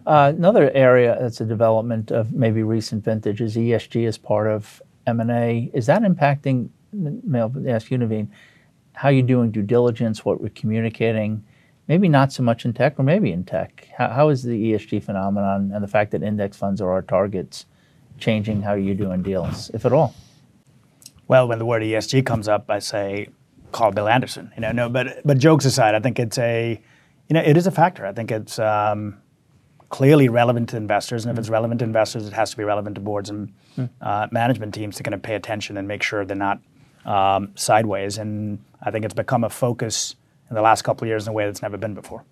Uh, 0.06 0.32
another 0.36 0.70
area 0.72 1.16
that's 1.20 1.40
a 1.40 1.46
development 1.46 2.10
of 2.10 2.32
maybe 2.32 2.62
recent 2.62 3.04
vintage 3.04 3.40
is 3.40 3.56
ESG 3.56 4.06
as 4.06 4.18
part 4.18 4.48
of 4.48 4.82
M&A. 5.06 5.70
Is 5.72 5.86
that 5.86 6.02
impacting, 6.02 6.68
may 6.92 7.40
I'll 7.40 7.52
ask 7.68 7.90
you, 7.90 7.98
Naveen, 7.98 8.28
how 8.92 9.08
you're 9.08 9.26
doing 9.26 9.50
due 9.50 9.62
diligence, 9.62 10.24
what 10.24 10.40
we're 10.40 10.50
communicating, 10.50 11.42
maybe 11.88 12.08
not 12.08 12.32
so 12.32 12.42
much 12.42 12.64
in 12.64 12.72
tech 12.72 12.98
or 12.98 13.02
maybe 13.02 13.32
in 13.32 13.44
tech. 13.44 13.88
How, 13.96 14.08
how 14.08 14.28
is 14.28 14.42
the 14.42 14.72
ESG 14.72 15.02
phenomenon 15.02 15.70
and 15.72 15.82
the 15.82 15.88
fact 15.88 16.10
that 16.12 16.22
index 16.22 16.56
funds 16.56 16.80
are 16.80 16.90
our 16.90 17.02
targets 17.02 17.66
changing 18.18 18.62
how 18.62 18.74
you're 18.74 18.94
doing 18.94 19.22
deals, 19.22 19.70
if 19.70 19.84
at 19.84 19.92
all? 19.92 20.14
Well, 21.28 21.48
when 21.48 21.58
the 21.58 21.64
word 21.64 21.82
ESG 21.82 22.26
comes 22.26 22.48
up, 22.48 22.70
I 22.70 22.78
say, 22.78 23.28
call 23.72 23.90
Bill 23.90 24.08
Anderson. 24.08 24.52
You 24.56 24.62
know, 24.62 24.72
no, 24.72 24.88
but 24.88 25.20
but 25.24 25.38
jokes 25.38 25.64
aside, 25.64 25.94
I 25.94 26.00
think 26.00 26.18
it's 26.18 26.38
a, 26.38 26.80
you 27.28 27.34
know, 27.34 27.40
it 27.40 27.56
is 27.56 27.66
a 27.66 27.70
factor. 27.70 28.06
I 28.06 28.12
think 28.12 28.30
it's 28.30 28.58
um, 28.58 29.20
clearly 29.88 30.28
relevant 30.28 30.68
to 30.70 30.76
investors, 30.76 31.24
and 31.24 31.30
if 31.30 31.36
mm. 31.36 31.40
it's 31.40 31.48
relevant 31.48 31.80
to 31.80 31.84
investors, 31.84 32.26
it 32.26 32.32
has 32.32 32.50
to 32.50 32.56
be 32.56 32.64
relevant 32.64 32.94
to 32.96 33.00
boards 33.00 33.30
and 33.30 33.52
mm. 33.76 33.88
uh, 34.00 34.28
management 34.30 34.74
teams 34.74 34.96
to 34.96 35.02
kind 35.02 35.14
of 35.14 35.22
pay 35.22 35.34
attention 35.34 35.76
and 35.76 35.88
make 35.88 36.02
sure 36.02 36.24
they're 36.24 36.36
not 36.36 36.60
um, 37.04 37.52
sideways. 37.54 38.18
And 38.18 38.62
I 38.82 38.90
think 38.90 39.04
it's 39.04 39.14
become 39.14 39.44
a 39.44 39.50
focus 39.50 40.16
in 40.50 40.56
the 40.56 40.62
last 40.62 40.82
couple 40.82 41.04
of 41.04 41.08
years 41.08 41.26
in 41.26 41.30
a 41.30 41.32
way 41.32 41.46
that's 41.46 41.62
never 41.62 41.76
been 41.76 41.94
before. 41.94 42.24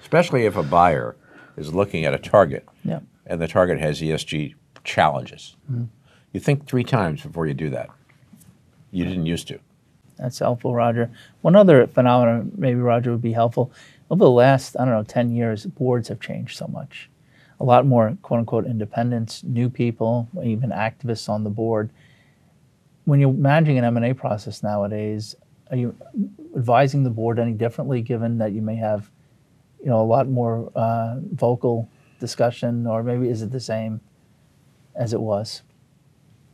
Especially 0.00 0.46
if 0.46 0.56
a 0.56 0.62
buyer 0.62 1.16
is 1.56 1.74
looking 1.74 2.04
at 2.04 2.14
a 2.14 2.18
target 2.18 2.66
yeah. 2.84 3.00
and 3.26 3.40
the 3.40 3.48
target 3.48 3.78
has 3.78 4.00
ESG 4.00 4.54
challenges. 4.84 5.56
Mm-hmm. 5.70 5.84
You 6.32 6.40
think 6.40 6.66
three 6.66 6.84
times 6.84 7.22
before 7.22 7.46
you 7.46 7.54
do 7.54 7.70
that. 7.70 7.90
You 8.92 9.04
didn't 9.04 9.26
used 9.26 9.48
to. 9.48 9.58
That's 10.18 10.38
helpful, 10.38 10.74
Roger. 10.74 11.10
One 11.40 11.56
other 11.56 11.86
phenomenon, 11.86 12.52
maybe 12.56 12.78
Roger 12.78 13.10
would 13.10 13.22
be 13.22 13.32
helpful. 13.32 13.72
Over 14.10 14.24
the 14.24 14.30
last, 14.30 14.76
I 14.78 14.84
don't 14.84 14.94
know, 14.94 15.02
10 15.02 15.32
years, 15.32 15.66
boards 15.66 16.08
have 16.08 16.20
changed 16.20 16.56
so 16.56 16.68
much. 16.68 17.10
A 17.58 17.64
lot 17.64 17.86
more 17.86 18.16
quote 18.22 18.40
unquote 18.40 18.66
independence, 18.66 19.42
new 19.42 19.70
people, 19.70 20.28
even 20.44 20.70
activists 20.70 21.28
on 21.28 21.44
the 21.44 21.50
board. 21.50 21.90
When 23.04 23.18
you're 23.18 23.32
managing 23.32 23.78
an 23.78 23.84
M&A 23.84 24.12
process 24.14 24.62
nowadays, 24.62 25.34
are 25.70 25.76
you 25.76 25.96
advising 26.54 27.02
the 27.02 27.10
board 27.10 27.38
any 27.38 27.52
differently, 27.52 28.02
given 28.02 28.38
that 28.38 28.52
you 28.52 28.60
may 28.60 28.76
have, 28.76 29.10
you 29.80 29.86
know, 29.86 30.00
a 30.00 30.04
lot 30.04 30.28
more 30.28 30.70
uh, 30.76 31.16
vocal 31.32 31.88
discussion, 32.20 32.86
or 32.86 33.02
maybe 33.02 33.28
is 33.28 33.42
it 33.42 33.50
the 33.50 33.60
same 33.60 34.00
as 34.94 35.14
it 35.14 35.20
was? 35.20 35.62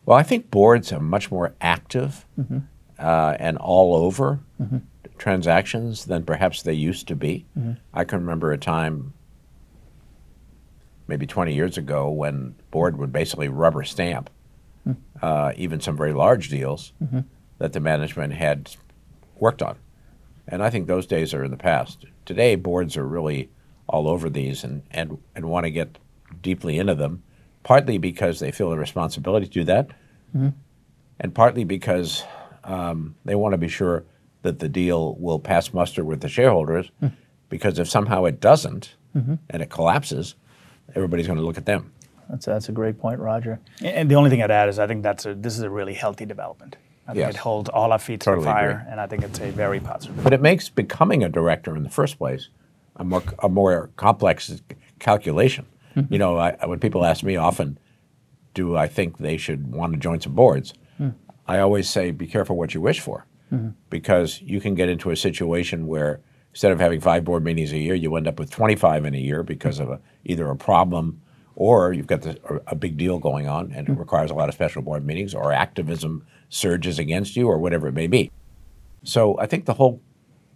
Well, 0.09 0.17
I 0.17 0.23
think 0.23 0.51
boards 0.51 0.91
are 0.91 1.01
much 1.01 1.31
more 1.31 1.55
active 1.61 2.25
mm-hmm. 2.41 2.61
uh, 2.99 3.37
and 3.39 3.59
all 3.59 3.95
over 3.95 4.41
mm-hmm. 4.59 4.79
transactions 5.19 6.07
than 6.07 6.25
perhaps 6.25 6.63
they 6.63 6.73
used 6.73 7.09
to 7.09 7.15
be. 7.15 7.45
Mm-hmm. 7.59 7.73
I 7.93 8.05
can 8.05 8.21
remember 8.21 8.51
a 8.51 8.57
time, 8.57 9.13
maybe 11.09 11.27
20 11.27 11.55
years 11.55 11.77
ago, 11.77 12.09
when 12.09 12.55
board 12.71 12.97
would 12.97 13.13
basically 13.13 13.49
rubber 13.49 13.85
stamp 13.85 14.31
hmm. 14.85 14.93
uh, 15.21 15.53
even 15.57 15.79
some 15.79 15.99
very 15.99 16.15
large 16.15 16.49
deals 16.49 16.95
that 17.59 17.75
the 17.75 17.81
management 17.81 18.33
had 18.33 18.75
worked 19.39 19.61
on. 19.61 19.77
And 20.47 20.63
I 20.63 20.71
think 20.71 20.87
those 20.87 21.07
days 21.07 21.35
are 21.35 21.45
in 21.45 21.51
the 21.51 21.59
past. 21.59 22.07
Today, 22.25 22.55
boards 22.55 22.97
are 22.97 23.07
really 23.07 23.51
all 23.87 24.09
over 24.09 24.31
these 24.31 24.65
and, 24.65 24.85
and, 24.91 25.19
and 25.35 25.51
want 25.51 25.65
to 25.65 25.71
get 25.71 25.99
deeply 26.41 26.79
into 26.79 26.95
them, 26.95 27.25
partly 27.63 27.99
because 27.99 28.41
they 28.41 28.51
feel 28.51 28.73
a 28.73 28.79
responsibility 28.79 29.45
to 29.45 29.53
do 29.53 29.65
that, 29.65 29.91
and 30.35 31.35
partly 31.35 31.65
because 31.65 32.23
um, 32.65 33.15
they 33.25 33.35
want 33.35 33.53
to 33.53 33.59
be 33.59 33.69
sure 33.69 34.05
that 34.43 34.59
the 34.61 34.69
deal 34.69 35.15
will 35.17 35.39
pass 35.39 35.73
muster 35.73 36.05
with 36.05 36.21
the 36.21 36.29
shareholders. 36.29 36.91
Because 37.49 37.79
if 37.79 37.89
somehow 37.89 38.25
it 38.25 38.41
doesn't 38.41 38.95
and 39.15 39.63
it 39.63 39.69
collapses, 39.71 40.35
everybody's 40.95 41.27
going 41.27 41.39
to 41.39 41.45
look 41.45 41.59
at 41.59 41.67
them. 41.67 41.93
That's, 42.29 42.45
that's 42.47 42.69
a 42.69 42.73
great 42.73 42.99
point, 42.99 43.21
Roger. 43.21 43.59
And 43.83 44.11
the 44.11 44.15
only 44.17 44.29
thing 44.31 44.43
I'd 44.43 44.51
add 44.51 44.69
is 44.69 44.79
I 44.79 44.87
think 44.87 45.03
that's 45.03 45.25
a, 45.27 45.35
this 45.35 45.55
is 45.57 45.63
a 45.63 45.71
really 45.71 45.95
healthy 45.95 46.27
development. 46.27 46.77
I 47.07 47.13
think 47.13 47.21
Yes. 47.25 47.35
it 47.37 47.39
holds 47.39 47.71
all 47.71 47.91
our 47.91 47.99
feet 47.99 48.21
to 48.21 48.33
the 48.37 48.43
fire, 48.43 48.71
agree. 48.83 48.93
and 48.93 49.01
I 49.01 49.07
think 49.07 49.25
it's 49.25 49.41
a 49.41 49.51
very 49.51 49.81
positive. 49.81 50.23
But 50.23 50.35
it 50.35 50.43
makes 50.43 50.69
becoming 50.69 51.25
a 51.25 51.29
director 51.31 51.75
in 51.75 51.83
the 51.85 51.89
first 51.89 52.19
place 52.19 52.51
a 52.97 53.05
more, 53.05 53.23
a 53.39 53.49
more 53.49 53.89
complex 53.97 54.61
calculation. 54.99 55.65
You 56.11 56.19
know, 56.19 56.37
I, 56.37 56.55
when 56.67 56.79
people 56.79 57.05
ask 57.05 57.25
me 57.25 57.35
often, 57.37 57.77
do 58.59 58.77
I 58.77 58.89
think 58.89 59.19
they 59.19 59.37
should 59.37 59.73
want 59.73 59.93
to 59.93 59.99
join 60.01 60.21
some 60.21 60.35
boards? 60.35 60.75
Hmm. 60.97 61.11
I 61.47 61.61
always 61.61 61.89
say, 61.89 62.11
be 62.11 62.27
careful 62.27 62.57
what 62.57 62.75
you 62.75 62.81
wish 62.81 62.99
for, 62.99 63.25
hmm. 63.51 63.69
because 63.89 64.43
you 64.43 64.61
can 64.61 64.75
get 64.75 64.89
into 64.89 65.11
a 65.11 65.17
situation 65.17 65.87
where 65.87 66.21
instead 66.51 66.73
of 66.73 66.81
having 66.81 67.01
five 67.01 67.25
board 67.25 67.45
meetings 67.45 67.73
a 67.73 67.79
year, 67.79 67.95
you 67.95 68.17
end 68.17 68.27
up 68.27 68.37
with 68.37 68.51
25 68.51 69.05
in 69.05 69.15
a 69.15 69.19
year 69.19 69.45
because 69.45 69.79
of 69.79 69.91
a, 69.91 70.01
either 70.25 70.51
a 70.51 70.57
problem 70.57 71.21
or 71.55 71.93
you've 71.93 72.09
got 72.09 72.23
the, 72.23 72.37
a, 72.53 72.73
a 72.73 72.75
big 72.75 72.97
deal 72.97 73.21
going 73.21 73.47
on 73.47 73.71
and 73.71 73.89
it 73.89 73.93
hmm. 73.93 73.99
requires 73.99 74.33
a 74.33 74.35
lot 74.35 74.49
of 74.49 74.57
special 74.57 74.83
board 74.83 75.07
meetings 75.07 75.35
or 75.35 75.53
activism 75.53 76.27
surges 76.49 76.99
against 76.99 77.37
you 77.37 77.47
or 77.47 77.59
whatever 77.59 77.87
it 77.87 77.95
may 77.95 78.09
be. 78.09 78.29
So 79.05 79.39
I 79.39 79.47
think 79.47 79.67
the 79.67 79.75
whole 79.75 80.03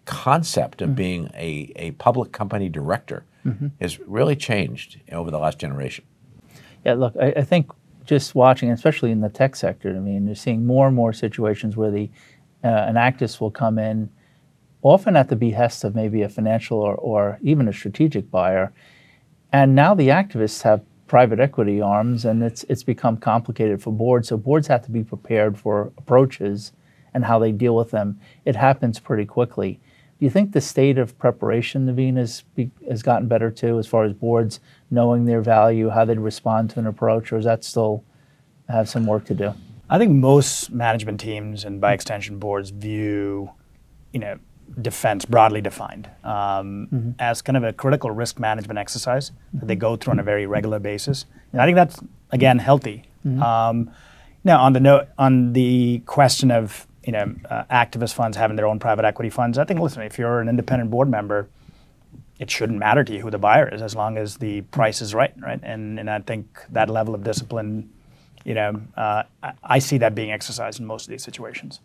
concept 0.07 0.83
of 0.83 0.97
being 0.97 1.31
a, 1.35 1.73
a 1.77 1.93
public 1.93 2.33
company 2.33 2.69
director 2.69 3.25
mm-hmm. 3.47 3.69
has 3.81 4.01
really 4.01 4.35
changed 4.35 5.01
over 5.13 5.31
the 5.31 5.39
last 5.39 5.61
generation. 5.61 6.05
Yeah, 6.85 6.95
look, 6.95 7.15
I, 7.21 7.33
I 7.37 7.43
think 7.43 7.71
just 8.05 8.35
watching, 8.35 8.71
especially 8.71 9.11
in 9.11 9.21
the 9.21 9.29
tech 9.29 9.57
sector, 9.57 9.91
I 9.91 10.01
mean, 10.01 10.27
you're 10.27 10.35
seeing 10.35 10.67
more 10.67 10.87
and 10.87 10.97
more 10.97 11.13
situations 11.13 11.77
where 11.77 11.91
the 11.91 12.11
uh, 12.65 12.69
an 12.69 12.95
activist 12.95 13.41
will 13.41 13.51
come 13.51 13.79
in, 13.79 14.09
often 14.83 15.17
at 15.17 15.29
the 15.29 15.37
behest 15.37 15.85
of 15.85 15.95
maybe 15.95 16.23
a 16.23 16.29
financial 16.29 16.79
or, 16.79 16.95
or 16.95 17.39
even 17.43 17.69
a 17.69 17.73
strategic 17.73 18.31
buyer, 18.31 18.73
and 19.53 19.75
now 19.75 19.95
the 19.95 20.09
activists 20.09 20.63
have 20.63 20.83
private 21.07 21.41
equity 21.41 21.81
arms, 21.81 22.25
and 22.25 22.43
it's 22.43 22.65
it's 22.65 22.83
become 22.83 23.17
complicated 23.17 23.83
for 23.83 23.93
boards. 23.93 24.29
So 24.29 24.37
boards 24.37 24.69
have 24.69 24.85
to 24.85 24.91
be 24.91 25.05
prepared 25.05 25.59
for 25.59 25.93
approaches 25.99 26.73
and 27.15 27.25
how 27.25 27.39
they 27.39 27.53
deal 27.53 27.77
with 27.77 27.91
them. 27.91 28.19
It 28.45 28.57
happens 28.57 28.99
pretty 28.99 29.27
quickly. 29.27 29.81
Do 30.23 30.27
you 30.27 30.31
think 30.31 30.53
the 30.53 30.61
state 30.61 30.99
of 30.99 31.19
preparation, 31.19 31.85
Naveen, 31.85 32.17
has 32.17 32.45
be, 32.55 32.71
has 32.89 33.03
gotten 33.03 33.27
better 33.27 33.51
too, 33.51 33.81
as 33.81 33.89
far 33.89 34.05
as 34.05 34.13
boards 34.13 34.61
knowing 34.89 35.25
their 35.25 35.41
value, 35.41 35.89
how 35.89 36.05
they'd 36.05 36.21
respond 36.21 36.71
to 36.71 36.79
an 36.79 36.87
approach, 36.87 37.33
or 37.33 37.39
is 37.39 37.45
that 37.45 37.65
still 37.65 38.05
have 38.69 38.89
some 38.89 39.05
work 39.05 39.25
to 39.25 39.35
do? 39.35 39.53
I 39.91 39.99
think 39.99 40.13
most 40.13 40.71
management 40.71 41.19
teams 41.19 41.65
and 41.65 41.81
by 41.81 41.93
extension 41.93 42.39
boards 42.39 42.71
view, 42.71 43.51
you 44.13 44.21
know, 44.21 44.39
defense 44.81 45.25
broadly 45.25 45.61
defined 45.61 46.09
um, 46.23 47.17
as 47.19 47.43
kind 47.43 47.57
of 47.57 47.65
a 47.65 47.73
critical 47.73 48.13
risk 48.13 48.39
management 48.39 48.79
exercise 48.79 49.33
that 49.55 49.67
they 49.67 49.75
go 49.75 49.97
through 49.97 50.13
on 50.13 50.21
a 50.21 50.23
very 50.23 50.47
regular 50.47 50.79
basis. 50.79 51.27
And 51.51 51.61
I 51.61 51.65
think 51.67 51.75
that's 51.75 51.99
again 52.31 52.61
healthy. 52.61 53.03
Um, 53.43 53.91
now 54.45 54.63
on 54.63 54.73
the 54.73 54.79
note 54.79 55.09
on 55.19 55.53
the 55.53 56.01
question 56.07 56.53
of 56.53 56.87
you 57.05 57.13
know 57.13 57.35
uh, 57.51 57.65
activist 57.71 58.15
funds 58.15 58.37
having 58.37 58.57
their 58.57 58.67
own 58.67 58.79
private 58.79 59.05
equity 59.05 59.31
funds, 59.31 59.59
I 59.59 59.65
think 59.65 59.81
listen, 59.81 60.03
if 60.03 60.19
you're 60.19 60.41
an 60.41 60.49
independent 60.49 60.91
board 60.91 61.09
member, 61.09 61.49
it 62.39 62.51
shouldn't 62.51 62.79
matter 62.79 63.05
to 63.05 63.13
you 63.13 63.21
who 63.21 63.31
the 63.31 63.39
buyer 63.39 63.69
is 63.69 63.83
as 63.83 63.95
long 63.95 64.19
as 64.19 64.37
the 64.37 64.63
price 64.63 65.01
is 65.01 65.15
right, 65.15 65.35
right? 65.41 65.61
And 65.63 65.99
and 65.99 66.11
I 66.11 66.21
think 66.21 66.65
that 66.71 66.89
level 66.89 67.15
of 67.15 67.25
discipline, 67.25 67.91
you 68.45 68.55
know, 68.55 68.81
uh, 68.97 69.25
I, 69.43 69.53
I 69.63 69.79
see 69.79 69.99
that 69.99 70.15
being 70.15 70.33
exercised 70.33 70.81
in 70.81 70.87
most 70.87 71.07
of 71.07 71.11
these 71.11 71.23
situations. 71.23 71.81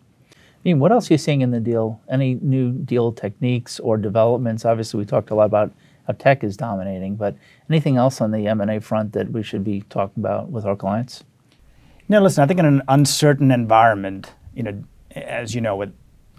I 0.58 0.60
mean, 0.64 0.80
what 0.80 0.90
else 0.90 1.08
are 1.08 1.14
you 1.14 1.18
seeing 1.18 1.40
in 1.42 1.52
the 1.52 1.60
deal? 1.60 2.00
Any 2.10 2.34
new 2.34 2.72
deal 2.72 3.12
techniques 3.12 3.78
or 3.78 3.96
developments? 3.96 4.64
Obviously, 4.64 4.98
we 4.98 5.06
talked 5.06 5.30
a 5.30 5.34
lot 5.36 5.44
about 5.44 5.72
how 6.08 6.14
tech 6.14 6.42
is 6.42 6.56
dominating, 6.56 7.14
but 7.14 7.36
anything 7.70 7.96
else 7.96 8.20
on 8.20 8.32
the 8.32 8.48
M&A 8.48 8.80
front 8.80 9.12
that 9.12 9.30
we 9.30 9.42
should 9.42 9.62
be 9.62 9.82
talking 9.82 10.20
about 10.20 10.50
with 10.50 10.64
our 10.64 10.74
clients? 10.74 11.22
No, 12.08 12.20
listen, 12.20 12.42
I 12.42 12.46
think 12.46 12.58
in 12.58 12.66
an 12.66 12.82
uncertain 12.88 13.52
environment, 13.52 14.32
you 14.54 14.64
know, 14.64 14.82
as 15.14 15.54
you 15.54 15.60
know, 15.60 15.76
with 15.76 15.92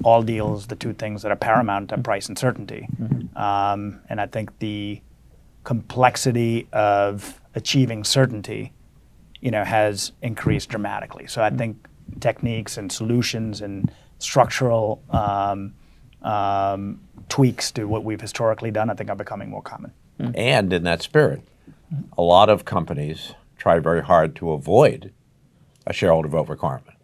all 0.03 0.21
deals, 0.21 0.67
the 0.67 0.75
two 0.75 0.93
things 0.93 1.21
that 1.23 1.31
are 1.31 1.35
paramount 1.35 1.91
are 1.91 1.97
price 1.97 2.27
and 2.27 2.37
certainty. 2.37 2.87
Um, 3.35 4.01
and 4.09 4.21
I 4.21 4.27
think 4.27 4.57
the 4.59 5.01
complexity 5.63 6.67
of 6.71 7.39
achieving 7.55 8.03
certainty, 8.03 8.73
you 9.41 9.51
know, 9.51 9.63
has 9.63 10.13
increased 10.21 10.69
dramatically. 10.69 11.27
So 11.27 11.41
I 11.43 11.49
think 11.49 11.85
techniques 12.19 12.77
and 12.77 12.91
solutions 12.91 13.61
and 13.61 13.91
structural 14.19 15.01
um, 15.09 15.73
um, 16.21 17.01
tweaks 17.27 17.71
to 17.71 17.85
what 17.85 18.03
we've 18.03 18.21
historically 18.21 18.71
done, 18.71 18.89
I 18.89 18.93
think, 18.93 19.09
are 19.09 19.15
becoming 19.15 19.49
more 19.49 19.61
common. 19.61 19.91
And 20.35 20.73
in 20.73 20.83
that 20.83 21.01
spirit, 21.01 21.41
a 22.17 22.21
lot 22.21 22.49
of 22.49 22.65
companies 22.65 23.33
try 23.57 23.79
very 23.79 24.03
hard 24.03 24.35
to 24.37 24.51
avoid 24.51 25.13
a 25.85 25.93
shareholder 25.93 26.27
vote 26.27 26.49
requirement. 26.49 26.97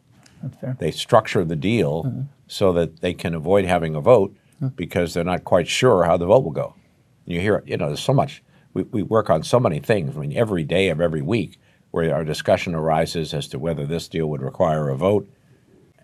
That's 0.46 0.62
fair. 0.62 0.78
They 0.80 0.92
structure 0.92 1.44
the 1.44 1.56
deal 1.56 2.04
mm-hmm. 2.04 2.22
so 2.48 2.72
that 2.74 3.02
they 3.02 3.14
can 3.14 3.34
avoid 3.34 3.66
having 3.66 3.96
a 3.96 4.02
vote 4.02 4.36
mm. 4.62 4.76
because 4.76 5.14
they're 5.14 5.24
not 5.24 5.44
quite 5.44 5.68
sure 5.68 6.04
how 6.04 6.18
the 6.18 6.28
vote 6.28 6.44
will 6.44 6.52
go. 6.52 6.76
You 7.26 7.40
hear, 7.40 7.64
you 7.66 7.78
know, 7.78 7.88
there's 7.88 8.04
so 8.04 8.14
much. 8.14 8.44
We, 8.74 8.84
we 8.84 9.02
work 9.02 9.30
on 9.30 9.44
so 9.44 9.60
many 9.60 9.80
things. 9.80 10.16
I 10.16 10.20
mean, 10.20 10.38
every 10.38 10.64
day 10.64 10.90
of 10.90 11.02
every 11.02 11.22
week, 11.22 11.60
where 11.92 12.14
our 12.14 12.24
discussion 12.24 12.76
arises 12.76 13.34
as 13.34 13.48
to 13.48 13.58
whether 13.58 13.86
this 13.86 14.08
deal 14.08 14.28
would 14.28 14.42
require 14.42 14.90
a 14.90 14.98
vote, 14.98 15.28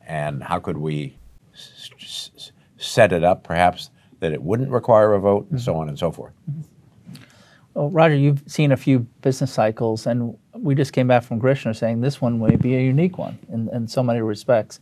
and 0.07 0.41
how 0.43 0.57
could 0.57 0.77
we 0.77 1.17
s- 1.53 1.91
s- 1.99 2.51
set 2.77 3.11
it 3.11 3.23
up, 3.23 3.43
perhaps 3.43 3.89
that 4.21 4.31
it 4.31 4.41
wouldn't 4.41 4.71
require 4.71 5.13
a 5.13 5.19
vote, 5.19 5.47
and 5.51 5.59
mm-hmm. 5.59 5.65
so 5.65 5.75
on 5.75 5.89
and 5.89 5.99
so 5.99 6.11
forth. 6.11 6.33
Mm-hmm. 6.49 6.61
Well, 7.73 7.89
Roger, 7.89 8.15
you've 8.15 8.43
seen 8.47 8.71
a 8.71 8.77
few 8.77 8.99
business 9.21 9.51
cycles, 9.51 10.05
and 10.05 10.37
we 10.53 10.75
just 10.75 10.91
came 10.91 11.07
back 11.07 11.23
from 11.23 11.39
Krishna 11.39 11.73
saying 11.73 12.01
this 12.01 12.19
one 12.19 12.39
may 12.39 12.57
be 12.57 12.75
a 12.75 12.81
unique 12.81 13.17
one 13.17 13.39
in, 13.51 13.69
in 13.69 13.87
so 13.87 14.03
many 14.03 14.21
respects. 14.21 14.79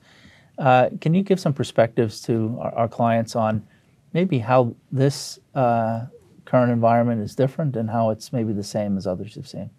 Uh, 0.58 0.90
can 1.00 1.14
you 1.14 1.22
give 1.22 1.40
some 1.40 1.54
perspectives 1.54 2.20
to 2.22 2.58
our, 2.60 2.74
our 2.74 2.88
clients 2.88 3.36
on 3.36 3.66
maybe 4.14 4.40
how 4.40 4.76
this 4.92 5.40
uh, 5.54 6.06
current 6.46 6.72
environment 6.72 7.22
is 7.22 7.36
different 7.36 7.76
and 7.76 7.90
how 7.92 8.10
it's 8.10 8.34
maybe 8.34 8.54
the 8.54 8.64
same 8.64 8.98
as 8.98 9.06
others 9.06 9.36
have 9.36 9.48
seen? 9.48 9.70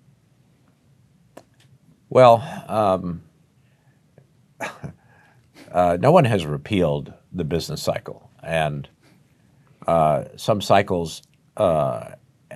Well, 2.08 2.42
um, 2.68 3.22
uh, 5.72 5.98
no 6.00 6.12
one 6.12 6.24
has 6.24 6.46
repealed 6.46 7.12
the 7.32 7.44
business 7.44 7.82
cycle, 7.82 8.30
and 8.42 8.88
uh, 9.86 10.24
some 10.36 10.60
cycles 10.60 11.22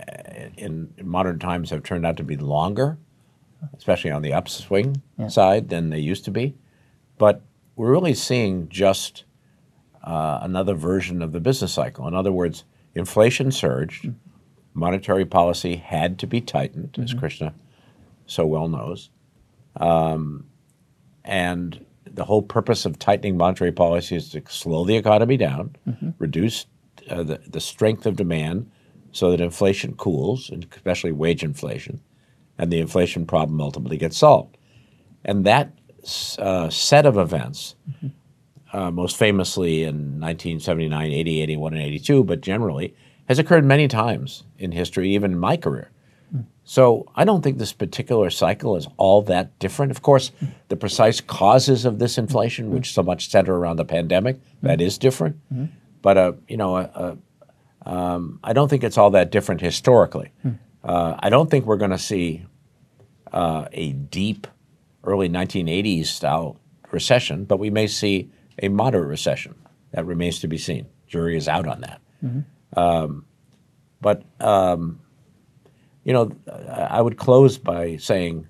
uh, 0.09 0.49
in 0.57 0.93
modern 1.03 1.39
times 1.39 1.71
have 1.71 1.83
turned 1.83 2.07
out 2.07 2.17
to 2.17 2.25
be 2.25 2.37
longer, 2.37 2.99
especially 3.77 4.11
on 4.11 4.23
the 4.23 4.33
upswing 4.33 5.03
side 5.29 5.69
than 5.69 5.91
they 5.91 5.99
used 5.99 6.25
to 6.25 6.31
be. 6.31 6.55
But 7.19 7.43
we're 7.77 7.91
really 7.91 8.15
seeing 8.15 8.69
just 8.69 9.25
uh, 10.03 10.41
another 10.43 10.75
version 10.75 11.23
of 11.23 11.33
the 11.33 11.41
business 11.41 11.73
cycle. 11.73 12.07
In 12.07 12.15
other 12.15 12.33
words, 12.33 12.65
inflation 12.95 13.51
surged, 13.51 14.13
monetary 14.75 15.25
policy 15.25 15.77
had 15.77 16.19
to 16.19 16.27
be 16.27 16.41
tightened, 16.41 16.99
as 17.03 17.15
Krishna 17.15 17.55
so 18.27 18.47
well 18.47 18.69
knows. 18.69 19.11
Um, 19.77 20.47
and 21.25 21.85
the 22.05 22.25
whole 22.25 22.43
purpose 22.43 22.85
of 22.85 22.99
tightening 22.99 23.37
monetary 23.37 23.73
policy 23.73 24.17
is 24.17 24.29
to 24.31 24.43
slow 24.49 24.85
the 24.85 24.97
economy 24.97 25.37
down, 25.37 25.75
reduce 26.19 26.67
uh, 27.11 27.23
the, 27.23 27.41
the 27.47 27.61
strength 27.61 28.07
of 28.07 28.17
demand 28.17 28.71
so 29.15 29.31
that 29.31 29.41
inflation 29.41 29.95
cools, 29.95 30.51
and 30.51 30.67
especially 30.75 31.13
wage 31.13 31.45
inflation, 31.45 32.01
and 32.59 32.71
the 32.71 32.81
inflation 32.81 33.25
problem 33.25 33.61
ultimately 33.61 33.97
gets 33.97 34.19
solved. 34.19 34.57
And 35.25 35.47
that 35.47 35.71
uh, 36.39 36.69
set 36.69 37.07
of 37.07 37.17
events, 37.17 37.77
uh, 38.73 38.91
most 38.91 39.17
famously 39.17 39.85
in 39.85 40.21
1979, 40.21 41.13
80, 41.13 41.41
81, 41.43 41.73
and 41.75 41.83
82, 41.83 42.25
but 42.25 42.41
generally, 42.41 42.95
has 43.29 43.39
occurred 43.39 43.65
many 43.65 43.89
times 43.89 44.43
in 44.59 44.73
history, 44.73 45.15
even 45.15 45.33
in 45.33 45.39
my 45.39 45.57
career. 45.57 45.91
So 46.65 47.07
I 47.15 47.25
don't 47.25 47.43
think 47.43 47.59
this 47.59 47.73
particular 47.73 48.31
cycle 48.31 48.75
is 48.75 48.89
all 48.97 49.23
that 49.23 49.57
different. 49.59 49.93
Of 49.93 50.03
course, 50.03 50.33
the 50.69 50.77
precise 50.77 51.21
causes 51.21 51.85
of 51.85 51.99
this 51.99 52.19
inflation, 52.19 52.71
which 52.71 52.93
so 52.93 53.03
much 53.03 53.31
center 53.31 53.55
around 53.55 53.77
the 53.77 53.85
pandemic, 53.85 54.41
that 54.63 54.81
is 54.81 54.99
different. 54.99 55.37
But 56.03 56.17
uh, 56.17 56.33
you 56.49 56.57
know, 56.57 56.77
uh, 56.77 57.17
um, 57.85 58.41
I 58.43 58.53
don't 58.53 58.69
think 58.69 58.85
it's 58.85 58.99
all 58.99 59.11
that 59.11 59.31
different 59.31 59.61
historically. 59.61 60.33
Uh, 60.83 61.17
I 61.19 61.31
don't 61.31 61.51
think 61.51 61.65
we're 61.67 61.77
going 61.77 61.91
to 61.91 61.99
see 61.99 62.45
uh, 63.33 63.67
a 63.73 63.93
deep 63.93 64.47
early 65.03 65.29
1980s 65.29 66.07
style 66.07 66.59
recession, 66.91 67.45
but 67.45 67.59
we 67.59 67.71
may 67.71 67.87
see 67.87 68.31
a 68.63 68.69
moderate 68.69 69.09
recession. 69.09 69.55
That 69.93 70.07
remains 70.07 70.41
to 70.41 70.49
be 70.49 70.59
seen. 70.59 70.87
Jury 71.07 71.37
is 71.37 71.49
out 71.49 71.67
on 71.67 71.81
that. 71.83 72.01
Um, 72.77 73.27
but 74.01 74.25
um, 74.41 75.01
you 76.05 76.13
know, 76.13 76.33
I 76.71 77.01
would 77.01 77.17
close 77.17 77.57
by 77.59 77.97
saying, 77.97 78.47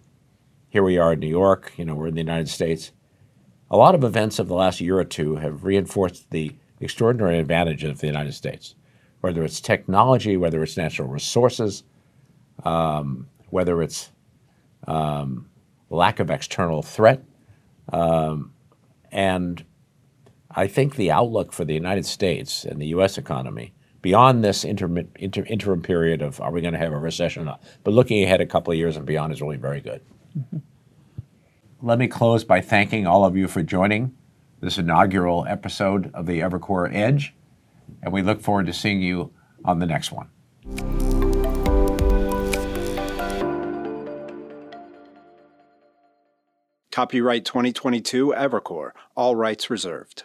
here 0.68 0.82
we 0.82 0.99
are 0.99 1.12
in 1.12 1.20
New 1.20 1.28
York. 1.28 1.72
You 1.76 1.85
know, 1.85 1.95
we're 1.95 2.09
in 2.09 2.14
the 2.14 2.20
United 2.20 2.49
States. 2.49 2.91
A 3.70 3.76
lot 3.76 3.95
of 3.95 4.03
events 4.05 4.39
of 4.39 4.49
the 4.49 4.55
last 4.55 4.80
year 4.80 4.99
or 4.99 5.05
two 5.05 5.37
have 5.37 5.64
reinforced 5.64 6.30
the 6.30 6.53
extraordinary 6.80 7.39
advantage 7.39 7.85
of 7.85 8.01
the 8.01 8.07
United 8.07 8.35
States, 8.35 8.74
whether 9.25 9.43
it's 9.43 9.59
technology, 9.59 10.37
whether 10.37 10.62
it's 10.62 10.77
natural 10.77 11.09
resources, 11.09 11.83
um, 12.62 13.27
whether 13.49 13.81
it's 13.81 14.12
um, 14.87 15.49
lack 15.89 16.20
of 16.20 16.31
external 16.31 16.83
threat. 16.83 17.25
Um, 17.91 18.53
and 19.11 19.64
I 20.51 20.66
think 20.66 20.97
the 20.97 21.11
outlook 21.11 21.55
for 21.55 21.64
the 21.64 21.72
United 21.72 22.05
States 22.05 22.66
and 22.66 22.79
the 22.79 22.89
U.S. 22.89 23.16
economy, 23.16 23.72
beyond 24.03 24.45
this 24.45 24.62
intermi- 24.62 25.09
inter- 25.16 25.47
interim 25.49 25.81
period 25.81 26.20
of 26.20 26.39
are 26.43 26.53
we 26.53 26.61
going 26.61 26.75
to 26.75 26.79
have 26.79 26.93
a 26.93 26.99
recession 26.99 27.45
or 27.45 27.47
not, 27.47 27.62
but 27.83 27.95
looking 27.95 28.22
ahead 28.22 28.43
a 28.43 28.47
couple 28.47 28.72
of 28.72 28.77
years 28.77 28.95
and 28.95 29.07
beyond 29.07 29.33
is 29.33 29.41
really 29.41 29.57
very 29.57 29.81
good. 29.81 30.03
Let 31.81 31.99
me 31.99 32.09
close 32.09 32.45
by 32.45 32.61
thanking 32.61 33.07
all 33.07 33.25
of 33.25 33.39
you 33.39 33.49
for 33.49 33.62
joining 33.62 34.14
this 34.61 34.77
inaugural 34.77 35.47
episode 35.49 36.11
of 36.12 36.27
the 36.27 36.41
Evercore 36.41 36.95
Edge, 36.95 37.35
and 38.05 38.13
we 38.13 38.23
look 38.23 38.41
forward 38.41 38.67
to 38.67 38.73
seeing 38.73 39.01
you 39.01 39.33
on 39.65 39.79
the 39.79 39.87
next 39.87 40.13
one. 40.13 40.29
Copyright 46.93 47.45
2022 47.45 48.35
Evercore, 48.37 48.93
all 49.17 49.35
rights 49.35 49.69
reserved. 49.69 50.25